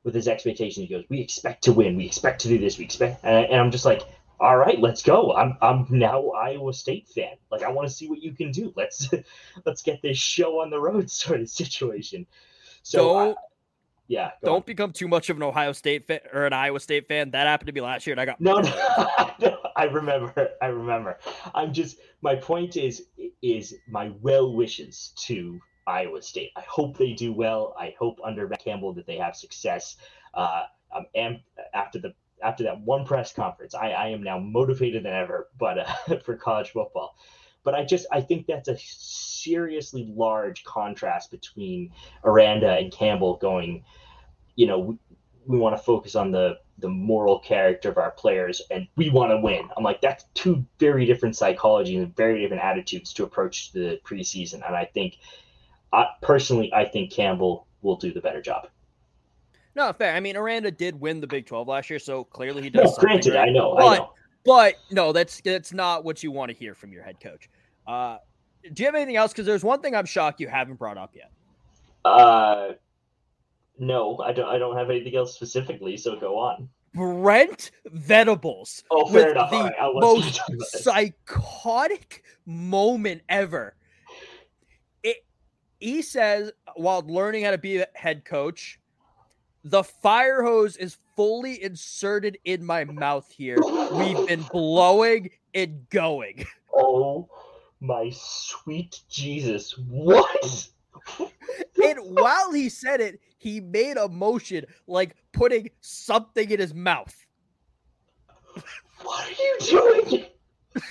with 0.04 0.14
his 0.14 0.28
expectations. 0.28 0.88
He 0.88 0.94
goes, 0.94 1.04
"We 1.08 1.20
expect 1.20 1.64
to 1.64 1.72
win. 1.72 1.96
We 1.96 2.06
expect 2.06 2.42
to 2.42 2.48
do 2.48 2.58
this. 2.58 2.78
We 2.78 2.84
expect." 2.84 3.24
And, 3.24 3.36
I, 3.36 3.40
and 3.42 3.60
I'm 3.60 3.70
just 3.70 3.84
like, 3.84 4.02
"All 4.43 4.57
right, 4.57 4.78
let's 4.80 5.03
go." 5.03 5.34
I'm 5.34 5.57
I'm 5.62 5.86
now 5.88 6.30
Iowa 6.30 6.72
State 6.74 7.09
fan. 7.09 7.36
Like 7.51 7.62
I 7.62 7.70
want 7.70 7.88
to 7.88 7.95
see 7.95 8.09
what 8.09 8.20
you 8.22 8.32
can 8.32 8.51
do. 8.51 8.72
Let's 8.76 9.09
let's 9.64 9.82
get 9.82 10.03
this 10.03 10.18
show 10.18 10.61
on 10.61 10.70
the 10.70 10.80
road 10.80 11.11
sort 11.22 11.40
of 11.40 11.49
situation. 11.49 12.26
So 12.82 12.99
Don't- 12.99 13.30
I- 13.30 13.40
yeah. 14.09 14.32
Don't 14.45 14.66
become 14.66 14.93
too 14.93 15.09
much 15.09 15.30
of 15.30 15.38
an 15.38 15.43
Ohio 15.43 15.72
State 15.72 16.07
fan 16.07 16.20
or 16.34 16.45
an 16.45 16.53
Iowa 16.53 16.80
State 16.80 17.09
fan. 17.09 17.30
That 17.30 17.47
happened 17.47 17.68
to 17.68 17.72
me 17.72 17.80
last 17.80 18.07
year, 18.07 18.12
and 18.12 18.20
I 18.20 18.26
got 18.26 18.40
No, 18.43 18.59
no, 19.40 19.59
I 19.74 19.84
remember. 19.84 20.51
I 20.61 20.66
remember. 20.66 21.18
I'm 21.55 21.72
just 21.72 21.97
my 22.20 22.34
point 22.34 22.76
is 22.76 23.07
is 23.40 23.74
my 23.88 24.12
well 24.20 24.53
wishes 24.53 25.14
to 25.20 25.59
Iowa 25.86 26.20
State. 26.20 26.51
I 26.57 26.62
hope 26.68 26.99
they 26.99 27.12
do 27.12 27.32
well. 27.32 27.74
I 27.78 27.95
hope 27.99 28.18
under 28.22 28.47
Matt 28.47 28.62
Campbell 28.62 28.93
that 28.95 29.07
they 29.07 29.16
have 29.16 29.34
success. 29.34 29.97
Uh, 30.34 30.64
I'm 30.95 31.07
am 31.14 31.40
after 31.72 31.99
the 31.99 32.12
after 32.43 32.64
that 32.64 32.80
one 32.80 33.05
press 33.05 33.32
conference. 33.32 33.74
I, 33.74 33.90
I 33.90 34.09
am 34.09 34.22
now 34.22 34.38
motivated 34.38 35.05
than 35.05 35.12
ever, 35.12 35.49
but 35.59 35.78
uh, 35.78 36.16
for 36.24 36.36
college 36.36 36.70
football. 36.70 37.16
But 37.64 37.74
I 37.74 37.84
just 37.84 38.07
I 38.11 38.20
think 38.20 38.47
that's 38.47 38.68
a 38.68 38.76
seriously 38.78 40.12
large 40.14 40.64
contrast 40.64 41.30
between 41.30 41.93
Aranda 42.24 42.72
and 42.72 42.93
Campbell 42.93 43.36
going. 43.36 43.84
You 44.57 44.66
know, 44.66 44.78
we, 44.78 44.99
we 45.47 45.59
want 45.59 45.76
to 45.76 45.82
focus 45.82 46.14
on 46.16 46.32
the 46.32 46.59
the 46.82 46.88
moral 46.88 47.38
character 47.38 47.88
of 47.88 47.97
our 47.97 48.11
players 48.11 48.61
and 48.70 48.86
we 48.97 49.09
want 49.09 49.30
to 49.30 49.40
win. 49.40 49.68
I'm 49.76 49.84
like, 49.84 50.01
that's 50.01 50.24
two 50.34 50.66
very 50.78 51.07
different 51.07 51.36
psychology 51.36 51.97
and 51.97 52.14
very 52.14 52.40
different 52.40 52.62
attitudes 52.62 53.12
to 53.14 53.24
approach 53.24 53.72
the 53.72 54.01
preseason. 54.05 54.66
And 54.66 54.76
I 54.76 54.84
think, 54.84 55.18
I, 55.93 56.07
personally, 56.20 56.72
I 56.74 56.84
think 56.84 57.12
Campbell 57.12 57.66
will 57.82 57.97
do 57.97 58.12
the 58.12 58.20
better 58.20 58.43
job. 58.43 58.68
No, 59.74 59.92
fair. 59.92 60.14
I 60.14 60.20
mean, 60.20 60.36
Aranda 60.36 60.70
did 60.70 61.00
win 61.00 61.20
the 61.20 61.26
Big 61.26 61.46
12 61.46 61.66
last 61.68 61.88
year, 61.90 61.98
so 61.98 62.24
clearly 62.24 62.62
he 62.62 62.70
No, 62.70 62.82
does. 62.82 62.94
something 62.94 63.08
granted, 63.08 63.34
right. 63.34 63.48
I 63.48 63.52
know, 63.52 63.74
but, 63.76 63.84
I 63.86 63.96
know. 63.96 64.12
But 64.44 64.74
no, 64.90 65.12
that's 65.12 65.40
that's 65.40 65.72
not 65.72 66.04
what 66.04 66.22
you 66.22 66.30
want 66.32 66.50
to 66.50 66.56
hear 66.56 66.74
from 66.74 66.92
your 66.92 67.02
head 67.02 67.20
coach. 67.20 67.48
Uh, 67.86 68.18
do 68.72 68.82
you 68.82 68.86
have 68.86 68.94
anything 68.94 69.16
else? 69.16 69.32
Because 69.32 69.46
there's 69.46 69.64
one 69.64 69.80
thing 69.80 69.94
I'm 69.94 70.04
shocked 70.06 70.40
you 70.40 70.48
haven't 70.48 70.78
brought 70.78 70.98
up 70.98 71.14
yet. 71.14 71.30
Uh, 72.04 72.72
no, 73.78 74.18
I 74.18 74.32
don't. 74.32 74.48
I 74.48 74.58
don't 74.58 74.76
have 74.76 74.90
anything 74.90 75.16
else 75.16 75.34
specifically. 75.34 75.96
So 75.96 76.16
go 76.18 76.38
on. 76.38 76.68
Brent 76.94 77.70
Venables. 77.86 78.84
Oh, 78.90 79.06
fair 79.06 79.28
with 79.28 79.30
enough. 79.32 79.50
The 79.50 79.56
right, 79.56 79.74
most 79.94 80.36
talk 80.36 80.48
about 80.48 80.58
this. 80.58 80.84
psychotic 80.84 82.22
moment 82.44 83.22
ever. 83.28 83.74
It, 85.02 85.24
he 85.80 86.02
says 86.02 86.52
while 86.74 87.02
learning 87.06 87.44
how 87.44 87.52
to 87.52 87.58
be 87.58 87.78
a 87.78 87.86
head 87.94 88.24
coach, 88.24 88.78
the 89.64 89.84
fire 89.84 90.42
hose 90.42 90.76
is 90.76 90.96
fully 91.16 91.62
inserted 91.62 92.38
in 92.44 92.64
my 92.64 92.84
mouth 92.84 93.30
here. 93.30 93.58
We've 93.92 94.26
been 94.26 94.44
blowing 94.50 95.30
and 95.54 95.88
going. 95.90 96.46
Oh 96.74 97.28
my 97.80 98.10
sweet 98.14 99.00
Jesus! 99.08 99.76
What? 99.78 100.68
And 101.84 101.98
while 102.00 102.52
he 102.52 102.68
said 102.68 103.00
it, 103.00 103.20
he 103.38 103.60
made 103.60 103.96
a 103.96 104.08
motion 104.08 104.64
like 104.86 105.16
putting 105.32 105.68
something 105.80 106.50
in 106.50 106.60
his 106.60 106.74
mouth. 106.74 107.14
What 109.02 109.26
are 109.26 109.30
you 109.32 109.56
doing? 109.60 110.26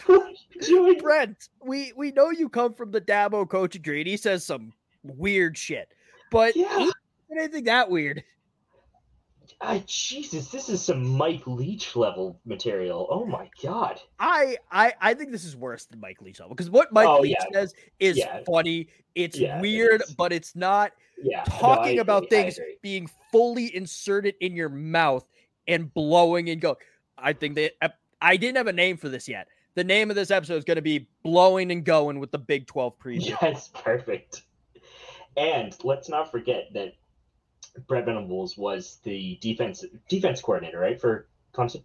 What 0.05 0.21
are 0.21 0.29
you 0.29 0.61
doing? 0.61 0.99
Brent, 0.99 1.49
we 1.63 1.93
we 1.95 2.11
know 2.11 2.29
you 2.29 2.49
come 2.49 2.73
from 2.73 2.91
the 2.91 3.01
Dabo 3.01 3.49
coaching 3.49 3.81
tree, 3.81 4.01
and 4.01 4.07
he 4.07 4.17
says 4.17 4.45
some 4.45 4.73
weird 5.03 5.57
shit, 5.57 5.87
but 6.29 6.55
Yeah. 6.55 6.89
anything 7.31 7.63
that 7.65 7.89
weird. 7.89 8.23
Ah, 9.63 9.79
Jesus, 9.85 10.49
this 10.49 10.69
is 10.69 10.81
some 10.81 11.07
Mike 11.07 11.45
Leach 11.45 11.95
level 11.95 12.39
material. 12.45 13.07
Oh 13.11 13.25
my 13.25 13.47
God. 13.61 14.01
I 14.19 14.57
I 14.71 14.93
I 14.99 15.13
think 15.13 15.31
this 15.31 15.45
is 15.45 15.55
worse 15.55 15.85
than 15.85 15.99
Mike 15.99 16.19
Leach 16.21 16.39
level 16.39 16.55
because 16.55 16.71
what 16.71 16.91
Mike 16.91 17.07
Oh, 17.07 17.19
Leach 17.19 17.37
yeah. 17.39 17.45
says 17.53 17.73
is 17.99 18.17
Yeah. 18.17 18.39
funny. 18.45 18.87
It's 19.13 19.37
Yeah, 19.37 19.59
weird, 19.61 20.01
but 20.17 20.33
it's 20.33 20.55
not 20.55 20.93
Yeah. 21.21 21.43
no, 21.47 21.59
talking 21.59 21.99
about 21.99 22.27
things 22.29 22.59
being 22.81 23.07
fully 23.31 23.75
inserted 23.75 24.33
in 24.41 24.55
your 24.55 24.69
mouth 24.69 25.27
and 25.67 25.93
blowing 25.93 26.49
and 26.49 26.59
go. 26.59 26.77
I 27.17 27.33
think 27.33 27.59
I, 27.83 27.91
I 28.19 28.37
didn't 28.37 28.57
have 28.57 28.67
a 28.67 28.73
name 28.73 28.97
for 28.97 29.09
this 29.09 29.27
yet. 29.27 29.47
The 29.75 29.83
name 29.83 30.09
of 30.09 30.15
this 30.15 30.31
episode 30.31 30.55
is 30.55 30.63
going 30.63 30.77
to 30.77 30.81
be 30.81 31.07
"Blowing 31.23 31.71
and 31.71 31.85
Going" 31.85 32.19
with 32.19 32.31
the 32.31 32.39
Big 32.39 32.65
Twelve 32.65 32.97
preview. 32.97 33.37
Yes, 33.41 33.69
perfect. 33.73 34.41
And 35.37 35.75
let's 35.83 36.09
not 36.09 36.31
forget 36.31 36.65
that 36.73 36.93
Brent 37.87 38.05
Venables 38.05 38.57
was 38.57 38.99
the 39.03 39.37
defense 39.41 39.85
defense 40.09 40.41
coordinator, 40.41 40.79
right, 40.79 40.99
for 40.99 41.27
Clemson. 41.53 41.83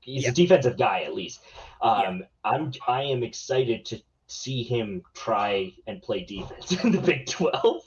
He's 0.00 0.24
Yeah. 0.24 0.30
a 0.30 0.32
defensive 0.32 0.76
guy 0.76 1.02
at 1.02 1.14
least. 1.14 1.40
Um, 1.80 2.24
I'm 2.44 2.72
I 2.86 3.02
am 3.04 3.22
excited 3.22 3.84
to 3.86 4.02
see 4.26 4.62
him 4.62 5.02
try 5.14 5.72
and 5.86 6.02
play 6.02 6.24
defense 6.24 6.72
in 6.84 6.92
the 6.92 7.00
Big 7.00 7.26
Twelve, 7.26 7.84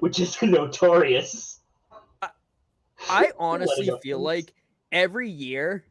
which 0.00 0.18
is 0.20 0.40
notorious 0.42 1.54
I 3.08 3.32
honestly 3.38 3.90
feel 4.02 4.18
like 4.18 4.54
every 4.92 5.30
year 5.30 5.84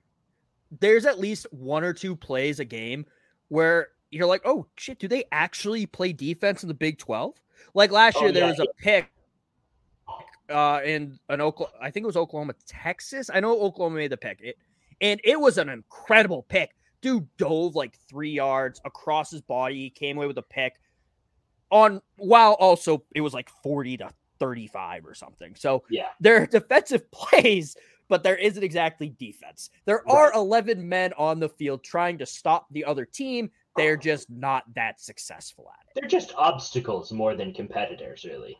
there's 0.79 1.05
at 1.05 1.19
least 1.19 1.47
one 1.51 1.83
or 1.83 1.93
two 1.93 2.15
plays 2.15 2.59
a 2.59 2.65
game 2.65 3.05
where 3.49 3.89
you're 4.11 4.25
like, 4.27 4.41
oh 4.45 4.65
shit, 4.77 4.99
do 4.99 5.07
they 5.07 5.25
actually 5.31 5.85
play 5.85 6.13
defense 6.13 6.63
in 6.63 6.67
the 6.67 6.73
Big 6.73 6.97
12? 6.97 7.35
Like 7.73 7.91
last 7.91 8.19
year, 8.19 8.29
oh, 8.29 8.31
there 8.31 8.47
was 8.47 8.59
a 8.59 8.67
pick 8.77 9.09
uh, 10.49 10.81
in 10.83 11.19
an 11.29 11.41
Oklahoma, 11.41 11.77
I 11.81 11.91
think 11.91 12.03
it 12.03 12.07
was 12.07 12.17
Oklahoma, 12.17 12.53
Texas. 12.67 13.29
I 13.33 13.39
know 13.39 13.59
Oklahoma 13.59 13.97
made 13.97 14.11
the 14.11 14.17
pick, 14.17 14.39
it, 14.41 14.57
and 15.01 15.19
it 15.23 15.39
was 15.39 15.57
an 15.57 15.69
incredible 15.69 16.43
pick. 16.43 16.71
Dude 17.01 17.27
dove 17.37 17.75
like 17.75 17.97
three 18.09 18.31
yards 18.31 18.79
across 18.85 19.29
his 19.31 19.41
body, 19.41 19.89
came 19.89 20.17
away 20.17 20.27
with 20.27 20.37
a 20.37 20.43
pick 20.43 20.79
on 21.69 22.01
while 22.17 22.53
also 22.53 23.03
it 23.15 23.21
was 23.21 23.33
like 23.33 23.49
40 23.63 23.97
to 23.97 24.09
35 24.39 25.05
or 25.05 25.13
something. 25.13 25.55
So 25.55 25.83
yeah, 25.89 26.09
they're 26.19 26.45
defensive 26.45 27.09
plays, 27.11 27.75
but 28.07 28.23
there 28.23 28.37
isn't 28.37 28.63
exactly 28.63 29.09
defense. 29.09 29.69
There 29.85 30.07
are 30.09 30.29
right. 30.29 30.35
11 30.35 30.87
men 30.87 31.13
on 31.17 31.39
the 31.39 31.49
field 31.49 31.83
trying 31.83 32.17
to 32.19 32.25
stop 32.25 32.67
the 32.71 32.85
other 32.85 33.05
team. 33.05 33.49
They're 33.75 33.97
just 33.97 34.29
not 34.29 34.63
that 34.75 35.01
successful 35.01 35.71
at 35.73 35.87
it. 35.87 35.99
They're 35.99 36.09
just 36.09 36.33
obstacles 36.37 37.11
more 37.11 37.35
than 37.35 37.53
competitors, 37.53 38.23
really. 38.23 38.57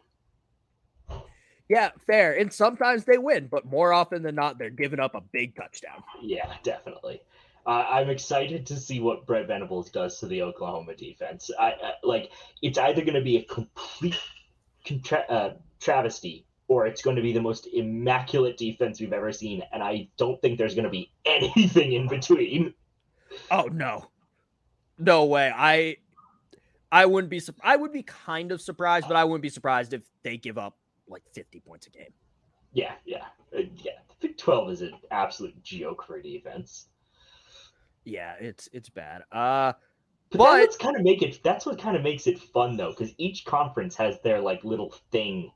Yeah, 1.69 1.91
fair. 2.05 2.33
And 2.33 2.51
sometimes 2.51 3.05
they 3.05 3.17
win, 3.17 3.47
but 3.47 3.65
more 3.65 3.93
often 3.93 4.21
than 4.21 4.35
not, 4.35 4.57
they're 4.57 4.69
giving 4.69 4.99
up 4.99 5.15
a 5.15 5.21
big 5.21 5.55
touchdown. 5.55 6.03
Yeah, 6.21 6.53
definitely. 6.63 7.21
Uh, 7.65 7.85
I'm 7.89 8.09
excited 8.09 8.65
to 8.67 8.75
see 8.75 8.99
what 8.99 9.25
Brent 9.25 9.47
Venables 9.47 9.89
does 9.89 10.19
to 10.19 10.25
the 10.25 10.41
Oklahoma 10.41 10.95
defense. 10.95 11.49
I, 11.57 11.67
I 11.67 11.93
like 12.03 12.31
it's 12.61 12.77
either 12.77 13.01
going 13.01 13.13
to 13.13 13.21
be 13.21 13.37
a 13.37 13.43
complete 13.43 14.19
contra- 14.85 15.25
uh, 15.29 15.53
travesty 15.79 16.45
or 16.67 16.87
it's 16.87 17.01
going 17.01 17.15
to 17.15 17.21
be 17.21 17.31
the 17.31 17.41
most 17.41 17.67
immaculate 17.67 18.57
defense 18.57 18.99
we've 18.99 19.13
ever 19.13 19.31
seen, 19.31 19.63
and 19.71 19.81
I 19.81 20.09
don't 20.17 20.41
think 20.41 20.57
there's 20.57 20.75
going 20.75 20.85
to 20.85 20.89
be 20.89 21.11
anything 21.25 21.93
in 21.93 22.07
between. 22.07 22.73
Oh 23.49 23.69
no, 23.71 24.09
no 24.99 25.25
way. 25.25 25.51
I 25.55 25.97
I 26.91 27.05
wouldn't 27.05 27.31
be. 27.31 27.41
I 27.63 27.77
would 27.77 27.93
be 27.93 28.03
kind 28.03 28.51
of 28.51 28.61
surprised, 28.61 29.07
but 29.07 29.15
I 29.15 29.23
wouldn't 29.23 29.41
be 29.41 29.49
surprised 29.49 29.93
if 29.93 30.01
they 30.23 30.35
give 30.35 30.57
up 30.57 30.77
like 31.07 31.23
50 31.33 31.59
points 31.61 31.87
a 31.87 31.89
game. 31.89 32.13
Yeah, 32.73 32.93
yeah, 33.05 33.25
uh, 33.55 33.61
yeah. 33.77 33.91
Big 34.19 34.37
12 34.37 34.71
is 34.71 34.81
an 34.81 34.93
absolute 35.11 35.61
joke 35.63 36.05
for 36.05 36.21
defense. 36.21 36.87
Yeah, 38.05 38.33
it's 38.39 38.67
it's 38.73 38.89
bad. 38.89 39.21
Uh, 39.31 39.73
but, 40.31 40.37
but 40.37 40.57
that's 40.57 40.77
kind 40.77 40.95
of 40.95 41.03
make 41.03 41.21
it. 41.21 41.39
That's 41.43 41.65
what 41.65 41.79
kind 41.79 41.95
of 41.95 42.03
makes 42.03 42.27
it 42.27 42.39
fun 42.39 42.75
though, 42.75 42.89
because 42.89 43.13
each 43.17 43.45
conference 43.45 43.95
has 43.95 44.19
their 44.21 44.39
like 44.39 44.63
little 44.63 44.93
thing 45.11 45.51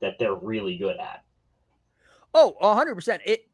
that 0.00 0.18
they're 0.18 0.34
really 0.34 0.76
good 0.76 0.96
at. 0.98 1.24
Oh, 2.34 2.54
100%. 2.60 3.20
It. 3.24 3.48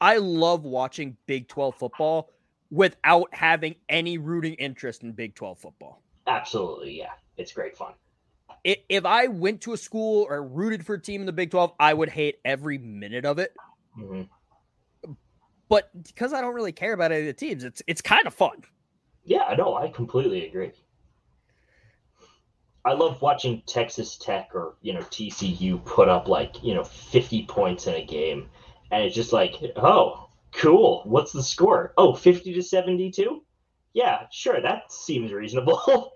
I 0.00 0.18
love 0.18 0.64
watching 0.64 1.16
Big 1.26 1.48
Twelve 1.48 1.74
football 1.76 2.30
without 2.70 3.28
having 3.32 3.76
any 3.88 4.18
rooting 4.18 4.54
interest 4.54 5.02
in 5.02 5.12
Big 5.12 5.34
Twelve 5.34 5.58
football. 5.58 6.02
Absolutely, 6.26 6.98
yeah, 6.98 7.12
it's 7.38 7.52
great 7.52 7.76
fun. 7.76 7.92
If 8.66 9.06
I 9.06 9.28
went 9.28 9.60
to 9.62 9.74
a 9.74 9.76
school 9.76 10.26
or 10.28 10.42
rooted 10.42 10.84
for 10.84 10.94
a 10.94 11.00
team 11.00 11.20
in 11.20 11.26
the 11.26 11.32
Big 11.32 11.52
Twelve, 11.52 11.72
I 11.78 11.94
would 11.94 12.08
hate 12.08 12.40
every 12.44 12.78
minute 12.78 13.24
of 13.24 13.38
it. 13.38 13.54
Mm-hmm. 13.96 14.22
But 15.68 15.90
because 16.02 16.32
I 16.32 16.40
don't 16.40 16.54
really 16.54 16.72
care 16.72 16.92
about 16.92 17.12
any 17.12 17.20
of 17.20 17.26
the 17.26 17.32
teams, 17.32 17.62
it's 17.62 17.80
it's 17.86 18.02
kind 18.02 18.26
of 18.26 18.34
fun. 18.34 18.64
Yeah, 19.24 19.54
no, 19.56 19.76
I 19.76 19.88
completely 19.88 20.46
agree. 20.46 20.72
I 22.84 22.92
love 22.92 23.20
watching 23.20 23.62
Texas 23.66 24.16
Tech 24.16 24.50
or 24.54 24.74
you 24.82 24.92
know 24.92 25.00
TCU 25.00 25.84
put 25.84 26.08
up 26.08 26.28
like 26.28 26.62
you 26.62 26.74
know 26.74 26.84
50 26.84 27.46
points 27.46 27.86
in 27.86 27.94
a 27.94 28.04
game, 28.04 28.48
and 28.90 29.04
it's 29.04 29.14
just 29.14 29.32
like, 29.32 29.54
oh, 29.76 30.28
cool. 30.52 31.02
What's 31.04 31.32
the 31.32 31.42
score? 31.42 31.92
Oh, 31.96 32.14
50 32.14 32.54
to 32.54 32.62
72. 32.62 33.42
Yeah, 33.92 34.26
sure, 34.30 34.60
that 34.60 34.92
seems 34.92 35.32
reasonable. 35.32 36.12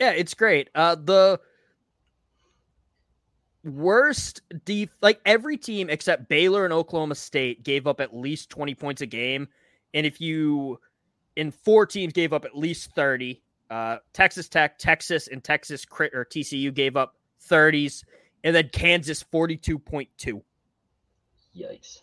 yeah, 0.00 0.10
it's 0.10 0.34
great. 0.34 0.70
Uh, 0.74 0.94
the 0.94 1.40
worst 3.64 4.42
def 4.64 4.90
like 5.02 5.20
every 5.26 5.56
team 5.56 5.90
except 5.90 6.28
Baylor 6.28 6.64
and 6.64 6.72
Oklahoma 6.72 7.16
State 7.16 7.64
gave 7.64 7.86
up 7.86 8.00
at 8.00 8.14
least 8.14 8.48
20 8.50 8.74
points 8.74 9.02
a 9.02 9.06
game. 9.06 9.48
And 9.92 10.06
if 10.06 10.20
you 10.20 10.78
in 11.34 11.50
four 11.50 11.86
teams 11.86 12.12
gave 12.12 12.32
up 12.32 12.44
at 12.44 12.56
least 12.56 12.92
30, 12.94 13.42
uh, 13.70 13.98
Texas 14.12 14.48
Tech, 14.48 14.78
Texas, 14.78 15.28
and 15.28 15.42
Texas 15.42 15.84
crit 15.84 16.14
or 16.14 16.24
TCU 16.24 16.72
gave 16.72 16.96
up 16.96 17.16
30s, 17.48 18.04
and 18.44 18.54
then 18.54 18.70
Kansas 18.72 19.24
42.2. 19.32 20.42
Yikes. 21.56 22.02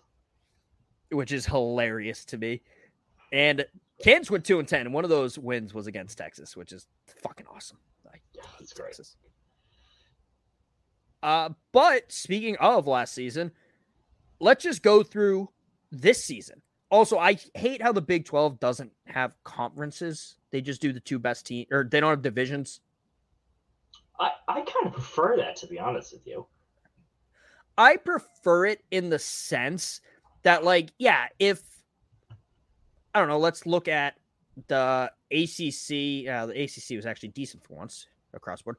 Which 1.11 1.31
is 1.31 1.45
hilarious 1.45 2.25
to 2.25 2.37
me. 2.37 2.61
And 3.31 3.65
Kansas 4.01 4.31
went 4.31 4.45
2 4.45 4.59
and 4.59 4.67
10, 4.67 4.81
and 4.81 4.93
one 4.93 5.03
of 5.03 5.09
those 5.09 5.37
wins 5.37 5.73
was 5.73 5.87
against 5.87 6.17
Texas, 6.17 6.57
which 6.57 6.71
is 6.71 6.87
fucking 7.21 7.45
awesome. 7.53 7.77
Like, 8.05 8.21
yeah, 8.33 8.43
that's 8.59 8.73
great. 8.73 8.87
Texas. 8.87 9.15
Uh, 11.21 11.49
but 11.71 12.11
speaking 12.11 12.57
of 12.57 12.85
last 12.85 13.13
season, 13.13 13.51
let's 14.39 14.63
just 14.63 14.83
go 14.83 15.03
through 15.03 15.49
this 15.91 16.23
season. 16.23 16.61
Also, 16.91 17.17
I 17.17 17.37
hate 17.55 17.81
how 17.81 17.91
the 17.91 18.01
Big 18.01 18.25
12 18.25 18.59
doesn't 18.59 18.91
have 19.07 19.35
conferences. 19.43 20.35
They 20.51 20.61
just 20.61 20.81
do 20.81 20.91
the 20.91 20.99
two 20.99 21.17
best 21.17 21.45
team 21.45 21.65
or 21.71 21.87
they 21.89 21.99
don't 21.99 22.09
have 22.09 22.21
divisions. 22.21 22.81
I, 24.19 24.31
I 24.47 24.61
kind 24.61 24.85
of 24.85 24.93
prefer 24.93 25.37
that 25.37 25.55
to 25.57 25.67
be 25.67 25.79
honest 25.79 26.13
with 26.13 26.27
you. 26.27 26.45
I 27.77 27.97
prefer 27.97 28.65
it 28.67 28.83
in 28.91 29.09
the 29.09 29.17
sense 29.17 30.01
that, 30.43 30.63
like, 30.63 30.91
yeah, 30.99 31.27
if 31.39 31.63
I 33.13 33.19
don't 33.19 33.29
know, 33.29 33.39
let's 33.39 33.65
look 33.65 33.87
at 33.87 34.15
the 34.67 35.11
ACC. 35.31 36.29
Uh, 36.29 36.47
the 36.47 36.63
ACC 36.63 36.95
was 36.95 37.05
actually 37.05 37.29
decent 37.29 37.63
for 37.63 37.75
once 37.75 38.07
across 38.33 38.61
board. 38.61 38.77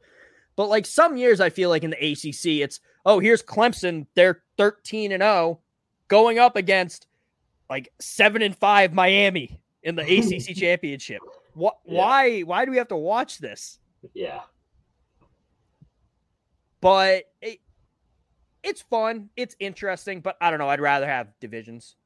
But 0.56 0.68
like 0.68 0.86
some 0.86 1.16
years, 1.16 1.40
I 1.40 1.50
feel 1.50 1.68
like 1.68 1.84
in 1.84 1.90
the 1.90 2.12
ACC, 2.12 2.62
it's 2.62 2.80
oh, 3.06 3.18
here's 3.18 3.42
Clemson, 3.42 4.06
they're 4.14 4.42
13 4.56 5.12
and 5.12 5.22
0, 5.22 5.60
going 6.08 6.38
up 6.38 6.56
against 6.56 7.06
like 7.68 7.92
seven 8.00 8.42
and 8.42 8.56
five 8.56 8.92
Miami 8.92 9.60
in 9.82 9.94
the 9.94 10.02
ACC 10.18 10.56
championship. 10.56 11.20
What? 11.54 11.78
Yeah. 11.84 11.98
Why? 11.98 12.40
Why 12.40 12.64
do 12.64 12.70
we 12.70 12.78
have 12.78 12.88
to 12.88 12.96
watch 12.96 13.38
this? 13.38 13.78
Yeah. 14.12 14.40
But 16.80 17.24
it, 17.40 17.60
it's 18.62 18.82
fun. 18.82 19.30
It's 19.36 19.56
interesting. 19.58 20.20
But 20.20 20.36
I 20.40 20.50
don't 20.50 20.58
know. 20.58 20.68
I'd 20.68 20.80
rather 20.80 21.06
have 21.06 21.28
divisions. 21.40 21.96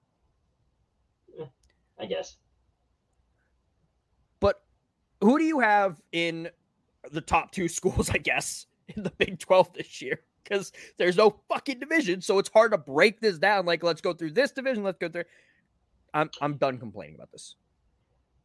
I 2.00 2.06
guess. 2.06 2.36
But 4.40 4.62
who 5.20 5.38
do 5.38 5.44
you 5.44 5.60
have 5.60 6.00
in 6.12 6.50
the 7.10 7.20
top 7.20 7.52
two 7.52 7.68
schools, 7.68 8.10
I 8.10 8.18
guess, 8.18 8.66
in 8.88 9.02
the 9.02 9.10
Big 9.10 9.38
12 9.38 9.72
this 9.74 10.02
year 10.02 10.20
because 10.48 10.72
there's 10.96 11.16
no 11.16 11.36
fucking 11.48 11.78
division. 11.78 12.20
So 12.20 12.38
it's 12.38 12.48
hard 12.48 12.72
to 12.72 12.78
break 12.78 13.20
this 13.20 13.38
down. 13.38 13.66
Like, 13.66 13.82
let's 13.82 14.00
go 14.00 14.12
through 14.12 14.32
this 14.32 14.52
division. 14.52 14.82
Let's 14.82 14.98
go 14.98 15.08
through. 15.08 15.24
I'm 16.14 16.30
I'm 16.40 16.56
done 16.56 16.78
complaining 16.78 17.16
about 17.16 17.30
this. 17.30 17.56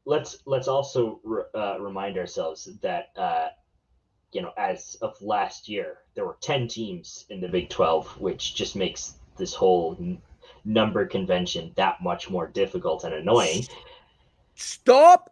Let's 0.05 0.39
let's 0.45 0.67
also 0.67 1.21
re- 1.23 1.43
uh, 1.55 1.77
remind 1.79 2.17
ourselves 2.17 2.69
that 2.81 3.09
uh, 3.15 3.47
you 4.33 4.41
know 4.41 4.51
as 4.57 4.97
of 5.01 5.19
last 5.21 5.69
year 5.69 5.99
there 6.15 6.25
were 6.25 6.37
ten 6.41 6.67
teams 6.67 7.25
in 7.29 7.39
the 7.39 7.47
Big 7.47 7.69
Twelve, 7.69 8.07
which 8.19 8.53
just 8.53 8.75
makes 8.75 9.15
this 9.37 9.53
whole 9.53 9.97
number 10.65 11.05
convention 11.05 11.71
that 11.75 12.01
much 12.01 12.29
more 12.29 12.47
difficult 12.47 13.03
and 13.03 13.13
annoying. 13.13 13.65
Stop 14.55 15.31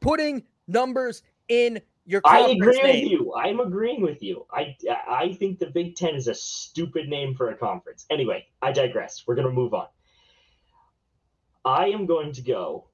putting 0.00 0.44
numbers 0.68 1.22
in 1.48 1.80
your 2.06 2.20
I 2.24 2.40
agree 2.50 2.80
name. 2.82 3.04
with 3.04 3.10
you. 3.10 3.34
I'm 3.34 3.60
agreeing 3.60 4.02
with 4.02 4.22
you. 4.22 4.46
I 4.52 4.76
I 5.08 5.32
think 5.34 5.58
the 5.58 5.66
Big 5.66 5.96
Ten 5.96 6.14
is 6.14 6.28
a 6.28 6.34
stupid 6.34 7.08
name 7.08 7.34
for 7.34 7.50
a 7.50 7.56
conference. 7.56 8.06
Anyway, 8.10 8.46
I 8.62 8.72
digress. 8.72 9.24
We're 9.26 9.36
gonna 9.36 9.50
move 9.50 9.74
on. 9.74 9.86
I 11.64 11.88
am 11.88 12.06
going 12.06 12.32
to 12.32 12.42
go 12.42 12.88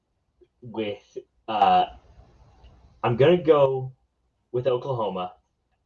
with 0.60 1.18
uh, 1.48 1.86
I'm 3.02 3.16
gonna 3.16 3.42
go 3.42 3.92
with 4.52 4.66
Oklahoma, 4.66 5.34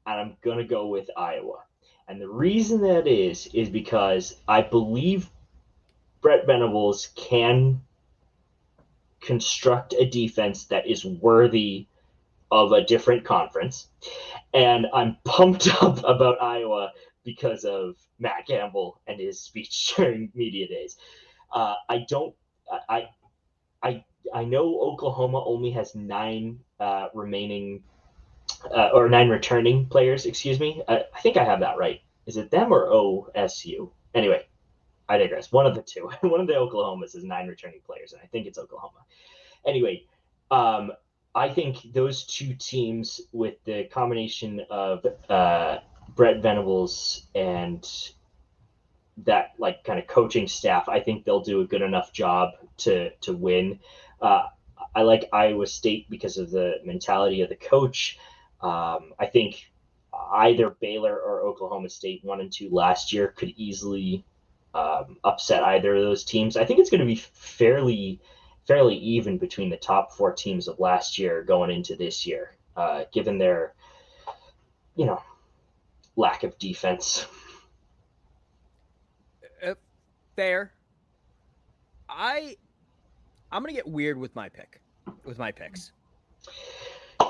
and 0.07 0.21
I'm 0.21 0.37
gonna 0.43 0.65
go 0.65 0.87
with 0.87 1.09
Iowa. 1.17 1.65
And 2.09 2.21
the 2.21 2.29
reason 2.29 2.81
that 2.83 3.07
is 3.07 3.47
is 3.49 3.69
because 3.69 4.41
I 4.49 4.63
believe 4.63 5.31
Brent 6.21 6.47
Venables 6.47 7.09
can 7.17 7.81
construct 9.21 9.95
a 9.99 10.09
defense 10.09 10.67
that 10.67 10.87
is 10.87 11.05
worthy 11.05 11.87
of 12.51 12.73
a 12.73 12.85
different 12.85 13.25
conference. 13.25 13.89
And 14.55 14.87
I'm 14.93 15.17
pumped 15.25 15.69
up 15.83 16.03
about 16.05 16.43
Iowa 16.43 16.93
because 17.25 17.65
of 17.65 17.97
Matt 18.19 18.47
Campbell 18.47 19.01
and 19.07 19.21
his 19.21 19.41
speech 19.41 19.93
during 19.97 20.31
media 20.35 20.69
days. 20.69 20.97
Uh, 21.53 21.75
I 21.89 22.05
don't, 22.09 22.35
I, 22.89 23.09
I, 23.83 24.05
I 24.33 24.45
know 24.45 24.81
Oklahoma 24.81 25.45
only 25.45 25.71
has 25.73 25.95
nine 25.95 26.61
uh, 26.79 27.09
remaining 27.15 27.83
uh, 28.75 28.91
or 28.93 29.09
nine 29.09 29.29
returning 29.29 29.87
players. 29.87 30.27
Excuse 30.27 30.61
me. 30.61 30.83
I, 30.89 31.05
I 31.15 31.21
think 31.21 31.37
I 31.37 31.45
have 31.45 31.61
that 31.61 31.79
right. 31.79 32.01
Is 32.27 32.37
it 32.37 32.51
them 32.51 32.73
or 32.73 32.89
OSU? 32.89 33.91
Anyway, 34.15 34.47
I 35.11 35.19
digress. 35.19 35.51
One 35.51 35.67
of 35.67 35.75
the 35.75 35.83
two. 35.83 36.09
One 36.29 36.41
of 36.41 36.47
the 36.47 36.53
Oklahomas 36.53 37.17
is 37.17 37.25
nine 37.25 37.49
returning 37.49 37.81
players, 37.85 38.13
and 38.13 38.23
I 38.23 38.27
think 38.27 38.47
it's 38.47 38.59
Oklahoma. 38.59 39.01
Anyway, 39.67 40.05
um, 40.53 40.93
I 41.35 41.49
think 41.49 41.93
those 41.93 42.25
two 42.25 42.55
teams, 42.55 43.21
with 43.33 43.57
the 43.65 43.85
combination 43.85 44.65
of 44.71 45.05
uh, 45.29 45.79
Brent 46.15 46.43
Venables 46.43 47.27
and 47.35 47.85
that 49.25 49.51
like 49.59 49.83
kind 49.83 49.99
of 49.99 50.07
coaching 50.07 50.47
staff, 50.47 50.89
I 50.89 51.01
think 51.01 51.25
they'll 51.25 51.41
do 51.41 51.61
a 51.61 51.67
good 51.67 51.83
enough 51.83 52.13
job 52.13 52.51
to 52.79 53.11
to 53.23 53.33
win. 53.33 53.81
Uh, 54.23 54.45
I 54.95 55.03
like 55.03 55.29
Iowa 55.33 55.67
State 55.67 56.09
because 56.09 56.39
of 56.39 56.53
the 56.53 56.75
mentality 56.85 57.43
of 57.43 57.49
the 57.49 57.57
coach. 57.57 58.17
Um, 58.61 59.13
I 59.19 59.27
think 59.27 59.73
either 60.33 60.71
Baylor 60.81 61.19
or 61.19 61.43
Oklahoma 61.43 61.89
State 61.89 62.25
one 62.25 62.41
and 62.41 62.53
two 62.53 62.71
last 62.71 63.13
year 63.13 63.29
could 63.29 63.53
easily 63.57 64.25
um, 64.75 65.17
upset 65.25 65.63
either 65.63 65.95
of 65.95 66.03
those 66.03 66.25
teams. 66.25 66.57
I 66.57 66.65
think 66.65 66.81
it's 66.81 66.91
going 66.91 67.01
to 67.01 67.07
be 67.07 67.17
fairly 67.17 68.21
fairly 68.67 68.97
even 68.97 69.39
between 69.39 69.71
the 69.71 69.77
top 69.77 70.13
four 70.13 70.33
teams 70.33 70.69
of 70.69 70.79
last 70.79 71.19
year 71.19 71.43
going 71.43 71.71
into 71.71 71.97
this 71.97 72.27
year, 72.27 72.55
uh, 72.77 73.05
given 73.13 73.39
their 73.39 73.75
you 74.95 75.07
know 75.07 75.21
lack 76.17 76.45
of 76.45 76.59
defense. 76.59 77.27
Uh, 79.65 79.75
fair. 80.37 80.73
I 82.09 82.57
I'm 83.51 83.63
gonna 83.63 83.73
get 83.73 83.89
weird 83.89 84.19
with 84.19 84.35
my 84.35 84.49
pick, 84.49 84.81
with 85.25 85.39
my 85.39 85.53
picks. 85.53 85.93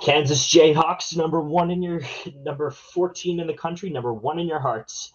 Kansas 0.02 0.46
Jayhawks, 0.46 1.16
number 1.16 1.40
one 1.40 1.70
in 1.70 1.82
your 1.82 2.00
number 2.44 2.70
14 2.70 3.40
in 3.40 3.46
the 3.46 3.54
country, 3.54 3.90
number 3.90 4.12
one 4.12 4.38
in 4.38 4.46
your 4.46 4.60
hearts. 4.60 5.12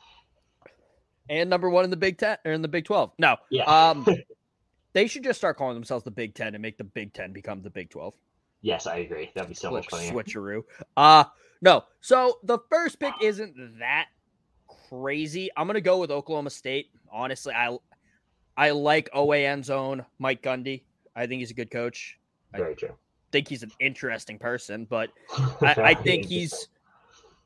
And 1.30 1.49
number 1.49 1.69
one 1.69 1.84
in 1.84 1.89
the 1.89 1.97
Big 1.97 2.17
Ten 2.17 2.38
or 2.45 2.51
in 2.51 2.61
the 2.61 2.67
Big 2.67 2.86
12. 2.86 3.13
No. 3.17 3.38
Yeah. 3.49 3.63
Um 3.63 4.05
they 4.93 5.07
should 5.07 5.23
just 5.23 5.39
start 5.39 5.57
calling 5.57 5.73
themselves 5.73 6.03
the 6.03 6.11
Big 6.11 6.34
Ten 6.36 6.55
and 6.55 6.61
make 6.61 6.78
the 6.78 6.84
Big 6.84 7.13
Ten 7.13 7.32
become 7.34 7.61
the 7.61 7.69
Big 7.69 7.89
12. 7.89 8.13
Yes, 8.61 8.88
I 8.88 8.97
agree. 8.97 9.32
That'd 9.36 9.49
be 9.49 9.55
so 9.55 9.71
much 9.71 9.88
funnier. 9.89 10.11
switcheroo. 10.11 10.63
Uh 10.97 11.26
no. 11.61 11.84
So 12.01 12.39
the 12.43 12.59
first 12.69 12.99
pick 12.99 13.13
isn't 13.21 13.80
that 13.80 14.07
crazy. 14.89 15.49
I'm 15.57 15.67
gonna 15.67 15.82
go 15.82 15.99
with 15.99 16.11
Oklahoma 16.11 16.49
State. 16.49 16.91
Honestly, 17.11 17.53
I 17.53 17.78
I 18.57 18.71
like 18.71 19.09
OAN 19.13 19.63
zone 19.63 20.05
Mike 20.19 20.41
Gundy. 20.41 20.84
I 21.15 21.28
think 21.28 21.39
he's 21.39 21.51
a 21.51 21.55
good 21.55 21.71
coach. 21.71 22.19
Very 22.53 22.71
I 22.71 22.76
true. 22.76 22.95
think 23.32 23.47
he's 23.47 23.63
an 23.63 23.71
interesting 23.80 24.38
person, 24.38 24.86
but 24.89 25.09
I, 25.61 25.76
I 25.78 25.93
think 25.93 26.26
he's 26.26 26.69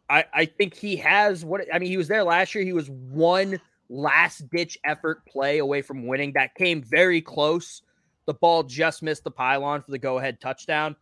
I, 0.09 0.25
I 0.33 0.45
think 0.45 0.73
he 0.73 0.95
has 0.97 1.45
what 1.45 1.65
I 1.73 1.79
mean, 1.79 1.89
he 1.89 1.97
was 1.97 2.07
there 2.07 2.23
last 2.23 2.55
year. 2.55 2.63
He 2.63 2.73
was 2.73 2.89
one 2.89 3.59
last 3.89 4.49
ditch 4.49 4.77
effort 4.83 5.25
play 5.25 5.57
away 5.57 5.81
from 5.81 6.07
winning. 6.07 6.33
That 6.33 6.55
came 6.55 6.81
very 6.81 7.21
close. 7.21 7.81
The 8.25 8.33
ball 8.33 8.63
just 8.63 9.01
missed 9.01 9.23
the 9.23 9.31
pylon 9.31 9.81
for 9.81 9.91
the 9.91 9.97
go 9.97 10.19
ahead 10.19 10.39
touchdown. 10.39 10.95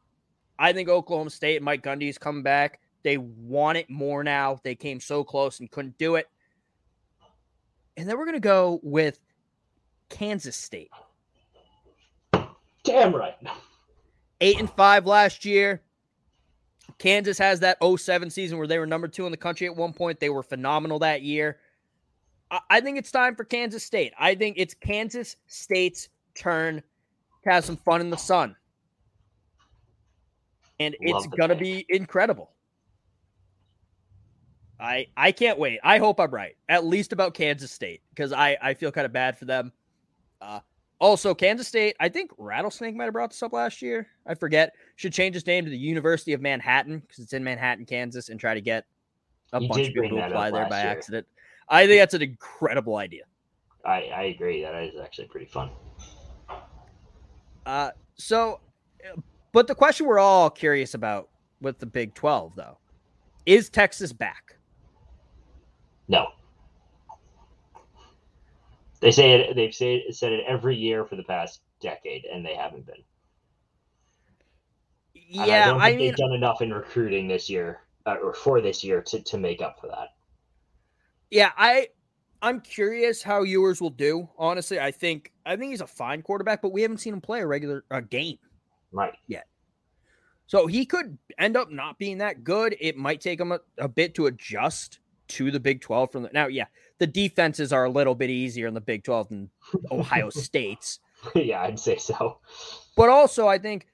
I 0.58 0.74
think 0.74 0.90
Oklahoma 0.90 1.30
State 1.30 1.58
and 1.58 1.66
Mike 1.66 1.84
Gundy's 1.84 2.18
come 2.18 2.42
back. 2.42 2.80
They 3.04 3.18
want 3.18 3.78
it 3.78 3.90
more 3.90 4.24
now. 4.24 4.60
They 4.64 4.76
came 4.76 5.00
so 5.00 5.24
close 5.24 5.60
and 5.60 5.70
couldn't 5.70 5.98
do 5.98 6.16
it. 6.16 6.28
And 7.96 8.08
then 8.08 8.18
we're 8.18 8.26
gonna 8.26 8.40
go 8.40 8.80
with 8.84 9.20
Kansas 10.10 10.56
State. 10.56 10.92
Damn 12.84 13.14
right. 13.14 13.36
Eight 14.40 14.60
and 14.60 14.70
five 14.70 15.06
last 15.06 15.46
year. 15.46 15.82
Kansas 17.00 17.38
has 17.38 17.60
that 17.60 17.78
07 17.84 18.30
season 18.30 18.58
where 18.58 18.68
they 18.68 18.80
were 18.80 18.88
number 18.88 19.08
two 19.08 19.26
in 19.26 19.32
the 19.32 19.38
country 19.38 19.68
at 19.68 19.76
one 19.76 19.94
point. 19.94 20.20
They 20.20 20.30
were 20.30 20.44
phenomenal 20.44 21.00
that 21.00 21.22
year. 21.22 21.58
I, 22.52 22.82
think 22.82 22.98
it's 22.98 23.12
time 23.12 23.36
for 23.36 23.44
Kansas 23.44 23.84
State. 23.84 24.14
I 24.18 24.36
think 24.36 24.56
it's 24.58 24.74
Kansas 24.74 25.36
State's 25.48 26.10
turn 26.36 26.82
to 27.44 27.50
have 27.50 27.66
some 27.66 27.78
fun 27.78 28.02
in 28.02 28.10
the 28.10 28.18
sun. 28.18 28.56
And 30.80 30.96
Love 31.02 31.26
it's 31.26 31.36
gonna 31.36 31.56
pick. 31.56 31.64
be 31.64 31.86
incredible. 31.90 32.52
I 34.80 35.08
I 35.18 35.32
can't 35.32 35.58
wait. 35.58 35.80
I 35.84 35.98
hope 35.98 36.20
I'm 36.20 36.30
right, 36.32 36.56
at 36.70 36.86
least 36.86 37.12
about 37.14 37.34
Kansas 37.34 37.72
State, 37.72 38.02
because 38.10 38.32
I 38.32 38.56
I 38.62 38.74
feel 38.76 38.92
kind 38.92 39.06
of 39.06 39.12
bad 39.12 39.38
for 39.38 39.46
them. 39.46 39.72
Uh, 40.40 40.60
also, 41.00 41.34
Kansas 41.34 41.68
State, 41.68 41.96
I 42.00 42.10
think 42.10 42.32
Rattlesnake 42.38 42.96
might 42.96 43.06
have 43.06 43.14
brought 43.14 43.32
this 43.32 43.42
up 43.42 43.54
last 43.54 43.82
year. 43.82 44.08
I 44.28 44.36
forget. 44.36 44.74
Should 44.96 45.14
change 45.14 45.36
its 45.36 45.48
name 45.48 45.64
to 45.66 45.72
the 45.72 45.78
University 45.78 46.34
of 46.34 46.42
Manhattan 46.42 47.00
because 47.00 47.20
it's 47.20 47.34
in 47.34 47.44
Manhattan, 47.44 47.86
Kansas, 47.86 48.30
and 48.30 48.40
try 48.40 48.54
to 48.54 48.62
get 48.62 48.86
a 49.54 49.62
You 49.62 49.68
bunch 49.68 49.88
of 49.88 49.94
people 49.96 50.18
to 50.18 50.28
apply 50.28 50.52
there 50.52 50.68
by 50.70 50.82
year. 50.84 50.92
accident. 50.92 51.28
I 51.70 51.88
think 51.88 52.00
that's 52.02 52.14
an 52.14 52.22
incredible 52.22 52.96
idea. 52.98 53.24
I, 53.86 54.04
I 54.16 54.24
agree. 54.24 54.62
That 54.64 54.76
is 54.84 55.00
actually 55.02 55.28
pretty 55.28 55.48
fun. 55.48 55.70
Uh, 57.66 57.92
so, 58.16 58.62
but 59.52 59.68
the 59.68 59.76
question 59.76 60.06
we're 60.08 60.20
all 60.20 60.50
curious 60.50 60.94
about 60.94 61.30
with 61.62 61.80
the 61.80 61.86
Big 61.86 62.14
12, 62.14 62.56
though, 62.56 62.80
is 63.46 63.70
Texas 63.70 64.14
back? 64.14 64.58
No. 66.08 66.28
They 69.02 69.12
say 69.12 69.34
it. 69.34 69.56
They've 69.56 69.74
said 69.74 70.02
said 70.12 70.32
it 70.34 70.44
every 70.48 70.76
year 70.76 71.06
for 71.06 71.16
the 71.16 71.24
past 71.24 71.62
decade, 71.82 72.26
and 72.26 72.46
they 72.46 72.56
haven't 72.56 72.86
been. 72.86 73.04
And 75.38 75.52
I 75.52 75.60
Yeah, 75.60 75.66
don't 75.66 75.82
I 75.82 75.90
think 75.90 75.98
mean, 75.98 76.00
they've 76.00 76.16
done 76.16 76.34
enough 76.34 76.62
in 76.62 76.74
recruiting 76.74 77.28
this 77.28 77.50
year 77.50 77.82
uh, 78.06 78.16
or 78.24 78.34
for 78.34 78.62
this 78.62 78.84
year 78.84 79.02
to, 79.04 79.22
to 79.24 79.38
make 79.38 79.62
up 79.62 79.80
for 79.80 79.88
that. 79.88 80.10
Yeah, 81.30 81.52
I 81.58 81.90
I'm 82.42 82.62
curious 82.62 83.24
how 83.24 83.44
Ewers 83.44 83.82
will 83.82 83.90
do. 83.90 84.30
Honestly, 84.38 84.80
I 84.80 84.92
think 84.92 85.32
I 85.46 85.56
think 85.56 85.72
he's 85.72 85.82
a 85.82 85.88
fine 85.88 86.22
quarterback, 86.22 86.62
but 86.62 86.72
we 86.72 86.82
haven't 86.82 87.00
seen 87.00 87.14
him 87.14 87.22
play 87.22 87.42
a 87.42 87.48
regular 87.48 87.84
a 87.92 88.02
game 88.02 88.38
Right. 88.92 89.14
yet. 89.28 89.48
So 90.46 90.66
he 90.68 90.86
could 90.86 91.18
end 91.38 91.58
up 91.58 91.70
not 91.72 91.98
being 92.00 92.20
that 92.20 92.44
good. 92.44 92.76
It 92.80 92.96
might 92.96 93.20
take 93.20 93.40
him 93.40 93.52
a, 93.52 93.60
a 93.78 93.90
bit 93.90 94.14
to 94.16 94.28
adjust 94.28 95.00
to 95.30 95.52
the 95.52 95.60
Big 95.60 95.82
12 95.82 96.12
from 96.12 96.24
the 96.24 96.30
now, 96.32 96.48
yeah. 96.48 96.66
The 97.00 97.08
defenses 97.08 97.74
are 97.74 97.84
a 97.84 97.90
little 97.90 98.16
bit 98.16 98.30
easier 98.30 98.66
in 98.68 98.74
the 98.74 98.82
Big 98.82 99.04
12 99.04 99.30
than 99.30 99.50
Ohio 99.92 100.30
State's. 100.32 101.00
yeah, 101.36 101.62
I'd 101.64 101.78
say 101.80 101.98
so. 101.98 102.40
But 102.96 103.10
also, 103.10 103.46
I 103.48 103.58
think 103.58 103.88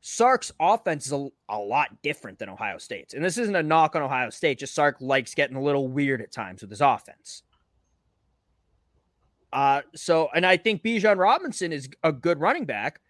Sark's 0.00 0.50
offense 0.58 1.06
is 1.06 1.12
a, 1.12 1.28
a 1.48 1.58
lot 1.58 2.02
different 2.02 2.38
than 2.38 2.48
Ohio 2.48 2.78
State's. 2.78 3.12
And 3.14 3.24
this 3.24 3.36
isn't 3.36 3.54
a 3.54 3.62
knock 3.62 3.94
on 3.94 4.02
Ohio 4.02 4.30
State, 4.30 4.58
just 4.58 4.74
Sark 4.74 4.96
likes 5.00 5.34
getting 5.34 5.56
a 5.56 5.62
little 5.62 5.88
weird 5.88 6.22
at 6.22 6.32
times 6.32 6.62
with 6.62 6.70
his 6.70 6.80
offense. 6.80 7.42
Uh, 9.52 9.82
so, 9.94 10.28
and 10.34 10.46
I 10.46 10.56
think 10.56 10.82
Bijan 10.82 11.18
Robinson 11.18 11.72
is 11.72 11.88
a 12.02 12.12
good 12.12 12.40
running 12.40 12.64
back, 12.64 13.00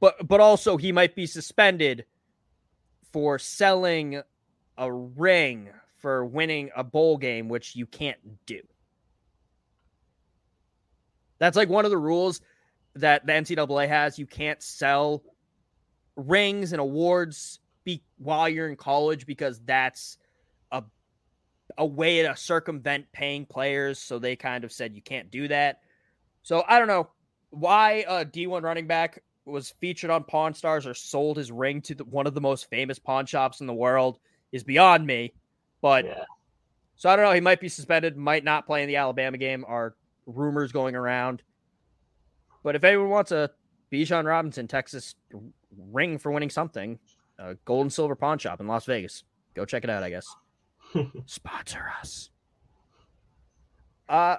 but 0.00 0.26
but 0.26 0.40
also 0.40 0.78
he 0.78 0.92
might 0.92 1.14
be 1.14 1.26
suspended 1.26 2.06
for 3.12 3.38
selling 3.38 4.22
a 4.78 4.92
ring 4.92 5.68
for 5.98 6.24
winning 6.24 6.70
a 6.74 6.82
bowl 6.82 7.18
game, 7.18 7.48
which 7.48 7.76
you 7.76 7.84
can't 7.84 8.18
do. 8.46 8.60
That's 11.38 11.56
like 11.56 11.68
one 11.68 11.84
of 11.84 11.90
the 11.90 11.98
rules 11.98 12.40
that 12.94 13.26
the 13.26 13.32
NCAA 13.32 13.88
has. 13.88 14.18
You 14.18 14.26
can't 14.26 14.62
sell 14.62 15.22
rings 16.26 16.72
and 16.72 16.80
awards 16.80 17.60
be, 17.84 18.02
while 18.18 18.48
you're 18.48 18.68
in 18.68 18.76
college 18.76 19.26
because 19.26 19.60
that's 19.60 20.18
a 20.72 20.82
a 21.78 21.86
way 21.86 22.22
to 22.22 22.36
circumvent 22.36 23.06
paying 23.12 23.46
players. 23.46 23.98
So 23.98 24.18
they 24.18 24.36
kind 24.36 24.64
of 24.64 24.72
said 24.72 24.94
you 24.94 25.02
can't 25.02 25.30
do 25.30 25.48
that. 25.48 25.80
So 26.42 26.64
I 26.66 26.78
don't 26.78 26.88
know 26.88 27.08
why 27.50 28.04
a 28.08 28.24
D1 28.24 28.62
running 28.62 28.86
back 28.86 29.22
was 29.44 29.70
featured 29.80 30.10
on 30.10 30.24
Pawn 30.24 30.54
Stars 30.54 30.86
or 30.86 30.94
sold 30.94 31.36
his 31.36 31.50
ring 31.50 31.80
to 31.82 31.94
the, 31.94 32.04
one 32.04 32.26
of 32.26 32.34
the 32.34 32.40
most 32.40 32.68
famous 32.70 32.98
pawn 32.98 33.26
shops 33.26 33.60
in 33.60 33.66
the 33.66 33.74
world 33.74 34.18
is 34.52 34.62
beyond 34.62 35.06
me. 35.06 35.32
But 35.80 36.04
Yeah. 36.04 36.24
so 36.96 37.10
I 37.10 37.16
don't 37.16 37.24
know. 37.24 37.32
He 37.32 37.40
might 37.40 37.60
be 37.60 37.68
suspended, 37.68 38.16
might 38.16 38.44
not 38.44 38.66
play 38.66 38.82
in 38.82 38.88
the 38.88 38.96
Alabama 38.96 39.38
game. 39.38 39.64
Are 39.66 39.96
rumors 40.26 40.72
going 40.72 40.94
around? 40.94 41.42
But 42.62 42.76
if 42.76 42.84
anyone 42.84 43.08
wants 43.08 43.32
a 43.32 43.50
Bijan 43.92 44.26
Robinson 44.26 44.68
Texas 44.68 45.14
ring 45.90 46.18
for 46.18 46.30
winning 46.32 46.50
something, 46.50 46.98
a 47.38 47.54
gold 47.64 47.82
and 47.82 47.92
silver 47.92 48.14
pawn 48.14 48.38
shop 48.38 48.60
in 48.60 48.66
Las 48.66 48.84
Vegas, 48.86 49.24
go 49.54 49.64
check 49.64 49.84
it 49.84 49.90
out. 49.90 50.02
I 50.02 50.10
guess 50.10 50.26
sponsor 51.26 51.90
us. 52.00 52.30
Uh, 54.08 54.36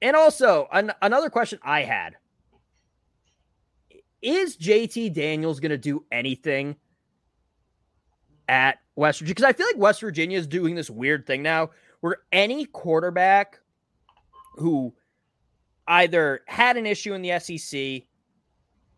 and 0.00 0.14
also 0.14 0.68
an- 0.72 0.92
another 1.02 1.30
question 1.30 1.58
I 1.62 1.82
had: 1.82 2.16
Is 4.22 4.56
JT 4.56 5.12
Daniels 5.14 5.60
going 5.60 5.70
to 5.70 5.78
do 5.78 6.04
anything 6.12 6.76
at 8.48 8.78
West 8.94 9.18
Virginia? 9.20 9.34
Because 9.34 9.48
I 9.48 9.52
feel 9.52 9.66
like 9.66 9.76
West 9.76 10.00
Virginia 10.00 10.38
is 10.38 10.46
doing 10.46 10.74
this 10.74 10.88
weird 10.90 11.26
thing 11.26 11.42
now, 11.42 11.70
where 12.00 12.18
any 12.32 12.64
quarterback 12.66 13.60
who 14.56 14.94
either 15.88 16.40
had 16.46 16.76
an 16.76 16.86
issue 16.86 17.14
in 17.14 17.22
the 17.22 17.38
SEC 17.38 18.02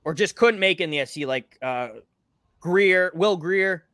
or 0.09 0.14
just 0.14 0.36
couldn't 0.36 0.59
make 0.59 0.80
in 0.80 0.88
the 0.88 1.04
SEC, 1.04 1.26
like 1.26 1.59
uh, 1.61 1.88
Grier, 2.61 3.12
Will 3.14 3.36
Grier, 3.36 3.84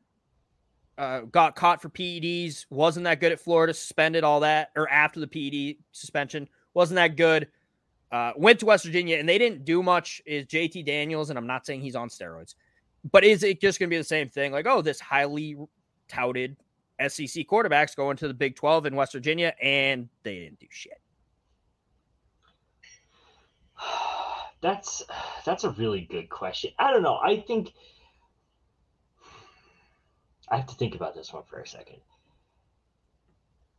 uh, 0.97 1.23
got 1.23 1.57
caught 1.57 1.83
for 1.83 1.89
PEDs, 1.89 2.67
wasn't 2.71 3.03
that 3.03 3.19
good 3.19 3.33
at 3.33 3.41
Florida, 3.41 3.75
suspended 3.75 4.23
all 4.23 4.39
that, 4.39 4.71
or 4.77 4.89
after 4.89 5.19
the 5.19 5.27
PED 5.27 5.83
suspension, 5.91 6.49
wasn't 6.73 6.95
that 6.95 7.17
good. 7.17 7.49
Uh, 8.13 8.31
went 8.37 8.61
to 8.61 8.67
West 8.67 8.85
Virginia 8.85 9.17
and 9.19 9.29
they 9.29 9.39
didn't 9.39 9.65
do 9.65 9.83
much. 9.83 10.23
Is 10.25 10.47
JT 10.47 10.87
Daniels, 10.87 11.31
and 11.31 11.39
I'm 11.39 11.49
not 11.49 11.67
saying 11.67 11.81
he's 11.81 11.97
on 11.97 12.09
steroids, 12.09 12.55
but 13.11 13.25
is 13.25 13.43
it 13.43 13.61
just 13.61 13.81
going 13.81 13.89
to 13.89 13.93
be 13.93 13.99
the 13.99 14.05
same 14.05 14.29
thing? 14.29 14.53
Like, 14.53 14.69
oh, 14.69 14.83
this 14.83 15.01
highly 15.01 15.57
touted 16.07 16.57
SEC 17.09 17.45
quarterbacks 17.49 17.97
going 17.97 18.17
to 18.19 18.29
the 18.29 18.35
Big 18.35 18.55
12 18.55 18.87
in 18.87 18.95
West 18.95 19.15
Virginia, 19.15 19.53
and 19.61 20.09
they 20.23 20.39
didn't 20.39 20.61
do 20.61 20.69
shit. 20.71 21.01
That's 24.65 25.03
that's 25.45 25.65
a 25.65 25.71
really 25.73 26.09
good 26.11 26.31
question. 26.31 26.71
I 26.79 26.91
don't 26.91 27.03
know. 27.03 27.19
I 27.23 27.39
think 27.39 27.75
I 30.49 30.57
have 30.57 30.69
to 30.69 30.75
think 30.75 30.95
about 30.95 31.15
this 31.15 31.35
one 31.35 31.43
for 31.43 31.61
a 31.61 31.67
second. 31.67 31.99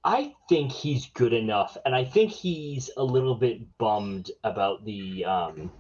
I 0.04 0.36
think 0.48 0.72
he's 0.72 1.08
good 1.08 1.34
enough, 1.34 1.76
and 1.86 1.96
I 1.96 2.06
think 2.06 2.30
he's 2.30 2.92
a 2.98 3.04
little 3.04 3.34
bit 3.34 3.62
bummed 3.80 4.30
about 4.44 4.86
the 4.86 5.26
um, 5.26 5.72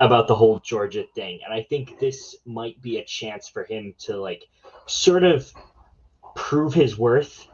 about 0.00 0.26
the 0.26 0.34
whole 0.34 0.58
Georgia 0.58 1.04
thing, 1.14 1.38
and 1.44 1.54
I 1.54 1.62
think 1.62 2.00
this 2.00 2.34
might 2.44 2.82
be 2.82 2.96
a 2.96 3.04
chance 3.04 3.48
for 3.48 3.62
him 3.62 3.94
to 4.00 4.16
like 4.16 4.48
sort 4.86 5.22
of 5.22 5.48
prove 6.34 6.74
his 6.74 6.98
worth, 6.98 7.46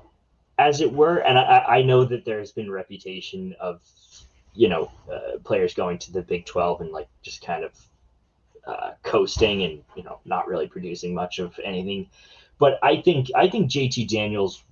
as 0.56 0.80
it 0.80 0.90
were. 0.90 1.18
And 1.18 1.38
I, 1.38 1.64
I 1.68 1.82
know 1.82 2.06
that 2.06 2.24
there's 2.24 2.52
been 2.52 2.70
reputation 2.70 3.54
of 3.60 3.82
you 4.56 4.68
know 4.68 4.90
uh, 5.12 5.38
players 5.44 5.74
going 5.74 5.98
to 5.98 6.12
the 6.12 6.22
Big 6.22 6.46
Twelve 6.46 6.80
and 6.80 6.90
like 6.90 7.08
just 7.22 7.44
kind 7.44 7.64
of 7.64 7.72
uh, 8.66 8.90
coasting 9.02 9.62
and 9.62 9.82
you 9.96 10.02
know 10.02 10.20
not 10.24 10.48
really 10.48 10.66
producing 10.66 11.14
much 11.14 11.38
of 11.38 11.58
anything. 11.62 12.08
But 12.58 12.78
I 12.82 13.02
think 13.02 13.28
I 13.34 13.48
think 13.48 13.70
JT 13.70 14.08
Daniels 14.08 14.62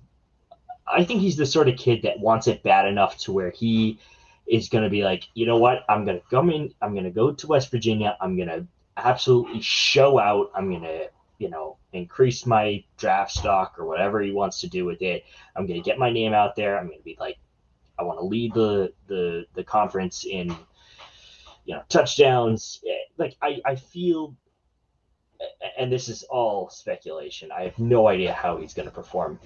I 0.87 1.03
think 1.03 1.21
he's 1.21 1.37
the 1.37 1.45
sort 1.45 1.67
of 1.67 1.77
kid 1.77 2.03
that 2.03 2.19
wants 2.19 2.47
it 2.47 2.63
bad 2.63 2.87
enough 2.87 3.17
to 3.19 3.31
where 3.31 3.49
he 3.49 3.99
is 4.47 4.69
going 4.69 4.83
to 4.83 4.89
be 4.89 5.03
like, 5.03 5.27
you 5.33 5.45
know 5.45 5.57
what? 5.57 5.83
I'm 5.89 6.05
going 6.05 6.19
to 6.19 6.27
come 6.29 6.49
in. 6.49 6.73
I'm 6.81 6.93
going 6.93 7.05
to 7.05 7.11
go 7.11 7.31
to 7.31 7.47
West 7.47 7.71
Virginia. 7.71 8.15
I'm 8.21 8.35
going 8.35 8.49
to 8.49 8.65
absolutely 8.97 9.61
show 9.61 10.19
out. 10.19 10.51
I'm 10.55 10.69
going 10.69 10.83
to, 10.83 11.09
you 11.39 11.49
know, 11.49 11.77
increase 11.93 12.45
my 12.45 12.83
draft 12.97 13.31
stock 13.31 13.75
or 13.79 13.85
whatever 13.85 14.21
he 14.21 14.31
wants 14.31 14.61
to 14.61 14.67
do 14.67 14.85
with 14.85 15.01
it. 15.01 15.25
I'm 15.55 15.65
going 15.65 15.81
to 15.81 15.85
get 15.85 15.97
my 15.97 16.11
name 16.11 16.33
out 16.33 16.55
there. 16.55 16.77
I'm 16.77 16.87
going 16.87 16.99
to 16.99 17.03
be 17.03 17.17
like, 17.19 17.37
I 17.97 18.03
want 18.03 18.19
to 18.19 18.25
lead 18.25 18.53
the 18.53 18.93
the 19.07 19.45
the 19.53 19.63
conference 19.63 20.25
in, 20.25 20.49
you 21.65 21.75
know, 21.75 21.83
touchdowns. 21.89 22.83
Like 23.17 23.35
I 23.41 23.61
I 23.65 23.75
feel, 23.75 24.35
and 25.77 25.91
this 25.91 26.09
is 26.09 26.23
all 26.23 26.69
speculation. 26.69 27.51
I 27.51 27.63
have 27.63 27.79
no 27.79 28.07
idea 28.07 28.33
how 28.33 28.57
he's 28.57 28.73
going 28.73 28.87
to 28.87 28.93
perform 28.93 29.39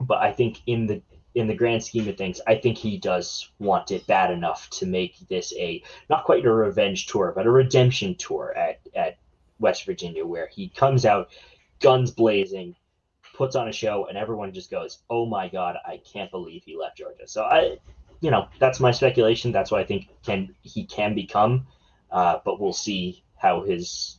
but 0.00 0.18
I 0.18 0.32
think 0.32 0.60
in 0.66 0.86
the 0.86 1.02
in 1.34 1.48
the 1.48 1.54
grand 1.54 1.84
scheme 1.84 2.08
of 2.08 2.16
things, 2.16 2.40
I 2.46 2.54
think 2.54 2.78
he 2.78 2.96
does 2.96 3.50
want 3.58 3.90
it 3.90 4.06
bad 4.06 4.30
enough 4.30 4.70
to 4.70 4.86
make 4.86 5.16
this 5.28 5.52
a 5.56 5.82
not 6.08 6.24
quite 6.24 6.44
a 6.46 6.52
revenge 6.52 7.06
tour, 7.06 7.32
but 7.34 7.46
a 7.46 7.50
redemption 7.50 8.14
tour 8.14 8.54
at 8.56 8.80
at 8.94 9.18
West 9.58 9.84
Virginia, 9.84 10.24
where 10.24 10.46
he 10.46 10.68
comes 10.68 11.04
out 11.04 11.28
guns 11.80 12.10
blazing, 12.10 12.74
puts 13.36 13.54
on 13.56 13.68
a 13.68 13.72
show, 13.72 14.06
and 14.06 14.16
everyone 14.16 14.52
just 14.52 14.70
goes, 14.70 14.98
"Oh 15.10 15.26
my 15.26 15.48
god, 15.48 15.76
I 15.84 15.98
can't 15.98 16.30
believe 16.30 16.62
he 16.64 16.76
left 16.76 16.96
Georgia." 16.96 17.26
So 17.26 17.44
I, 17.44 17.78
you 18.20 18.30
know, 18.30 18.48
that's 18.58 18.80
my 18.80 18.90
speculation. 18.90 19.52
That's 19.52 19.70
what 19.70 19.80
I 19.80 19.84
think 19.84 20.08
can 20.24 20.54
he 20.62 20.84
can 20.84 21.14
become, 21.14 21.66
uh, 22.10 22.38
but 22.44 22.60
we'll 22.60 22.72
see 22.72 23.22
how 23.36 23.62
his 23.62 24.18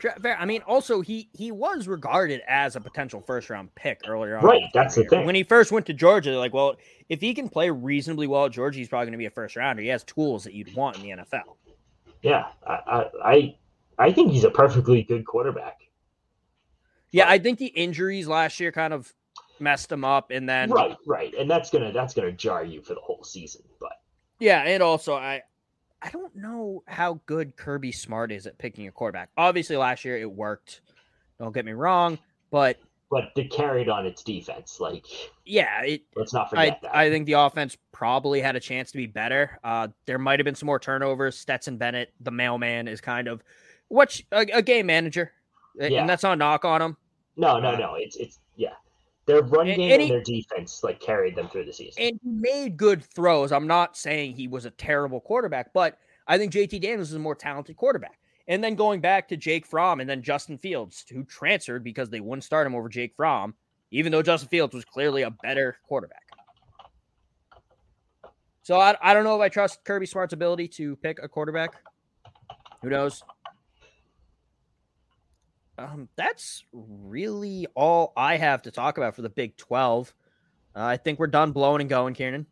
Fair. 0.00 0.36
I 0.38 0.44
mean, 0.44 0.62
also 0.62 1.00
he 1.00 1.28
he 1.32 1.50
was 1.50 1.88
regarded 1.88 2.42
as 2.46 2.76
a 2.76 2.80
potential 2.80 3.20
first 3.20 3.50
round 3.50 3.74
pick 3.74 4.00
earlier 4.06 4.38
on. 4.38 4.44
Right, 4.44 4.62
that's 4.72 4.94
the 4.94 5.04
thing. 5.04 5.26
When 5.26 5.34
he 5.34 5.42
first 5.42 5.72
went 5.72 5.86
to 5.86 5.92
Georgia, 5.92 6.30
they're 6.30 6.38
like, 6.38 6.54
well, 6.54 6.76
if 7.08 7.20
he 7.20 7.34
can 7.34 7.48
play 7.48 7.70
reasonably 7.70 8.26
well 8.26 8.46
at 8.46 8.52
Georgia, 8.52 8.78
he's 8.78 8.88
probably 8.88 9.06
going 9.06 9.12
to 9.12 9.18
be 9.18 9.26
a 9.26 9.30
first 9.30 9.56
rounder. 9.56 9.82
He 9.82 9.88
has 9.88 10.04
tools 10.04 10.44
that 10.44 10.54
you'd 10.54 10.74
want 10.74 10.96
in 10.96 11.02
the 11.02 11.10
NFL. 11.10 11.56
Yeah, 12.22 12.46
I 12.66 13.10
I 13.24 13.56
I 13.98 14.12
think 14.12 14.32
he's 14.32 14.44
a 14.44 14.50
perfectly 14.50 15.02
good 15.02 15.26
quarterback. 15.26 15.80
Yeah, 17.10 17.28
I 17.28 17.38
think 17.38 17.58
the 17.58 17.66
injuries 17.66 18.28
last 18.28 18.60
year 18.60 18.70
kind 18.70 18.92
of 18.92 19.12
messed 19.60 19.90
him 19.90 20.04
up, 20.04 20.30
and 20.30 20.48
then 20.48 20.70
right, 20.70 20.96
right, 21.06 21.34
and 21.34 21.50
that's 21.50 21.70
gonna 21.70 21.92
that's 21.92 22.14
gonna 22.14 22.32
jar 22.32 22.64
you 22.64 22.82
for 22.82 22.94
the 22.94 23.00
whole 23.00 23.24
season. 23.24 23.62
But 23.80 23.92
yeah, 24.38 24.62
and 24.62 24.82
also 24.82 25.14
I 25.14 25.42
I 26.00 26.10
don't 26.10 26.34
know 26.36 26.82
how 26.86 27.20
good 27.26 27.56
Kirby 27.56 27.92
Smart 27.92 28.30
is 28.30 28.46
at 28.46 28.58
picking 28.58 28.86
a 28.86 28.92
quarterback. 28.92 29.30
Obviously, 29.36 29.76
last 29.76 30.04
year 30.04 30.16
it 30.16 30.30
worked. 30.30 30.80
Don't 31.40 31.52
get 31.52 31.64
me 31.64 31.72
wrong, 31.72 32.18
but 32.50 32.78
but 33.10 33.30
it 33.36 33.50
carried 33.50 33.88
on 33.88 34.06
its 34.06 34.22
defense. 34.22 34.80
Like, 34.80 35.06
yeah, 35.44 35.82
it, 35.82 36.02
let's 36.14 36.32
not 36.32 36.50
forget 36.50 36.74
I, 36.74 36.78
that. 36.82 36.96
I 36.96 37.10
think 37.10 37.26
the 37.26 37.32
offense 37.34 37.76
probably 37.90 38.40
had 38.40 38.54
a 38.54 38.60
chance 38.60 38.90
to 38.90 38.98
be 38.98 39.06
better. 39.06 39.58
Uh, 39.64 39.88
there 40.06 40.18
might 40.18 40.38
have 40.38 40.44
been 40.44 40.54
some 40.54 40.66
more 40.66 40.78
turnovers. 40.78 41.38
Stetson 41.38 41.78
Bennett, 41.78 42.12
the 42.20 42.30
mailman, 42.30 42.86
is 42.86 43.00
kind 43.00 43.26
of 43.26 43.42
what 43.88 44.20
a, 44.30 44.46
a, 44.52 44.62
game 44.62 44.86
manager, 44.86 45.32
yeah. 45.76 46.00
and 46.00 46.08
that's 46.08 46.22
not 46.22 46.34
a 46.34 46.36
knock 46.36 46.64
on 46.64 46.82
him. 46.82 46.96
No, 47.36 47.58
no, 47.58 47.70
uh, 47.70 47.76
no. 47.78 47.94
It's 47.94 48.16
it's. 48.16 48.38
Their 49.28 49.42
run 49.42 49.66
game 49.66 49.80
and, 49.80 49.92
and, 49.92 50.02
he, 50.02 50.08
their 50.08 50.22
defense 50.22 50.82
like 50.82 51.00
carried 51.00 51.36
them 51.36 51.48
through 51.50 51.66
the 51.66 51.72
season. 51.72 52.02
And 52.02 52.20
he 52.24 52.30
made 52.30 52.78
good 52.78 53.04
throws. 53.04 53.52
I'm 53.52 53.66
not 53.66 53.94
saying 53.94 54.32
he 54.32 54.48
was 54.48 54.64
a 54.64 54.70
terrible 54.70 55.20
quarterback, 55.20 55.74
but 55.74 55.98
I 56.26 56.38
think 56.38 56.50
JT 56.50 56.80
Daniels 56.80 57.10
is 57.10 57.14
a 57.14 57.18
more 57.18 57.34
talented 57.34 57.76
quarterback. 57.76 58.18
And 58.48 58.64
then 58.64 58.74
going 58.74 59.02
back 59.02 59.28
to 59.28 59.36
Jake 59.36 59.66
Fromm 59.66 60.00
and 60.00 60.08
then 60.08 60.22
Justin 60.22 60.56
Fields, 60.56 61.04
who 61.12 61.24
transferred 61.24 61.84
because 61.84 62.08
they 62.08 62.20
wouldn't 62.20 62.44
start 62.44 62.66
him 62.66 62.74
over 62.74 62.88
Jake 62.88 63.14
Fromm, 63.14 63.54
even 63.90 64.10
though 64.10 64.22
Justin 64.22 64.48
Fields 64.48 64.74
was 64.74 64.86
clearly 64.86 65.22
a 65.22 65.30
better 65.30 65.76
quarterback. 65.86 66.22
So 68.62 68.80
I, 68.80 68.96
I 69.02 69.12
don't 69.12 69.24
know 69.24 69.36
if 69.36 69.42
I 69.42 69.50
trust 69.50 69.84
Kirby 69.84 70.06
Smart's 70.06 70.32
ability 70.32 70.68
to 70.68 70.96
pick 70.96 71.18
a 71.22 71.28
quarterback. 71.28 71.74
Who 72.80 72.88
knows? 72.88 73.22
Um, 75.78 76.08
that's 76.16 76.64
really 76.72 77.68
all 77.76 78.12
I 78.16 78.36
have 78.36 78.62
to 78.62 78.72
talk 78.72 78.98
about 78.98 79.14
for 79.14 79.22
the 79.22 79.28
Big 79.28 79.56
12. 79.56 80.12
Uh, 80.74 80.82
I 80.82 80.96
think 80.96 81.20
we're 81.20 81.28
done 81.28 81.52
blowing 81.52 81.80
and 81.80 81.88
going, 81.88 82.14
Kieran. 82.14 82.46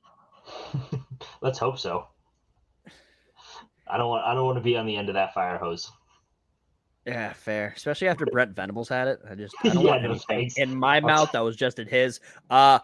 Let's 1.42 1.58
hope 1.58 1.78
so. 1.78 2.06
I 3.88 3.98
don't 3.98 4.08
want 4.08 4.24
I 4.24 4.34
don't 4.34 4.46
want 4.46 4.58
to 4.58 4.62
be 4.62 4.76
on 4.76 4.86
the 4.86 4.96
end 4.96 5.08
of 5.08 5.14
that 5.14 5.34
fire 5.34 5.58
hose. 5.58 5.90
Yeah, 7.04 7.32
fair. 7.32 7.72
Especially 7.76 8.08
after 8.08 8.26
Brent 8.26 8.54
Venables 8.54 8.88
had 8.88 9.06
it. 9.08 9.20
I 9.28 9.34
just 9.34 9.54
I 9.62 9.68
don't 9.74 9.84
yeah, 9.84 9.90
want 9.90 10.04
anything 10.04 10.50
in 10.56 10.74
my 10.74 11.00
mouth 11.00 11.30
that 11.32 11.40
was 11.40 11.56
just 11.56 11.78
in 11.78 11.86
his. 11.86 12.20
Uh 12.48 12.78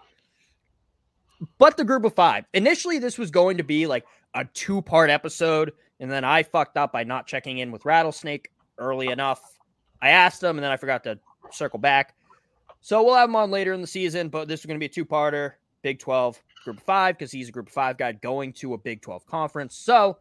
but 1.58 1.76
the 1.76 1.84
group 1.84 2.04
of 2.04 2.14
five. 2.14 2.44
Initially, 2.54 2.98
this 2.98 3.18
was 3.18 3.32
going 3.32 3.56
to 3.56 3.64
be 3.64 3.88
like 3.88 4.04
a 4.34 4.44
two-part 4.44 5.10
episode, 5.10 5.72
and 5.98 6.08
then 6.08 6.24
I 6.24 6.44
fucked 6.44 6.76
up 6.76 6.92
by 6.92 7.02
not 7.02 7.26
checking 7.26 7.58
in 7.58 7.72
with 7.72 7.84
Rattlesnake 7.84 8.52
early 8.78 9.08
enough 9.08 9.42
I 10.02 10.10
asked 10.10 10.42
him, 10.42 10.58
and 10.58 10.64
then 10.64 10.72
I 10.72 10.76
forgot 10.76 11.04
to 11.04 11.18
circle 11.50 11.78
back. 11.78 12.14
So 12.80 13.02
we'll 13.04 13.14
have 13.14 13.28
him 13.28 13.36
on 13.36 13.52
later 13.52 13.72
in 13.72 13.80
the 13.80 13.86
season, 13.86 14.28
but 14.28 14.48
this 14.48 14.60
is 14.60 14.66
going 14.66 14.74
to 14.74 14.80
be 14.80 14.86
a 14.86 14.88
two 14.88 15.06
parter 15.06 15.52
Big 15.82 16.00
12, 16.00 16.42
Group 16.64 16.78
of 16.78 16.82
Five, 16.82 17.16
because 17.16 17.30
he's 17.30 17.48
a 17.48 17.52
Group 17.52 17.68
of 17.68 17.72
Five 17.72 17.96
guy 17.96 18.12
going 18.12 18.52
to 18.54 18.74
a 18.74 18.78
Big 18.78 19.00
12 19.00 19.24
conference. 19.26 19.76
So, 19.76 20.18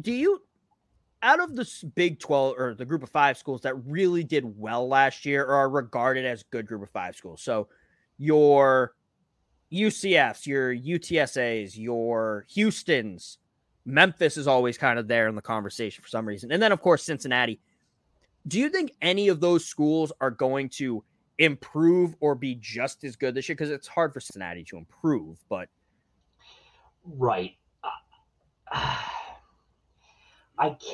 do 0.00 0.12
you, 0.12 0.42
out 1.22 1.40
of 1.40 1.56
the 1.56 1.66
Big 1.94 2.20
12 2.20 2.54
or 2.58 2.74
the 2.74 2.84
Group 2.84 3.02
of 3.02 3.10
Five 3.10 3.38
schools 3.38 3.62
that 3.62 3.74
really 3.86 4.24
did 4.24 4.44
well 4.58 4.86
last 4.86 5.24
year 5.24 5.44
or 5.44 5.54
are 5.54 5.70
regarded 5.70 6.26
as 6.26 6.42
good 6.44 6.66
Group 6.66 6.82
of 6.82 6.90
Five 6.90 7.16
schools? 7.16 7.42
So, 7.42 7.68
your 8.18 8.94
UCFs, 9.72 10.46
your 10.46 10.74
UTSAs, 10.74 11.76
your 11.76 12.46
Houston's, 12.50 13.38
Memphis 13.86 14.36
is 14.36 14.46
always 14.46 14.76
kind 14.76 14.98
of 14.98 15.08
there 15.08 15.28
in 15.28 15.34
the 15.34 15.42
conversation 15.42 16.02
for 16.02 16.08
some 16.08 16.26
reason. 16.26 16.52
And 16.52 16.62
then, 16.62 16.72
of 16.72 16.82
course, 16.82 17.04
Cincinnati 17.04 17.60
do 18.46 18.58
you 18.58 18.68
think 18.68 18.92
any 19.02 19.28
of 19.28 19.40
those 19.40 19.66
schools 19.66 20.12
are 20.20 20.30
going 20.30 20.68
to 20.70 21.04
improve 21.38 22.14
or 22.20 22.34
be 22.34 22.54
just 22.54 23.04
as 23.04 23.16
good 23.16 23.34
this 23.34 23.48
year? 23.48 23.56
Because 23.56 23.70
it's 23.70 23.88
hard 23.88 24.12
for 24.12 24.20
Cincinnati 24.20 24.64
to 24.64 24.76
improve, 24.76 25.38
but 25.48 25.68
right. 27.04 27.52
I 28.72 29.06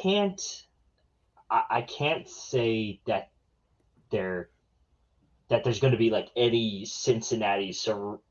can't. 0.03 0.67
I, 1.51 1.63
I 1.71 1.83
can't 1.83 2.29
say 2.29 3.01
that 3.07 3.31
they're 4.11 4.51
that 5.49 5.65
there's 5.65 5.81
going 5.81 5.93
to 5.93 5.99
be 5.99 6.11
like 6.11 6.29
any 6.37 6.85
Cincinnati 6.85 7.75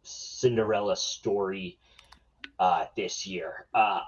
Cinderella 0.03 0.95
story 0.95 1.79
uh, 2.59 2.85
this 2.95 3.25
year. 3.25 3.67
Uh, 3.73 4.01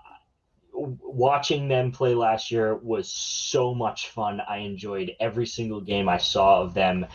watching 0.76 1.68
them 1.68 1.92
play 1.92 2.14
last 2.14 2.52
year 2.52 2.76
was 2.76 3.12
so 3.12 3.74
much 3.74 4.10
fun. 4.10 4.42
I 4.42 4.58
enjoyed 4.58 5.12
every 5.20 5.46
single 5.46 5.82
game 5.82 6.10
I 6.10 6.18
saw 6.18 6.62
of 6.62 6.74
them. 6.74 7.06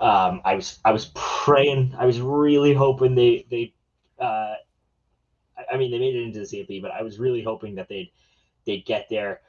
Um, 0.00 0.40
I 0.44 0.56
was 0.56 0.78
I 0.84 0.92
was 0.92 1.10
praying. 1.14 1.94
I 1.98 2.06
was 2.06 2.20
really 2.20 2.74
hoping 2.74 3.14
they 3.14 3.46
they. 3.50 3.74
Uh, 4.18 4.54
I 5.72 5.76
mean, 5.76 5.90
they 5.90 5.98
made 5.98 6.16
it 6.16 6.22
into 6.24 6.40
the 6.40 6.46
CFP, 6.46 6.82
but 6.82 6.90
I 6.90 7.02
was 7.02 7.18
really 7.18 7.42
hoping 7.42 7.76
that 7.76 7.88
they'd 7.88 8.10
they'd 8.66 8.84
get 8.84 9.06
there 9.08 9.40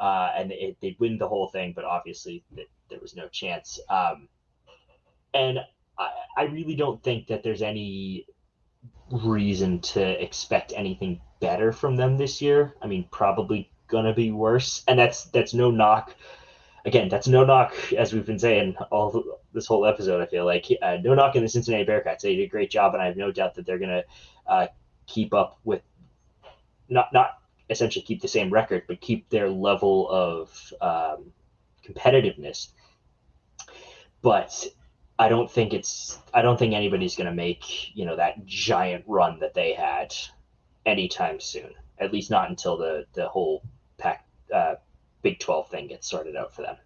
uh, 0.00 0.30
and 0.36 0.50
it, 0.52 0.76
they'd 0.80 0.98
win 0.98 1.18
the 1.18 1.28
whole 1.28 1.48
thing. 1.48 1.72
But 1.74 1.84
obviously, 1.84 2.44
there 2.52 2.98
was 3.00 3.14
no 3.14 3.28
chance. 3.28 3.78
Um, 3.88 4.28
and 5.34 5.60
I, 5.98 6.10
I 6.36 6.42
really 6.44 6.74
don't 6.74 7.02
think 7.02 7.28
that 7.28 7.42
there's 7.42 7.62
any 7.62 8.26
reason 9.12 9.80
to 9.80 10.22
expect 10.22 10.72
anything 10.74 11.20
better 11.40 11.72
from 11.72 11.96
them 11.96 12.16
this 12.16 12.40
year. 12.40 12.74
I 12.82 12.86
mean, 12.86 13.06
probably 13.10 13.70
gonna 13.88 14.14
be 14.14 14.32
worse, 14.32 14.82
and 14.88 14.98
that's 14.98 15.24
that's 15.26 15.54
no 15.54 15.70
knock. 15.70 16.14
Again, 16.84 17.08
that's 17.08 17.28
no 17.28 17.44
knock, 17.44 17.74
as 17.92 18.12
we've 18.12 18.26
been 18.26 18.38
saying 18.38 18.74
all 18.90 19.24
this 19.52 19.66
whole 19.66 19.86
episode. 19.86 20.20
I 20.20 20.26
feel 20.26 20.44
like 20.44 20.66
uh, 20.82 20.96
no 21.02 21.14
knock 21.14 21.36
in 21.36 21.42
the 21.42 21.48
Cincinnati 21.48 21.84
Bearcats. 21.84 22.20
They 22.20 22.34
did 22.34 22.44
a 22.44 22.48
great 22.48 22.70
job, 22.70 22.94
and 22.94 23.02
I 23.02 23.06
have 23.06 23.16
no 23.16 23.30
doubt 23.30 23.54
that 23.54 23.66
they're 23.66 23.78
gonna 23.78 24.04
uh, 24.46 24.66
keep 25.06 25.34
up 25.34 25.60
with 25.64 25.82
not 26.88 27.12
not 27.12 27.38
essentially 27.70 28.04
keep 28.04 28.20
the 28.20 28.28
same 28.28 28.50
record, 28.50 28.84
but 28.88 29.00
keep 29.00 29.28
their 29.28 29.48
level 29.48 30.08
of 30.10 30.72
um, 30.80 31.32
competitiveness. 31.86 32.68
But 34.22 34.66
I 35.18 35.28
don't 35.28 35.50
think 35.50 35.72
it's 35.72 36.18
I 36.34 36.42
don't 36.42 36.58
think 36.58 36.74
anybody's 36.74 37.16
going 37.16 37.28
to 37.28 37.34
make 37.34 37.96
you 37.96 38.04
know 38.04 38.16
that 38.16 38.44
giant 38.46 39.04
run 39.06 39.38
that 39.40 39.54
they 39.54 39.72
had 39.72 40.14
anytime 40.86 41.40
soon. 41.40 41.70
At 41.98 42.12
least 42.12 42.30
not 42.30 42.50
until 42.50 42.76
the 42.76 43.06
the 43.12 43.28
whole 43.28 43.62
Pac 43.98 44.26
uh, 44.52 44.74
Big 45.22 45.38
Twelve 45.38 45.68
thing 45.68 45.88
gets 45.88 46.08
sorted 46.08 46.36
out 46.36 46.54
for 46.54 46.62
them. 46.62 46.76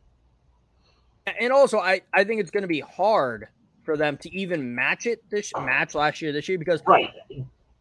And 1.41 1.53
also, 1.53 1.79
I 1.79 2.03
I 2.13 2.25
think 2.25 2.41
it's 2.41 2.51
going 2.51 2.63
to 2.63 2.69
be 2.69 2.81
hard 2.81 3.49
for 3.83 3.97
them 3.97 4.17
to 4.19 4.35
even 4.35 4.75
match 4.75 5.07
it 5.07 5.23
this 5.31 5.53
match 5.57 5.95
last 5.95 6.21
year 6.21 6.33
this 6.33 6.49
year 6.49 6.59
because 6.59 6.83
right. 6.87 7.11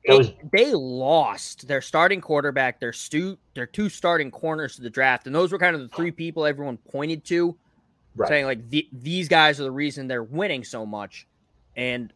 Was... 0.08 0.32
they 0.54 0.72
lost 0.72 1.68
their 1.68 1.82
starting 1.82 2.22
quarterback, 2.22 2.80
their 2.80 2.94
stu- 2.94 3.40
their 3.56 3.66
two 3.66 3.90
starting 3.90 4.30
corners 4.30 4.76
to 4.76 4.84
the 4.84 4.90
draft, 4.90 5.26
and 5.26 5.36
those 5.36 5.52
were 5.52 5.58
kind 5.58 5.76
of 5.76 5.82
the 5.82 5.88
three 5.90 6.12
people 6.12 6.46
everyone 6.46 6.78
pointed 6.78 7.26
to 7.26 7.58
right. 8.16 8.28
saying 8.28 8.46
like 8.46 8.70
the, 8.70 8.88
these 8.92 9.28
guys 9.28 9.60
are 9.60 9.64
the 9.64 9.72
reason 9.72 10.08
they're 10.08 10.24
winning 10.24 10.64
so 10.64 10.86
much. 10.86 11.28
And 11.76 12.14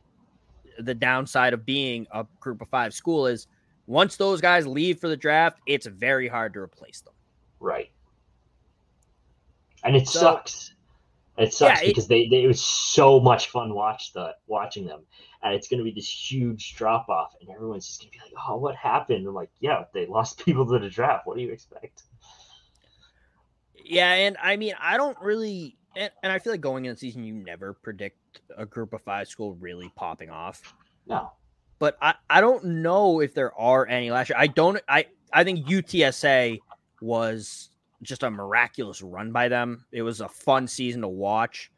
the 0.79 0.93
downside 0.93 1.53
of 1.53 1.65
being 1.65 2.07
a 2.11 2.25
group 2.39 2.61
of 2.61 2.69
five 2.69 2.93
school 2.93 3.27
is 3.27 3.47
once 3.87 4.15
those 4.15 4.39
guys 4.39 4.65
leave 4.67 4.99
for 4.99 5.09
the 5.09 5.17
draft, 5.17 5.59
it's 5.65 5.87
very 5.87 6.27
hard 6.27 6.53
to 6.53 6.59
replace 6.59 7.01
them. 7.01 7.13
Right. 7.59 7.89
And 9.83 9.95
it 9.95 10.07
so, 10.07 10.19
sucks. 10.19 10.73
It 11.37 11.53
sucks 11.53 11.81
yeah, 11.81 11.87
because 11.87 12.05
it, 12.05 12.09
they, 12.09 12.27
they, 12.27 12.43
it 12.43 12.47
was 12.47 12.61
so 12.61 13.19
much 13.19 13.49
fun 13.49 13.73
watch 13.73 14.13
the 14.13 14.35
watching 14.47 14.85
them. 14.85 15.01
And 15.41 15.53
it's 15.53 15.69
gonna 15.69 15.83
be 15.83 15.91
this 15.91 16.07
huge 16.07 16.75
drop 16.75 17.07
off 17.09 17.33
and 17.39 17.49
everyone's 17.49 17.87
just 17.87 18.01
gonna 18.01 18.11
be 18.11 18.19
like, 18.19 18.43
Oh, 18.47 18.57
what 18.57 18.75
happened? 18.75 19.25
I'm 19.25 19.33
like, 19.33 19.49
Yeah, 19.59 19.85
they 19.93 20.05
lost 20.05 20.37
people 20.45 20.65
to 20.67 20.79
the 20.79 20.89
draft. 20.89 21.25
What 21.25 21.37
do 21.37 21.43
you 21.43 21.51
expect? 21.51 22.03
Yeah, 23.83 24.11
and 24.13 24.37
I 24.41 24.57
mean 24.57 24.75
I 24.79 24.97
don't 24.97 25.17
really 25.19 25.78
and, 25.95 26.11
and 26.23 26.31
I 26.31 26.39
feel 26.39 26.53
like 26.53 26.61
going 26.61 26.85
in 26.85 26.93
the 26.93 26.97
season, 26.97 27.23
you 27.23 27.33
never 27.33 27.73
predict 27.73 28.41
a 28.57 28.65
group 28.65 28.93
of 28.93 29.01
five 29.01 29.27
school 29.27 29.55
really 29.55 29.91
popping 29.95 30.29
off. 30.29 30.73
No. 31.07 31.31
But 31.79 31.97
I, 32.01 32.15
I 32.29 32.41
don't 32.41 32.63
know 32.65 33.21
if 33.21 33.33
there 33.33 33.57
are 33.59 33.87
any 33.87 34.11
last 34.11 34.29
year. 34.29 34.37
I 34.37 34.47
don't 34.47 34.79
I 34.87 35.05
I 35.31 35.43
think 35.43 35.65
UTSA 35.67 36.59
was 37.01 37.69
just 38.01 38.23
a 38.23 38.29
miraculous 38.29 39.01
run 39.01 39.31
by 39.31 39.47
them. 39.47 39.85
It 39.91 40.01
was 40.01 40.21
a 40.21 40.27
fun 40.27 40.67
season 40.67 41.01
to 41.01 41.07
watch. 41.07 41.71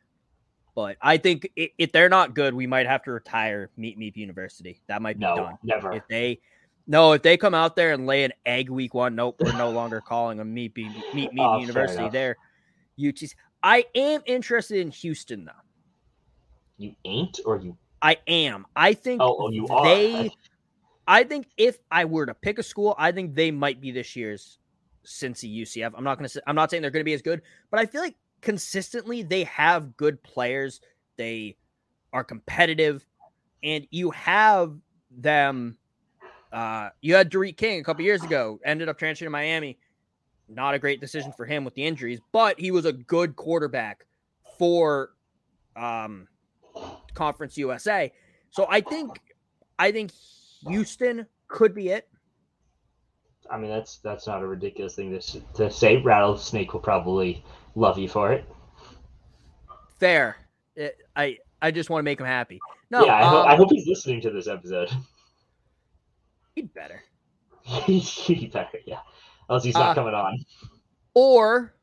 But 0.73 0.97
I 1.01 1.17
think 1.17 1.49
if, 1.55 1.91
they're 1.91 2.07
not 2.07 2.33
good, 2.33 2.53
we 2.53 2.65
might 2.65 2.87
have 2.87 3.03
to 3.03 3.11
retire 3.11 3.69
Meet 3.75 3.99
Meep 3.99 4.15
University. 4.15 4.81
That 4.87 5.01
might 5.01 5.19
be 5.19 5.25
no, 5.25 5.35
done. 5.35 5.57
Never. 5.63 5.91
If 5.91 6.07
they 6.07 6.39
no, 6.87 7.11
if 7.13 7.21
they 7.21 7.37
come 7.37 7.53
out 7.53 7.75
there 7.75 7.91
and 7.91 8.07
lay 8.07 8.23
an 8.23 8.31
egg 8.45 8.69
week 8.69 8.93
one, 8.93 9.13
nope, 9.15 9.35
we're 9.39 9.57
no 9.57 9.69
longer 9.69 10.01
calling 10.01 10.37
them 10.37 10.53
Meet 10.53 10.75
Meep 10.75 11.13
Meet 11.13 11.31
Meep 11.31 11.39
oh, 11.39 11.59
University. 11.59 12.09
There, 12.09 12.37
UTC. 12.97 13.33
I 13.63 13.85
am 13.95 14.21
interested 14.25 14.79
in 14.79 14.91
Houston 14.91 15.45
though. 15.45 15.51
You 16.77 16.95
ain't, 17.05 17.39
or 17.45 17.57
you? 17.57 17.77
I 18.01 18.17
am. 18.27 18.65
I 18.75 18.93
think. 18.93 19.21
Oh, 19.21 19.37
oh 19.39 19.49
you 19.51 19.67
they, 19.83 20.27
are. 20.27 20.29
I 21.07 21.23
think 21.23 21.47
if 21.57 21.77
I 21.91 22.05
were 22.05 22.25
to 22.25 22.33
pick 22.33 22.57
a 22.57 22.63
school, 22.63 22.95
I 22.97 23.11
think 23.11 23.35
they 23.35 23.51
might 23.51 23.79
be 23.79 23.91
this 23.91 24.15
year's 24.15 24.57
Cincy 25.05 25.61
UCF. 25.61 25.91
I'm 25.95 26.03
not 26.03 26.17
gonna. 26.17 26.29
Say, 26.29 26.41
I'm 26.47 26.55
not 26.55 26.71
saying 26.71 26.81
they're 26.81 26.91
gonna 26.91 27.03
be 27.03 27.13
as 27.13 27.21
good, 27.21 27.41
but 27.69 27.79
I 27.79 27.85
feel 27.85 28.01
like 28.01 28.15
consistently 28.41 29.21
they 29.21 29.43
have 29.45 29.95
good 29.97 30.21
players. 30.23 30.81
They 31.17 31.57
are 32.13 32.23
competitive, 32.23 33.05
and 33.63 33.87
you 33.91 34.11
have 34.11 34.75
them. 35.11 35.77
Uh, 36.51 36.89
you 37.01 37.15
had 37.15 37.29
D'Eriq 37.29 37.55
King 37.55 37.79
a 37.79 37.83
couple 37.83 38.03
years 38.03 38.23
ago, 38.23 38.59
ended 38.65 38.89
up 38.89 38.97
transferring 38.97 39.27
to 39.27 39.31
Miami. 39.31 39.77
Not 40.53 40.73
a 40.73 40.79
great 40.79 40.99
decision 40.99 41.31
for 41.31 41.45
him 41.45 41.63
with 41.63 41.75
the 41.75 41.85
injuries, 41.85 42.19
but 42.31 42.59
he 42.59 42.71
was 42.71 42.85
a 42.85 42.91
good 42.91 43.35
quarterback 43.35 44.05
for 44.57 45.11
um, 45.77 46.27
Conference 47.13 47.57
USA. 47.57 48.11
So 48.49 48.67
I 48.69 48.81
think 48.81 49.21
I 49.79 49.91
think 49.91 50.11
Houston 50.67 51.25
could 51.47 51.73
be 51.73 51.89
it. 51.89 52.09
I 53.49 53.57
mean, 53.57 53.69
that's 53.69 53.99
that's 53.99 54.27
not 54.27 54.43
a 54.43 54.47
ridiculous 54.47 54.95
thing 54.95 55.17
to, 55.17 55.39
to 55.55 55.71
say. 55.71 55.97
Rattlesnake 55.97 56.73
will 56.73 56.81
probably 56.81 57.43
love 57.75 57.97
you 57.97 58.09
for 58.09 58.33
it. 58.33 58.45
Fair. 59.99 60.35
It, 60.75 60.97
I 61.15 61.37
I 61.61 61.71
just 61.71 61.89
want 61.89 61.99
to 61.99 62.03
make 62.03 62.19
him 62.19 62.25
happy. 62.25 62.59
No, 62.89 63.05
yeah, 63.05 63.15
I, 63.15 63.21
um, 63.21 63.29
ho- 63.29 63.43
I 63.43 63.55
hope 63.55 63.69
he's 63.71 63.87
listening 63.87 64.19
to 64.21 64.31
this 64.31 64.47
episode. 64.47 64.89
He'd 66.55 66.73
better. 66.73 67.03
he'd 67.63 68.51
better, 68.51 68.79
yeah 68.85 68.99
he's 69.59 69.73
not 69.73 69.89
uh, 69.89 69.93
coming 69.95 70.13
on. 70.13 70.37
Or, 71.13 71.73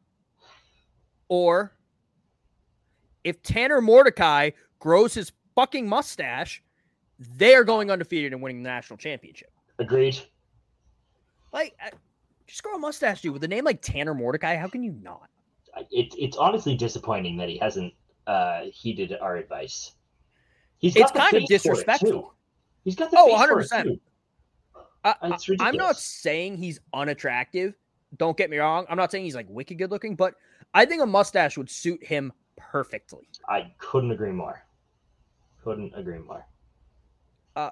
or 1.29 1.73
if 3.25 3.43
Tanner 3.43 3.81
Mordecai 3.81 4.51
grows 4.79 5.15
his 5.15 5.33
fucking 5.55 5.89
mustache, 5.89 6.63
they 7.19 7.55
are 7.55 7.65
going 7.65 7.91
undefeated 7.91 8.33
and 8.33 8.41
winning 8.41 8.63
the 8.63 8.69
national 8.69 8.97
championship. 8.97 9.51
Agreed. 9.79 10.19
Like, 11.53 11.77
just 12.47 12.63
grow 12.63 12.75
a 12.75 12.79
mustache, 12.79 13.21
dude. 13.21 13.33
With 13.33 13.45
a 13.45 13.49
name 13.49 13.65
like 13.65 13.83
Tanner 13.83 14.15
Mordecai, 14.15 14.57
how 14.57 14.69
can 14.69 14.83
you 14.83 14.93
not? 15.03 15.29
It, 15.91 16.15
it's 16.19 16.37
honestly 16.37 16.77
disappointing 16.77 17.37
that 17.37 17.49
he 17.49 17.59
hasn't 17.59 17.93
uh, 18.27 18.63
heeded 18.73 19.17
our 19.21 19.37
advice. 19.37 19.93
He's 20.79 20.97
it's 20.97 21.13
kind 21.13 21.35
of 21.35 21.45
disrespectful. 21.47 22.35
He's 22.85 22.95
got 22.95 23.11
the 23.11 23.19
oh, 23.19 23.27
100 23.27 23.55
percent. 23.55 24.01
I, 25.05 25.15
am 25.23 25.77
not 25.77 25.97
saying 25.97 26.57
he's 26.57 26.81
unattractive. 26.93 27.75
Don't 28.17 28.37
get 28.37 28.51
me 28.51 28.59
wrong. 28.59 28.87
I'm 28.89 28.97
not 28.97 29.11
saying 29.11 29.25
he's 29.25 29.35
like 29.35 29.47
wicked 29.49 29.79
good 29.79 29.91
looking, 29.91 30.17
but 30.17 30.35
I 30.75 30.85
think 30.85 31.03
a 31.03 31.07
mustache 31.07 31.57
would 31.57 31.71
suit 31.71 32.05
him 32.05 32.33
perfectly. 32.57 33.29
I 33.49 33.73
couldn't 33.79 34.11
agree 34.11 34.33
more. 34.33 34.65
Couldn't 35.63 35.93
agree 35.95 36.19
more. 36.19 36.47
Uh, 37.57 37.71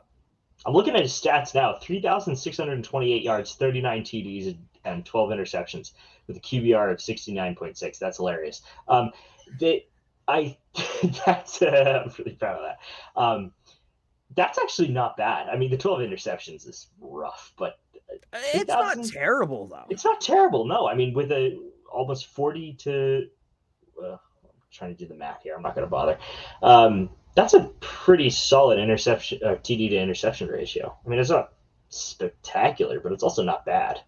I'm 0.64 0.72
looking 0.72 0.95
at 0.95 1.03
his 1.03 1.12
stats 1.12 1.55
now 1.55 1.77
3,628 1.81 3.22
yards, 3.22 3.55
39 3.55 4.03
TDs, 4.03 4.57
and 4.85 5.05
12 5.05 5.31
interceptions 5.31 5.93
with 6.27 6.37
a 6.37 6.41
QBR 6.41 6.93
of 6.93 6.99
69.6. 6.99 7.99
That's 7.99 8.16
hilarious. 8.16 8.62
Um, 8.89 9.11
they, 9.59 9.87
I, 10.29 10.57
that's, 11.27 11.62
uh, 11.62 12.03
I'm 12.07 12.12
really 12.18 12.37
proud 12.37 12.59
of 12.59 12.64
that. 12.64 13.20
Um, 13.20 13.53
that's 14.35 14.59
actually 14.59 14.89
not 14.89 15.16
bad. 15.16 15.49
I 15.49 15.57
mean, 15.57 15.70
the 15.70 15.77
12 15.77 16.01
interceptions 16.01 16.68
is 16.68 16.89
rough, 17.01 17.53
but 17.57 17.79
uh, 18.33 18.39
it's 18.55 18.68
not 18.68 19.03
terrible 19.05 19.66
though. 19.68 19.85
It's 19.91 20.05
not 20.05 20.20
terrible. 20.20 20.66
No, 20.66 20.89
I 20.89 20.95
mean, 20.95 21.14
with 21.14 21.31
a 21.33 21.59
almost 21.91 22.27
40 22.27 22.74
to, 22.74 23.27
uh, 24.03 24.12
I'm 24.12 24.18
trying 24.70 24.95
to 24.95 24.99
do 24.99 25.07
the 25.09 25.14
math 25.14 25.43
here. 25.43 25.55
I'm 25.55 25.62
not 25.62 25.74
going 25.74 25.87
to 25.87 25.91
bother. 25.91 26.18
Um, 26.62 27.11
that's 27.35 27.55
a 27.55 27.70
pretty 27.81 28.31
solid 28.31 28.79
interception, 28.79 29.41
uh, 29.45 29.57
TD 29.57 29.91
to 29.91 29.97
interception 29.97 30.49
ratio. 30.49 30.97
I 31.05 31.09
mean, 31.09 31.18
it's 31.18 31.31
not 31.31 31.53
spectacular, 31.89 33.01
but 33.01 33.12
it's 33.12 33.22
also 33.22 33.43
not 33.43 33.64
bad. 33.64 34.01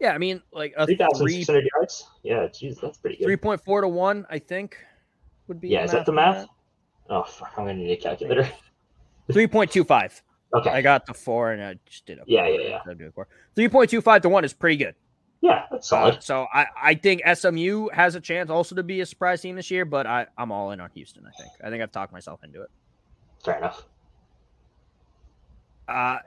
Yeah, 0.00 0.12
I 0.12 0.18
mean, 0.18 0.42
like 0.52 0.74
a 0.76 0.84
Three 0.84 0.96
thousand 0.96 1.24
three 1.24 1.34
six 1.36 1.46
hundred 1.46 1.68
yards. 1.74 2.06
Yeah, 2.22 2.48
geez, 2.48 2.78
that's 2.78 2.98
pretty 2.98 3.16
good. 3.16 3.24
three 3.24 3.36
point 3.36 3.62
four 3.62 3.80
to 3.80 3.88
one, 3.88 4.26
I 4.28 4.38
think, 4.38 4.76
would 5.48 5.60
be. 5.60 5.68
yeah, 5.68 5.84
is 5.84 5.92
that 5.92 6.04
the 6.04 6.12
math? 6.12 6.46
Oh, 7.08 7.22
fuck, 7.22 7.52
I'm 7.56 7.64
gonna 7.66 7.78
need 7.78 7.92
a 7.92 7.96
calculator. 7.96 8.48
Three 9.32 9.46
point 9.46 9.70
two 9.70 9.84
five. 9.84 10.22
Okay. 10.54 10.70
I 10.70 10.82
got 10.82 11.06
the 11.06 11.14
four, 11.14 11.52
and 11.52 11.62
I 11.62 11.74
just 11.86 12.06
did 12.06 12.18
a 12.18 12.22
Yeah, 12.26 12.46
yeah, 12.46 12.80
yeah. 12.88 13.10
Three 13.54 13.68
point 13.68 13.90
two 13.90 14.00
five 14.00 14.22
to 14.22 14.28
one 14.28 14.44
is 14.44 14.52
pretty 14.52 14.76
good. 14.76 14.94
Yeah, 15.42 15.64
that's 15.70 15.88
solid. 15.88 16.14
Uh, 16.16 16.20
so 16.20 16.46
I, 16.52 16.66
I 16.80 16.94
think 16.94 17.22
SMU 17.32 17.88
has 17.92 18.14
a 18.14 18.20
chance 18.20 18.50
also 18.50 18.74
to 18.74 18.82
be 18.82 19.00
a 19.00 19.06
surprise 19.06 19.42
team 19.42 19.54
this 19.56 19.70
year, 19.70 19.84
but 19.84 20.06
I, 20.06 20.26
I'm 20.38 20.50
all 20.50 20.70
in 20.70 20.80
on 20.80 20.90
Houston. 20.94 21.24
I 21.26 21.30
think. 21.40 21.52
I 21.62 21.70
think 21.70 21.82
I've 21.82 21.92
talked 21.92 22.12
myself 22.12 22.42
into 22.42 22.62
it. 22.62 22.70
Fair 23.44 23.58
enough. 23.58 23.84
Uh, 25.88 26.18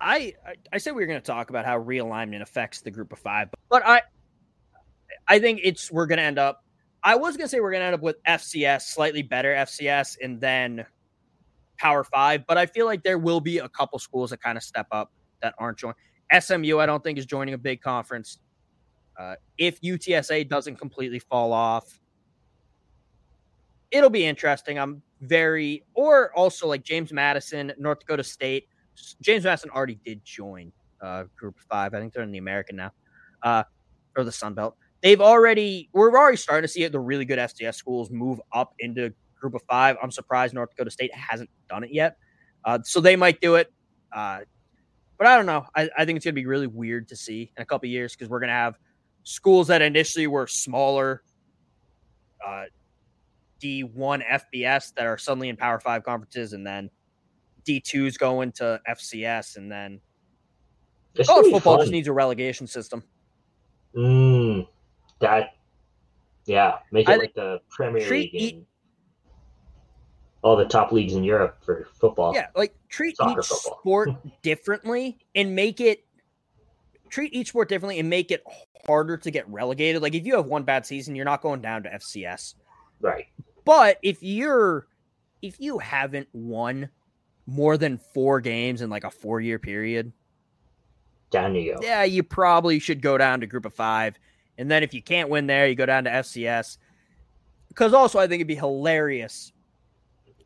I 0.00 0.34
I, 0.46 0.54
I 0.72 0.78
said 0.78 0.94
we 0.94 1.02
were 1.02 1.06
going 1.06 1.20
to 1.20 1.26
talk 1.26 1.50
about 1.50 1.64
how 1.64 1.78
realignment 1.78 2.42
affects 2.42 2.80
the 2.80 2.90
group 2.90 3.12
of 3.12 3.18
five, 3.18 3.48
but 3.68 3.84
I 3.84 4.02
I 5.26 5.38
think 5.38 5.60
it's 5.64 5.90
we're 5.90 6.06
going 6.06 6.18
to 6.18 6.24
end 6.24 6.38
up. 6.38 6.64
I 7.02 7.16
was 7.16 7.36
going 7.36 7.44
to 7.44 7.48
say 7.48 7.60
we're 7.60 7.70
going 7.70 7.80
to 7.80 7.86
end 7.86 7.94
up 7.94 8.02
with 8.02 8.22
FCS, 8.24 8.82
slightly 8.82 9.22
better 9.22 9.54
FCS, 9.54 10.16
and 10.22 10.40
then 10.40 10.84
Power 11.78 12.04
Five, 12.04 12.46
but 12.46 12.58
I 12.58 12.66
feel 12.66 12.86
like 12.86 13.02
there 13.02 13.18
will 13.18 13.40
be 13.40 13.58
a 13.58 13.68
couple 13.68 13.98
schools 13.98 14.30
that 14.30 14.42
kind 14.42 14.56
of 14.56 14.62
step 14.62 14.86
up 14.92 15.12
that 15.42 15.54
aren't 15.58 15.78
joining. 15.78 15.96
SMU, 16.38 16.78
I 16.78 16.86
don't 16.86 17.02
think 17.02 17.18
is 17.18 17.26
joining 17.26 17.54
a 17.54 17.58
big 17.58 17.80
conference. 17.80 18.38
Uh, 19.18 19.34
if 19.56 19.80
UTSA 19.80 20.48
doesn't 20.48 20.76
completely 20.76 21.18
fall 21.18 21.52
off, 21.52 22.00
it'll 23.90 24.10
be 24.10 24.24
interesting. 24.24 24.78
I'm 24.78 25.02
very, 25.20 25.84
or 25.94 26.32
also 26.36 26.68
like 26.68 26.84
James 26.84 27.12
Madison, 27.12 27.72
North 27.78 28.00
Dakota 28.00 28.22
State. 28.22 28.68
James 29.20 29.44
Madison 29.44 29.70
already 29.70 29.98
did 30.04 30.24
join 30.24 30.72
uh, 31.00 31.24
Group 31.36 31.56
Five. 31.70 31.94
I 31.94 32.00
think 32.00 32.12
they're 32.12 32.22
in 32.22 32.32
the 32.32 32.38
American 32.38 32.76
now, 32.76 32.92
uh, 33.42 33.64
or 34.16 34.24
the 34.24 34.32
Sun 34.32 34.54
Belt. 34.54 34.76
They've 35.02 35.20
already, 35.20 35.88
we're 35.92 36.10
already 36.10 36.36
starting 36.36 36.62
to 36.62 36.68
see 36.68 36.82
it. 36.82 36.92
The 36.92 37.00
really 37.00 37.24
good 37.24 37.38
FCS 37.38 37.76
schools 37.76 38.10
move 38.10 38.40
up 38.52 38.74
into 38.80 39.12
Group 39.40 39.54
of 39.54 39.62
Five. 39.68 39.96
I'm 40.02 40.10
surprised 40.10 40.54
North 40.54 40.70
Dakota 40.70 40.90
State 40.90 41.14
hasn't 41.14 41.50
done 41.68 41.84
it 41.84 41.90
yet, 41.92 42.16
uh, 42.64 42.78
so 42.84 43.00
they 43.00 43.16
might 43.16 43.40
do 43.40 43.54
it. 43.56 43.72
Uh, 44.12 44.40
but 45.18 45.26
I 45.26 45.36
don't 45.36 45.46
know. 45.46 45.66
I, 45.74 45.88
I 45.96 46.04
think 46.04 46.16
it's 46.16 46.24
going 46.24 46.34
to 46.34 46.40
be 46.40 46.46
really 46.46 46.66
weird 46.68 47.08
to 47.08 47.16
see 47.16 47.52
in 47.56 47.62
a 47.62 47.66
couple 47.66 47.88
years 47.88 48.14
because 48.14 48.28
we're 48.28 48.40
going 48.40 48.48
to 48.48 48.54
have 48.54 48.78
schools 49.24 49.66
that 49.66 49.82
initially 49.82 50.26
were 50.26 50.46
smaller, 50.46 51.22
uh, 52.46 52.64
D1 53.62 54.22
FBS 54.54 54.94
that 54.94 55.06
are 55.06 55.18
suddenly 55.18 55.48
in 55.48 55.56
Power 55.56 55.80
Five 55.80 56.04
conferences, 56.04 56.52
and 56.52 56.66
then 56.66 56.88
D2s 57.66 58.16
going 58.18 58.52
to 58.52 58.80
FCS, 58.88 59.56
and 59.56 59.70
then 59.70 60.00
It's 61.16 61.28
college 61.28 61.50
football 61.50 61.74
fun. 61.76 61.80
just 61.82 61.92
needs 61.92 62.08
a 62.08 62.12
relegation 62.12 62.66
system. 62.66 63.02
Mm, 63.96 64.68
that, 65.20 65.54
yeah, 66.46 66.78
make 66.92 67.08
it 67.08 67.12
I 67.12 67.16
like 67.16 67.34
the 67.34 67.60
Premier 67.68 68.06
treat 68.06 68.32
League 68.32 68.64
all 70.42 70.56
the 70.56 70.64
top 70.64 70.92
leagues 70.92 71.14
in 71.14 71.24
Europe 71.24 71.58
for 71.64 71.88
football. 71.94 72.34
Yeah, 72.34 72.46
like 72.54 72.74
treat 72.88 73.16
Soccer 73.16 73.40
each 73.40 73.46
football. 73.46 73.78
sport 73.80 74.10
differently 74.42 75.18
and 75.34 75.54
make 75.54 75.80
it 75.80 76.04
treat 77.10 77.32
each 77.34 77.48
sport 77.48 77.68
differently 77.68 77.98
and 77.98 78.08
make 78.08 78.30
it 78.30 78.42
harder 78.86 79.16
to 79.16 79.30
get 79.30 79.48
relegated. 79.48 80.02
Like 80.02 80.14
if 80.14 80.26
you 80.26 80.36
have 80.36 80.46
one 80.46 80.62
bad 80.62 80.86
season, 80.86 81.16
you're 81.16 81.24
not 81.24 81.42
going 81.42 81.60
down 81.60 81.82
to 81.84 81.90
FCS. 81.90 82.54
Right. 83.00 83.26
But 83.64 83.98
if 84.02 84.22
you're 84.22 84.86
if 85.42 85.60
you 85.60 85.78
haven't 85.78 86.28
won 86.32 86.88
more 87.46 87.76
than 87.76 87.98
four 87.98 88.40
games 88.40 88.82
in 88.82 88.90
like 88.90 89.04
a 89.04 89.10
four 89.10 89.40
year 89.40 89.58
period, 89.58 90.12
Down 91.30 91.54
you 91.54 91.74
go. 91.74 91.80
yeah, 91.82 92.04
you 92.04 92.22
probably 92.22 92.78
should 92.78 93.02
go 93.02 93.18
down 93.18 93.40
to 93.40 93.46
group 93.46 93.64
of 93.64 93.74
five. 93.74 94.18
And 94.56 94.70
then 94.70 94.82
if 94.82 94.92
you 94.92 95.02
can't 95.02 95.28
win 95.28 95.46
there, 95.46 95.68
you 95.68 95.74
go 95.74 95.86
down 95.86 96.04
to 96.04 96.10
FCS. 96.10 96.78
Because 97.68 97.92
also 97.92 98.18
I 98.18 98.26
think 98.26 98.40
it'd 98.40 98.48
be 98.48 98.54
hilarious 98.54 99.52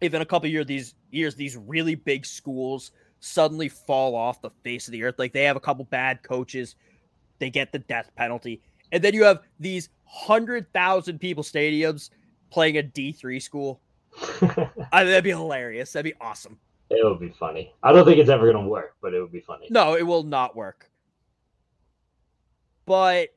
if 0.02 0.12
in 0.12 0.20
a 0.20 0.26
couple 0.26 0.48
years 0.48 0.66
these 0.66 0.94
years 1.10 1.34
these 1.34 1.56
really 1.56 1.94
big 1.94 2.26
schools 2.26 2.90
suddenly 3.20 3.68
fall 3.68 4.16
off 4.16 4.42
the 4.42 4.50
face 4.64 4.88
of 4.88 4.92
the 4.92 5.02
earth. 5.04 5.14
Like 5.18 5.32
they 5.32 5.44
have 5.44 5.56
a 5.56 5.60
couple 5.60 5.84
bad 5.84 6.22
coaches, 6.22 6.74
they 7.38 7.50
get 7.50 7.72
the 7.72 7.78
death 7.78 8.10
penalty. 8.16 8.60
And 8.90 9.02
then 9.02 9.14
you 9.14 9.24
have 9.24 9.40
these 9.60 9.88
hundred 10.04 10.70
thousand 10.72 11.18
people 11.20 11.44
stadiums 11.44 12.10
playing 12.50 12.76
a 12.76 12.82
D 12.82 13.12
three 13.12 13.40
school. 13.40 13.80
I, 14.92 15.04
that'd 15.04 15.24
be 15.24 15.30
hilarious. 15.30 15.92
That'd 15.92 16.12
be 16.12 16.20
awesome. 16.20 16.58
It 16.90 17.02
would 17.02 17.20
be 17.20 17.30
funny. 17.30 17.72
I 17.82 17.92
don't 17.92 18.04
think 18.04 18.18
it's 18.18 18.28
ever 18.28 18.52
going 18.52 18.62
to 18.62 18.68
work, 18.68 18.96
but 19.00 19.14
it 19.14 19.20
would 19.22 19.32
be 19.32 19.40
funny. 19.40 19.68
No, 19.70 19.96
it 19.96 20.02
will 20.02 20.24
not 20.24 20.54
work. 20.54 20.90
But 22.84 23.28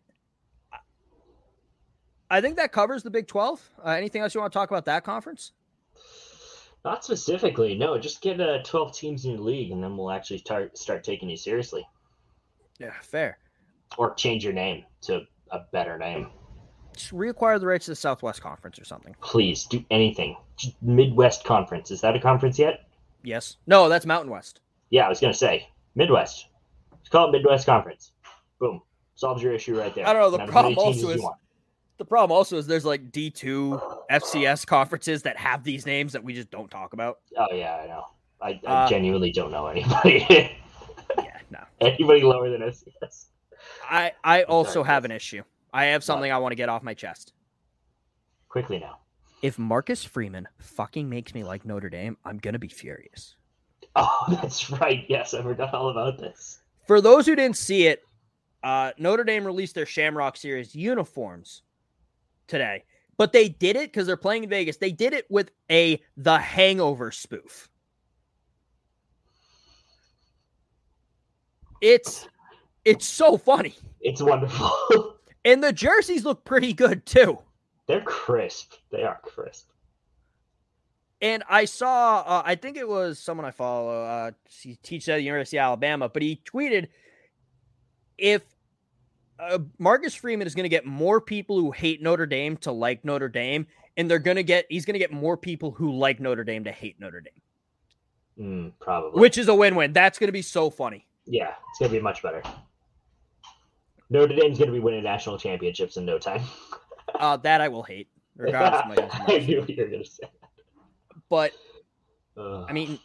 I 2.29 2.41
think 2.41 2.57
that 2.57 2.73
covers 2.73 3.03
the 3.03 3.09
Big 3.09 3.27
12. 3.27 3.69
Uh, 3.85 3.89
anything 3.91 4.21
else 4.21 4.33
you 4.33 4.41
want 4.41 4.51
to 4.51 4.59
talk 4.59 4.71
about 4.71 4.85
that 4.85 5.05
conference? 5.05 5.53
Not 6.85 7.03
specifically. 7.03 7.75
No, 7.75 7.97
just 7.97 8.21
get 8.21 8.39
uh, 8.39 8.59
12 8.63 8.95
teams 8.95 9.25
in 9.25 9.37
the 9.37 9.41
league, 9.41 9.71
and 9.71 9.83
then 9.83 9.97
we'll 9.97 10.11
actually 10.11 10.37
start 10.37 10.77
start 10.77 11.03
taking 11.03 11.27
you 11.27 11.35
seriously. 11.35 11.85
Yeah, 12.77 12.93
fair. 13.01 13.39
Or 13.97 14.13
change 14.13 14.43
your 14.43 14.53
name 14.53 14.85
to 15.01 15.21
a 15.49 15.61
better 15.71 15.97
name. 15.97 16.27
Just 16.95 17.11
reacquire 17.11 17.59
the 17.59 17.65
rights 17.65 17.85
to 17.85 17.91
the 17.91 17.95
Southwest 17.95 18.39
Conference 18.41 18.77
or 18.77 18.85
something. 18.85 19.15
Please 19.19 19.65
do 19.65 19.83
anything. 19.89 20.37
Midwest 20.83 21.43
Conference. 21.43 21.89
Is 21.89 22.01
that 22.01 22.15
a 22.15 22.19
conference 22.19 22.59
yet? 22.59 22.87
Yes. 23.23 23.57
No, 23.65 23.89
that's 23.89 24.05
Mountain 24.05 24.29
West. 24.29 24.61
Yeah, 24.91 25.07
I 25.07 25.09
was 25.09 25.19
going 25.19 25.33
to 25.33 25.37
say 25.37 25.67
Midwest. 25.95 26.47
Just 27.01 27.11
call 27.11 27.29
it 27.29 27.31
Midwest 27.31 27.65
Conference. 27.65 28.11
Boom. 28.59 28.81
Solves 29.15 29.41
your 29.41 29.53
issue 29.53 29.77
right 29.77 29.93
there. 29.95 30.07
I 30.07 30.13
don't 30.13 30.21
know. 30.21 30.37
The 30.37 30.51
problem 30.51 30.77
also 30.77 31.09
is. 31.09 31.25
The 31.97 32.05
problem 32.05 32.35
also 32.35 32.57
is 32.57 32.67
there's 32.67 32.85
like 32.85 33.11
D2 33.11 34.07
FCS 34.11 34.65
conferences 34.65 35.23
that 35.23 35.37
have 35.37 35.63
these 35.63 35.85
names 35.85 36.13
that 36.13 36.23
we 36.23 36.33
just 36.33 36.49
don't 36.51 36.69
talk 36.69 36.93
about. 36.93 37.19
Oh, 37.37 37.47
yeah, 37.53 37.75
I 37.83 37.87
know. 37.87 38.03
I, 38.41 38.59
I 38.67 38.85
Uh, 38.85 38.89
genuinely 38.89 39.31
don't 39.31 39.51
know 39.51 39.67
anybody. 39.67 40.25
yeah, 40.29 41.37
no. 41.49 41.59
Anybody 41.81 42.21
lower 42.23 42.49
than 42.49 42.61
FCS. 42.61 43.25
I 43.89 44.11
I 44.23 44.43
also 44.43 44.83
have 44.83 45.05
an 45.05 45.11
issue. 45.11 45.43
I 45.73 45.85
have 45.85 46.03
something 46.03 46.31
I 46.31 46.37
want 46.37 46.51
to 46.51 46.55
get 46.55 46.69
off 46.69 46.83
my 46.83 46.93
chest. 46.93 47.33
Quickly 48.49 48.79
now. 48.79 48.99
If 49.41 49.59
Marcus 49.59 50.03
Freeman 50.03 50.47
fucking 50.59 51.09
makes 51.09 51.33
me 51.33 51.43
like 51.43 51.65
Notre 51.65 51.89
Dame, 51.89 52.17
I'm 52.25 52.37
gonna 52.37 52.59
be 52.59 52.67
furious. 52.67 53.35
Oh, 53.97 54.25
that's 54.41 54.69
right. 54.71 55.05
Yes, 55.07 55.33
I 55.33 55.41
forgot 55.41 55.73
all 55.73 55.87
about 55.87 56.17
this. 56.19 56.59
For 56.85 56.99
those 56.99 57.25
who 57.25 57.33
didn't 57.33 57.55
see 57.55 57.87
it, 57.87 58.03
uh, 58.61 58.91
Notre 58.97 59.23
Dame 59.23 59.45
released 59.45 59.73
their 59.73 59.85
Shamrock 59.85 60.35
Series 60.35 60.75
uniforms 60.75 61.61
today, 62.47 62.83
but 63.17 63.33
they 63.33 63.49
did 63.49 63.75
it 63.75 63.91
because 63.91 64.07
they're 64.07 64.17
playing 64.17 64.43
in 64.43 64.49
Vegas. 64.49 64.77
They 64.77 64.91
did 64.91 65.13
it 65.13 65.25
with 65.29 65.51
a 65.71 66.01
The 66.17 66.37
Hangover 66.37 67.11
spoof. 67.11 67.69
It's 71.81 72.27
it's 72.83 73.05
so 73.05 73.37
funny, 73.37 73.75
It's 73.99 74.21
wonderful. 74.21 75.17
and 75.45 75.63
the 75.63 75.73
jerseys 75.73 76.23
look 76.23 76.45
pretty 76.45 76.71
good 76.71 77.05
too. 77.05 77.39
They're 77.87 78.01
crisp. 78.01 78.73
They 78.91 79.03
are 79.03 79.19
crisp. 79.23 79.69
And 81.21 81.43
I 81.49 81.65
saw, 81.65 82.19
uh, 82.19 82.43
I 82.45 82.55
think 82.55 82.77
it 82.77 82.87
was 82.87 83.17
someone 83.19 83.45
I 83.45 83.51
follow. 83.51 84.03
Uh, 84.03 84.31
he 84.49 84.75
teaches 84.75 85.09
at 85.09 85.15
the 85.15 85.23
University 85.23 85.57
of 85.57 85.63
Alabama, 85.63 86.09
but 86.09 86.21
he 86.21 86.41
tweeted 86.45 86.87
if 88.17 88.43
uh, 89.39 89.59
Marcus 89.79 90.15
Freeman 90.15 90.47
is 90.47 90.55
going 90.55 90.63
to 90.63 90.69
get 90.69 90.85
more 90.85 91.19
people 91.21 91.59
who 91.59 91.71
hate 91.71 92.01
Notre 92.01 92.25
Dame 92.25 92.57
to 92.57 92.71
like 92.71 93.03
Notre 93.05 93.29
Dame, 93.29 93.67
and 93.97 94.09
they're 94.09 94.19
going 94.19 94.37
to 94.37 94.43
get, 94.43 94.65
he's 94.69 94.85
going 94.85 94.93
to 94.93 94.99
get 94.99 95.11
more 95.11 95.35
people 95.37 95.71
who 95.71 95.91
like 95.93 96.19
Notre 96.19 96.43
Dame 96.43 96.63
to 96.65 96.71
hate 96.71 96.99
Notre 96.99 97.21
Dame, 97.21 97.41
Mm, 98.39 98.71
probably. 98.79 99.19
which 99.21 99.37
is 99.37 99.47
a 99.47 99.55
win-win. 99.55 99.93
That's 99.93 100.17
going 100.19 100.27
to 100.27 100.33
be 100.33 100.41
so 100.41 100.69
funny. 100.69 101.05
Yeah, 101.27 101.53
it's 101.71 101.79
gonna 101.79 101.91
be 101.91 101.99
much 101.99 102.21
better. 102.21 102.43
Notre 104.11 104.35
Dame's 104.35 104.59
gonna 104.59 104.71
be 104.71 104.79
winning 104.79 105.03
national 105.03 105.39
championships 105.39 105.97
in 105.97 106.05
no 106.05 106.19
time. 106.19 106.41
Uh, 107.19 107.37
that 107.37 107.61
I 107.61 107.67
will 107.69 107.83
hate, 107.83 108.09
regardless 108.35 108.81
of 108.81 108.87
my 108.89 108.95
I 109.35 109.39
knew 109.39 109.59
what 109.61 109.69
you 109.69 109.81
were 109.81 109.89
gonna 109.89 110.03
say. 110.03 110.23
But 111.29 111.53
Ugh. 112.35 112.65
I 112.67 112.73
mean, 112.73 112.99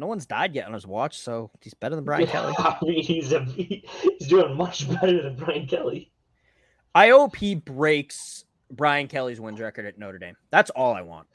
no 0.00 0.06
one's 0.06 0.26
died 0.26 0.54
yet 0.54 0.66
on 0.66 0.72
his 0.72 0.86
watch, 0.86 1.18
so 1.18 1.50
he's 1.60 1.74
better 1.74 1.94
than 1.94 2.04
Brian 2.04 2.26
Kelly. 2.26 2.54
I 2.58 2.78
mean, 2.82 3.02
he's 3.02 3.32
a, 3.32 3.44
he's 3.44 4.28
doing 4.28 4.56
much 4.56 4.88
better 4.88 5.22
than 5.22 5.36
Brian 5.36 5.66
Kelly. 5.66 6.10
I 6.94 7.10
hope 7.10 7.36
he 7.36 7.54
breaks 7.54 8.46
Brian 8.70 9.06
Kelly's 9.06 9.40
wins 9.40 9.60
record 9.60 9.84
at 9.86 9.98
Notre 9.98 10.18
Dame. 10.18 10.36
That's 10.50 10.70
all 10.70 10.94
I 10.94 11.02
want. 11.02 11.28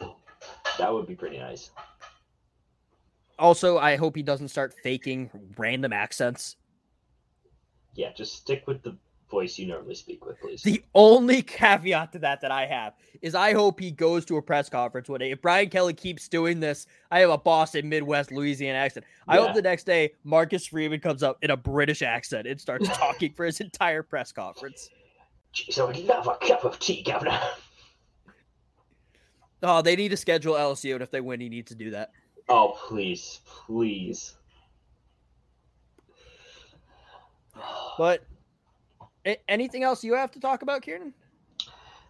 That 0.80 0.92
would 0.92 1.06
be 1.06 1.16
pretty 1.16 1.38
nice. 1.38 1.70
Also, 3.38 3.78
I 3.78 3.98
hope 3.98 4.16
he 4.16 4.24
doesn't 4.24 4.48
start 4.48 4.74
faking 4.84 5.30
random 5.58 5.94
accents. 5.94 6.56
Yeah, 7.94 8.12
just 8.14 8.34
stick 8.34 8.66
with 8.66 8.82
the 8.82 8.98
voice 9.30 9.58
you 9.58 9.68
normally 9.68 9.96
speak 9.96 10.26
with, 10.26 10.40
please. 10.40 10.62
The 10.62 10.84
only 10.94 11.42
caveat 11.42 12.12
to 12.14 12.20
that 12.20 12.42
that 12.42 12.52
I 12.52 12.66
have 12.66 12.94
is 13.22 13.36
I 13.36 13.54
hope 13.54 13.80
he 13.80 13.92
goes 13.92 14.26
to 14.26 14.38
a 14.38 14.42
press 14.42 14.70
conference 14.70 15.10
one 15.10 15.20
day. 15.20 15.32
If 15.32 15.42
Brian 15.42 15.70
Kelly 15.70 15.94
keeps 15.94 16.28
doing 16.28 16.60
this, 16.60 16.86
I 17.12 17.20
have 17.20 17.30
a 17.30 17.38
Boston, 17.38 17.90
Midwest, 17.90 18.32
Louisiana 18.32 18.78
accent. 18.78 19.06
I 19.28 19.38
Yeah. 19.38 19.46
hope 19.46 19.56
the 19.56 19.62
next 19.62 19.86
day 19.86 20.14
Marcus 20.24 20.68
Freeman 20.68 21.00
comes 21.00 21.24
up 21.24 21.38
in 21.42 21.52
a 21.52 21.58
British 21.58 22.02
accent 22.02 22.48
and 22.48 22.60
starts 22.60 22.88
talking 22.98 23.34
for 23.34 23.46
his 23.46 23.60
entire 23.62 24.04
press 24.04 24.32
conference. 24.32 24.90
Jeez, 25.54 25.80
oh, 25.80 25.84
I 25.84 25.88
would 25.88 25.98
love 26.06 26.28
a 26.28 26.36
cup 26.46 26.64
of 26.66 26.80
tea, 26.80 27.04
Governor. 27.04 27.40
Oh, 29.64 29.82
they 29.82 29.96
need 29.96 30.10
to 30.10 30.18
schedule 30.18 30.54
LSU, 30.54 30.94
and 30.94 31.02
if 31.02 31.10
they 31.10 31.22
win, 31.22 31.40
he 31.40 31.50
needs 31.50 31.70
to 31.70 31.76
do 31.76 31.90
that. 31.92 32.12
Oh, 32.50 32.78
please, 32.88 33.40
please. 33.48 34.36
But 37.98 38.24
anything 39.48 39.84
else 39.84 40.04
you 40.04 40.14
have 40.14 40.32
to 40.32 40.40
talk 40.40 40.62
about, 40.62 40.82
Kieran? 40.82 41.14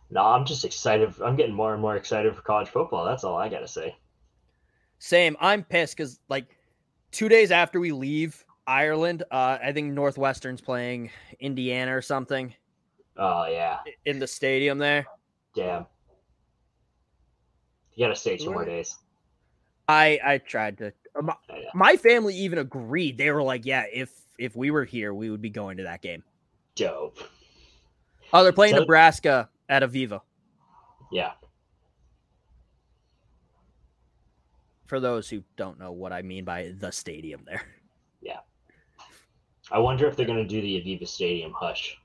No, 0.10 0.22
I'm 0.22 0.46
just 0.46 0.66
excited. 0.66 1.14
I'm 1.24 1.36
getting 1.36 1.56
more 1.56 1.74
and 1.74 1.82
more 1.82 1.96
excited 1.96 2.36
for 2.36 2.42
college 2.42 2.70
football. 2.70 3.06
That's 3.06 3.24
all 3.24 3.36
I 3.38 3.50
gotta 3.50 3.68
say. 3.68 3.96
Same. 5.00 5.36
I'm 5.40 5.64
pissed 5.64 5.98
because 5.98 6.20
like 6.30 6.46
two 7.12 7.28
days 7.30 7.52
after 7.52 7.80
we 7.80 7.92
leave 7.92 8.44
Ireland, 8.68 9.24
uh, 9.32 9.58
I 9.64 9.72
think 9.72 9.94
Northwestern's 9.94 10.62
playing 10.62 11.10
Indiana 11.40 11.96
or 11.96 12.02
something 12.02 12.54
Oh 13.18 13.48
yeah, 13.48 13.80
in 14.06 14.20
the 14.20 14.28
stadium 14.28 14.78
there. 14.78 15.06
damn. 15.56 15.86
You 17.94 18.06
gotta 18.06 18.16
stay 18.16 18.38
two 18.38 18.52
more 18.52 18.66
days. 18.66 18.98
I 19.88 20.20
I 20.24 20.38
tried 20.40 20.78
to. 20.80 20.92
My, 21.22 21.34
I 21.50 21.60
know. 21.60 21.66
my 21.74 21.96
family 21.96 22.36
even 22.36 22.60
agreed. 22.60 23.18
They 23.18 23.32
were 23.32 23.44
like, 23.44 23.66
"Yeah, 23.66 23.86
if 23.92 24.12
if 24.38 24.56
we 24.56 24.70
were 24.70 24.84
here, 24.84 25.14
we 25.14 25.30
would 25.30 25.42
be 25.42 25.50
going 25.50 25.78
to 25.78 25.84
that 25.84 26.02
game." 26.02 26.24
Dope. 26.76 27.20
Oh, 28.34 28.44
they're 28.44 28.52
playing 28.54 28.74
So- 28.76 28.82
Nebraska 28.82 29.50
at 29.70 29.82
Aviva. 29.84 30.22
Yeah. 31.12 31.32
For 34.86 35.00
those 35.00 35.30
who 35.30 35.44
don't 35.58 35.80
know 35.80 35.92
what 35.92 36.14
I 36.14 36.22
mean 36.22 36.46
by 36.46 36.74
the 36.78 36.92
stadium, 36.92 37.44
there. 37.46 37.64
Yeah. 38.22 38.40
I 39.72 39.80
wonder 39.80 40.08
if 40.08 40.16
they're 40.16 40.26
gonna 40.28 40.46
do 40.48 40.62
the 40.62 40.82
Aviva 40.82 41.08
Stadium 41.08 41.54
hush. 41.54 41.98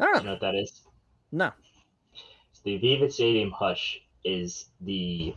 I 0.00 0.06
Do 0.06 0.12
don't 0.12 0.14
you 0.14 0.20
know. 0.20 0.26
know 0.26 0.32
what 0.34 0.40
that 0.40 0.54
is? 0.54 0.82
No. 1.30 1.52
So 2.52 2.60
the 2.64 2.78
Aviva 2.78 3.12
Stadium 3.12 3.50
hush 3.50 4.00
is 4.24 4.66
the 4.80 5.34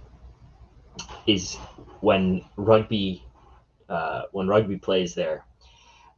is 1.27 1.55
when 2.01 2.43
rugby 2.57 3.23
uh, 3.89 4.23
when 4.31 4.47
rugby 4.47 4.77
plays 4.77 5.13
there. 5.15 5.45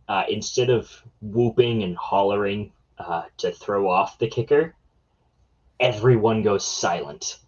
Uh, 0.07 0.23
instead 0.29 0.69
of 0.69 0.89
whooping 1.21 1.83
and 1.83 1.97
hollering 1.97 2.71
uh, 2.97 3.23
to 3.37 3.51
throw 3.51 3.89
off 3.89 4.17
the 4.19 4.27
kicker, 4.27 4.73
everyone 5.79 6.43
goes 6.43 6.65
silent, 6.65 7.39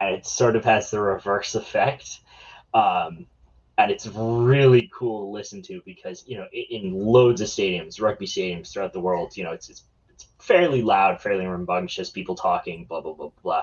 and 0.00 0.14
it 0.14 0.26
sort 0.26 0.56
of 0.56 0.64
has 0.64 0.90
the 0.90 1.00
reverse 1.00 1.54
effect. 1.54 2.20
Um, 2.74 3.26
and 3.78 3.90
it's 3.90 4.06
really 4.06 4.90
cool 4.92 5.26
to 5.26 5.32
listen 5.32 5.62
to 5.62 5.80
because 5.84 6.24
you 6.26 6.36
know 6.36 6.46
in 6.52 6.92
loads 6.92 7.40
of 7.40 7.48
stadiums, 7.48 8.00
rugby 8.00 8.26
stadiums 8.26 8.72
throughout 8.72 8.92
the 8.92 9.00
world, 9.00 9.36
you 9.36 9.44
know 9.44 9.52
it's 9.52 9.68
it's 9.70 9.84
it's 10.10 10.26
fairly 10.38 10.82
loud, 10.82 11.20
fairly 11.20 11.46
rambunctious, 11.46 12.10
people 12.10 12.34
talking, 12.34 12.84
blah 12.84 13.00
blah 13.00 13.14
blah 13.14 13.30
blah. 13.42 13.62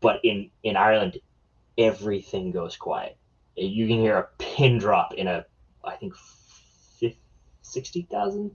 But 0.00 0.20
in 0.24 0.50
in 0.62 0.76
Ireland, 0.76 1.18
everything 1.76 2.50
goes 2.50 2.76
quiet. 2.76 3.16
You 3.56 3.86
can 3.86 3.98
hear 3.98 4.18
a 4.18 4.28
pin 4.38 4.78
drop 4.78 5.14
in 5.14 5.26
a, 5.26 5.44
I 5.84 5.96
think, 5.96 6.14
60,000 7.68 8.50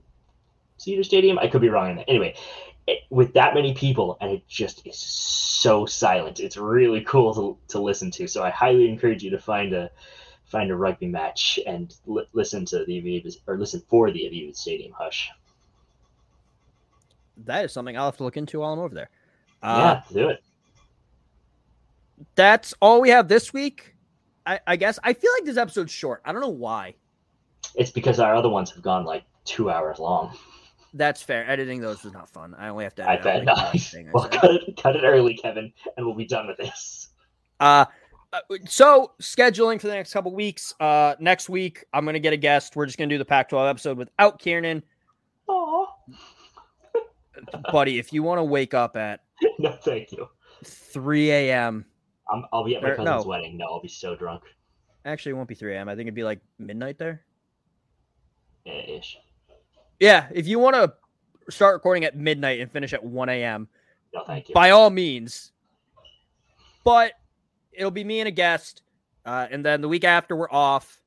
Cedar 0.78 1.04
stadium. 1.04 1.38
I 1.38 1.48
could 1.48 1.60
be 1.60 1.68
wrong 1.68 1.90
on 1.90 1.96
that. 1.96 2.08
Anyway, 2.08 2.34
it, 2.86 3.00
with 3.10 3.32
that 3.34 3.54
many 3.54 3.74
people, 3.74 4.18
and 4.20 4.30
it 4.30 4.46
just 4.48 4.86
is 4.86 4.98
so 4.98 5.86
silent. 5.86 6.40
It's 6.40 6.56
really 6.56 7.02
cool 7.02 7.34
to, 7.34 7.58
to 7.72 7.80
listen 7.80 8.10
to. 8.12 8.26
So 8.26 8.42
I 8.42 8.50
highly 8.50 8.88
encourage 8.88 9.22
you 9.22 9.30
to 9.30 9.38
find 9.38 9.72
a 9.72 9.90
find 10.44 10.70
a 10.70 10.76
rugby 10.76 11.08
match 11.08 11.58
and 11.66 11.94
li- 12.06 12.28
listen 12.32 12.64
to 12.66 12.84
the 12.84 13.00
Aviva 13.00 13.34
or 13.46 13.56
listen 13.56 13.82
for 13.88 14.10
the 14.10 14.20
Aviva 14.20 14.54
Stadium 14.54 14.92
hush. 14.92 15.30
That 17.38 17.64
is 17.64 17.72
something 17.72 17.96
I'll 17.96 18.04
have 18.04 18.18
to 18.18 18.24
look 18.24 18.36
into 18.36 18.60
while 18.60 18.72
I'm 18.72 18.78
over 18.78 18.94
there. 18.94 19.10
Uh, 19.62 20.00
yeah, 20.10 20.14
do 20.14 20.28
it. 20.28 20.44
That's 22.34 22.74
all 22.80 23.00
we 23.00 23.10
have 23.10 23.28
this 23.28 23.52
week. 23.52 23.96
I, 24.46 24.60
I 24.66 24.76
guess 24.76 24.98
I 25.02 25.14
feel 25.14 25.32
like 25.32 25.44
this 25.44 25.56
episode's 25.56 25.92
short. 25.92 26.20
I 26.24 26.32
don't 26.32 26.42
know 26.42 26.48
why. 26.48 26.94
It's 27.74 27.90
because 27.90 28.20
our 28.20 28.34
other 28.34 28.48
ones 28.48 28.70
have 28.72 28.82
gone 28.82 29.04
like 29.04 29.24
two 29.44 29.70
hours 29.70 29.98
long. 29.98 30.36
That's 30.92 31.22
fair. 31.22 31.48
Editing 31.50 31.80
those 31.80 32.04
was 32.04 32.12
not 32.12 32.28
fun. 32.30 32.54
I 32.56 32.68
only 32.68 32.84
have 32.84 32.94
to. 32.96 33.08
I 33.08 33.16
bet 33.20 33.44
not. 33.44 33.58
I 33.74 34.06
Well, 34.12 34.28
cut 34.28 34.50
it, 34.52 34.76
cut 34.80 34.94
it 34.96 35.02
early, 35.04 35.34
Kevin, 35.36 35.72
and 35.96 36.06
we'll 36.06 36.14
be 36.14 36.24
done 36.26 36.46
with 36.46 36.56
this. 36.56 37.08
Uh, 37.58 37.84
uh, 38.32 38.40
so 38.68 39.12
scheduling 39.20 39.80
for 39.80 39.88
the 39.88 39.94
next 39.94 40.12
couple 40.12 40.32
weeks. 40.34 40.72
Uh, 40.78 41.14
next 41.18 41.48
week 41.48 41.84
I'm 41.92 42.04
gonna 42.04 42.18
get 42.20 42.32
a 42.32 42.36
guest. 42.36 42.76
We're 42.76 42.86
just 42.86 42.96
gonna 42.98 43.08
do 43.10 43.18
the 43.18 43.24
Pac-12 43.24 43.70
episode 43.70 43.98
without 43.98 44.38
Kieran. 44.38 44.82
Oh 45.48 45.88
Buddy, 47.72 47.98
if 47.98 48.12
you 48.12 48.22
want 48.22 48.38
to 48.38 48.44
wake 48.44 48.74
up 48.74 48.96
at 48.96 49.20
no, 49.58 49.72
thank 49.82 50.12
you. 50.12 50.28
3 50.64 51.30
a.m. 51.30 51.84
I'm, 52.32 52.44
I'll 52.52 52.64
be 52.64 52.76
at 52.76 52.82
my 52.82 52.90
Or- 52.90 52.96
cousin's 52.96 53.24
no. 53.24 53.28
wedding. 53.28 53.56
No, 53.58 53.66
I'll 53.66 53.82
be 53.82 53.88
so 53.88 54.14
drunk. 54.16 54.42
Actually, 55.04 55.30
it 55.30 55.34
won't 55.34 55.48
be 55.48 55.54
3 55.54 55.74
a.m. 55.74 55.88
I 55.88 55.92
think 55.92 56.02
it'd 56.06 56.14
be 56.14 56.24
like 56.24 56.40
midnight 56.58 56.98
there. 56.98 57.22
Yeah, 58.64 58.72
ish. 58.74 59.18
Yeah, 60.00 60.28
if 60.32 60.46
you 60.46 60.58
want 60.58 60.74
to 60.76 60.92
start 61.50 61.74
recording 61.74 62.04
at 62.04 62.16
midnight 62.16 62.60
and 62.60 62.70
finish 62.70 62.92
at 62.92 63.04
1 63.04 63.28
a.m., 63.28 63.68
No, 64.12 64.24
thank 64.26 64.48
you. 64.48 64.54
by 64.54 64.70
all 64.70 64.90
means. 64.90 65.52
But 66.84 67.12
it'll 67.72 67.90
be 67.90 68.04
me 68.04 68.20
and 68.20 68.28
a 68.28 68.32
guest. 68.32 68.82
Uh, 69.24 69.46
and 69.50 69.64
then 69.64 69.80
the 69.80 69.88
week 69.88 70.04
after, 70.04 70.36
we're 70.36 70.50
off. 70.50 71.00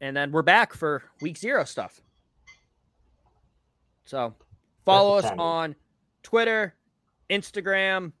And 0.00 0.16
then 0.16 0.32
we're 0.32 0.42
back 0.42 0.72
for 0.74 1.02
week 1.20 1.36
zero 1.38 1.64
stuff. 1.64 2.00
So 4.04 4.34
follow 4.84 5.16
us 5.18 5.24
on 5.38 5.74
Twitter, 6.22 6.74
Instagram, 7.30 8.12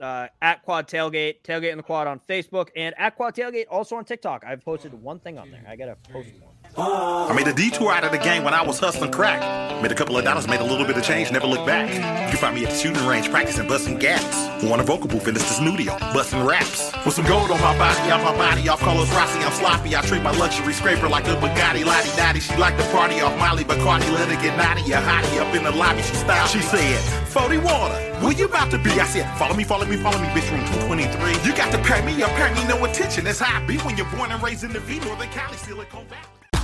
uh, 0.00 0.26
at 0.42 0.62
Quad 0.64 0.88
Tailgate, 0.88 1.42
Tailgate 1.42 1.70
in 1.70 1.76
the 1.76 1.82
Quad 1.82 2.06
on 2.06 2.20
Facebook, 2.28 2.68
and 2.76 2.94
at 2.98 3.16
Quad 3.16 3.34
Tailgate 3.34 3.66
also 3.70 3.96
on 3.96 4.04
TikTok. 4.04 4.44
I've 4.46 4.64
posted 4.64 4.92
one 4.92 5.18
thing 5.20 5.38
on 5.38 5.50
there. 5.50 5.64
I 5.68 5.76
got 5.76 5.86
to 5.86 5.96
post 6.12 6.28
more. 6.40 6.49
I 6.76 7.32
made 7.34 7.46
a 7.48 7.52
detour 7.52 7.92
out 7.92 8.04
of 8.04 8.12
the 8.12 8.18
game 8.18 8.44
when 8.44 8.54
I 8.54 8.62
was 8.62 8.78
hustling 8.78 9.10
crack. 9.10 9.40
Made 9.82 9.92
a 9.92 9.94
couple 9.94 10.16
of 10.16 10.24
dollars, 10.24 10.46
made 10.46 10.60
a 10.60 10.64
little 10.64 10.86
bit 10.86 10.96
of 10.96 11.02
change, 11.02 11.30
never 11.32 11.46
looked 11.46 11.66
back. 11.66 11.88
You 11.90 12.00
can 12.00 12.36
find 12.36 12.54
me 12.54 12.64
at 12.64 12.70
the 12.70 12.76
shooting 12.76 13.04
range 13.06 13.30
practicing 13.30 13.66
busting 13.66 13.98
gaps. 13.98 14.64
Want 14.64 14.80
a 14.80 14.84
vocal 14.84 15.08
booth 15.08 15.26
in 15.26 15.34
the 15.34 15.40
studio, 15.40 15.96
busting 16.12 16.44
raps. 16.44 16.92
With 17.04 17.14
some 17.14 17.26
gold 17.26 17.50
on 17.50 17.60
my 17.60 17.76
body, 17.78 18.10
off 18.10 18.22
my 18.22 18.36
body, 18.36 18.68
off 18.68 18.80
Carlos 18.80 19.10
Rossi, 19.12 19.38
I'm 19.40 19.52
sloppy. 19.52 19.96
I 19.96 20.02
treat 20.02 20.22
my 20.22 20.36
luxury 20.36 20.72
scraper 20.72 21.08
like 21.08 21.26
a 21.28 21.36
Bugatti, 21.36 21.84
Lottie 21.84 22.14
Dottie. 22.16 22.40
She 22.40 22.56
like 22.56 22.76
the 22.76 22.84
party 22.92 23.20
off 23.20 23.36
Molly 23.38 23.64
Bacardi, 23.64 24.12
let 24.12 24.28
her 24.28 24.42
get 24.42 24.56
naughty. 24.56 24.92
A 24.92 25.00
hottie 25.00 25.40
up 25.40 25.54
in 25.54 25.64
the 25.64 25.72
lobby, 25.72 26.02
she 26.02 26.14
style. 26.14 26.46
She 26.46 26.60
said, 26.60 26.98
40 27.28 27.58
water, 27.58 27.94
where 28.20 28.32
you 28.32 28.46
about 28.46 28.70
to 28.72 28.78
be? 28.78 28.90
I 28.90 29.06
said, 29.06 29.26
follow 29.38 29.54
me, 29.54 29.64
follow 29.64 29.86
me, 29.86 29.96
follow 29.96 30.18
me, 30.18 30.28
bitch, 30.28 30.50
room 30.50 30.64
223. 30.88 31.48
You 31.48 31.56
got 31.56 31.72
to 31.72 31.78
pay 31.78 32.04
me 32.04 32.22
up, 32.22 32.30
pay 32.32 32.52
me 32.54 32.66
no 32.68 32.84
attention. 32.84 33.24
That's 33.24 33.40
how 33.40 33.60
I 33.60 33.64
be 33.66 33.78
when 33.78 33.96
you're 33.96 34.10
born 34.16 34.30
and 34.30 34.42
raised 34.42 34.64
in 34.64 34.72
the 34.72 34.80
V, 34.80 34.98
Northern 35.00 35.28
Cali, 35.30 35.56
Silicon 35.56 36.06
Valley. 36.06 36.39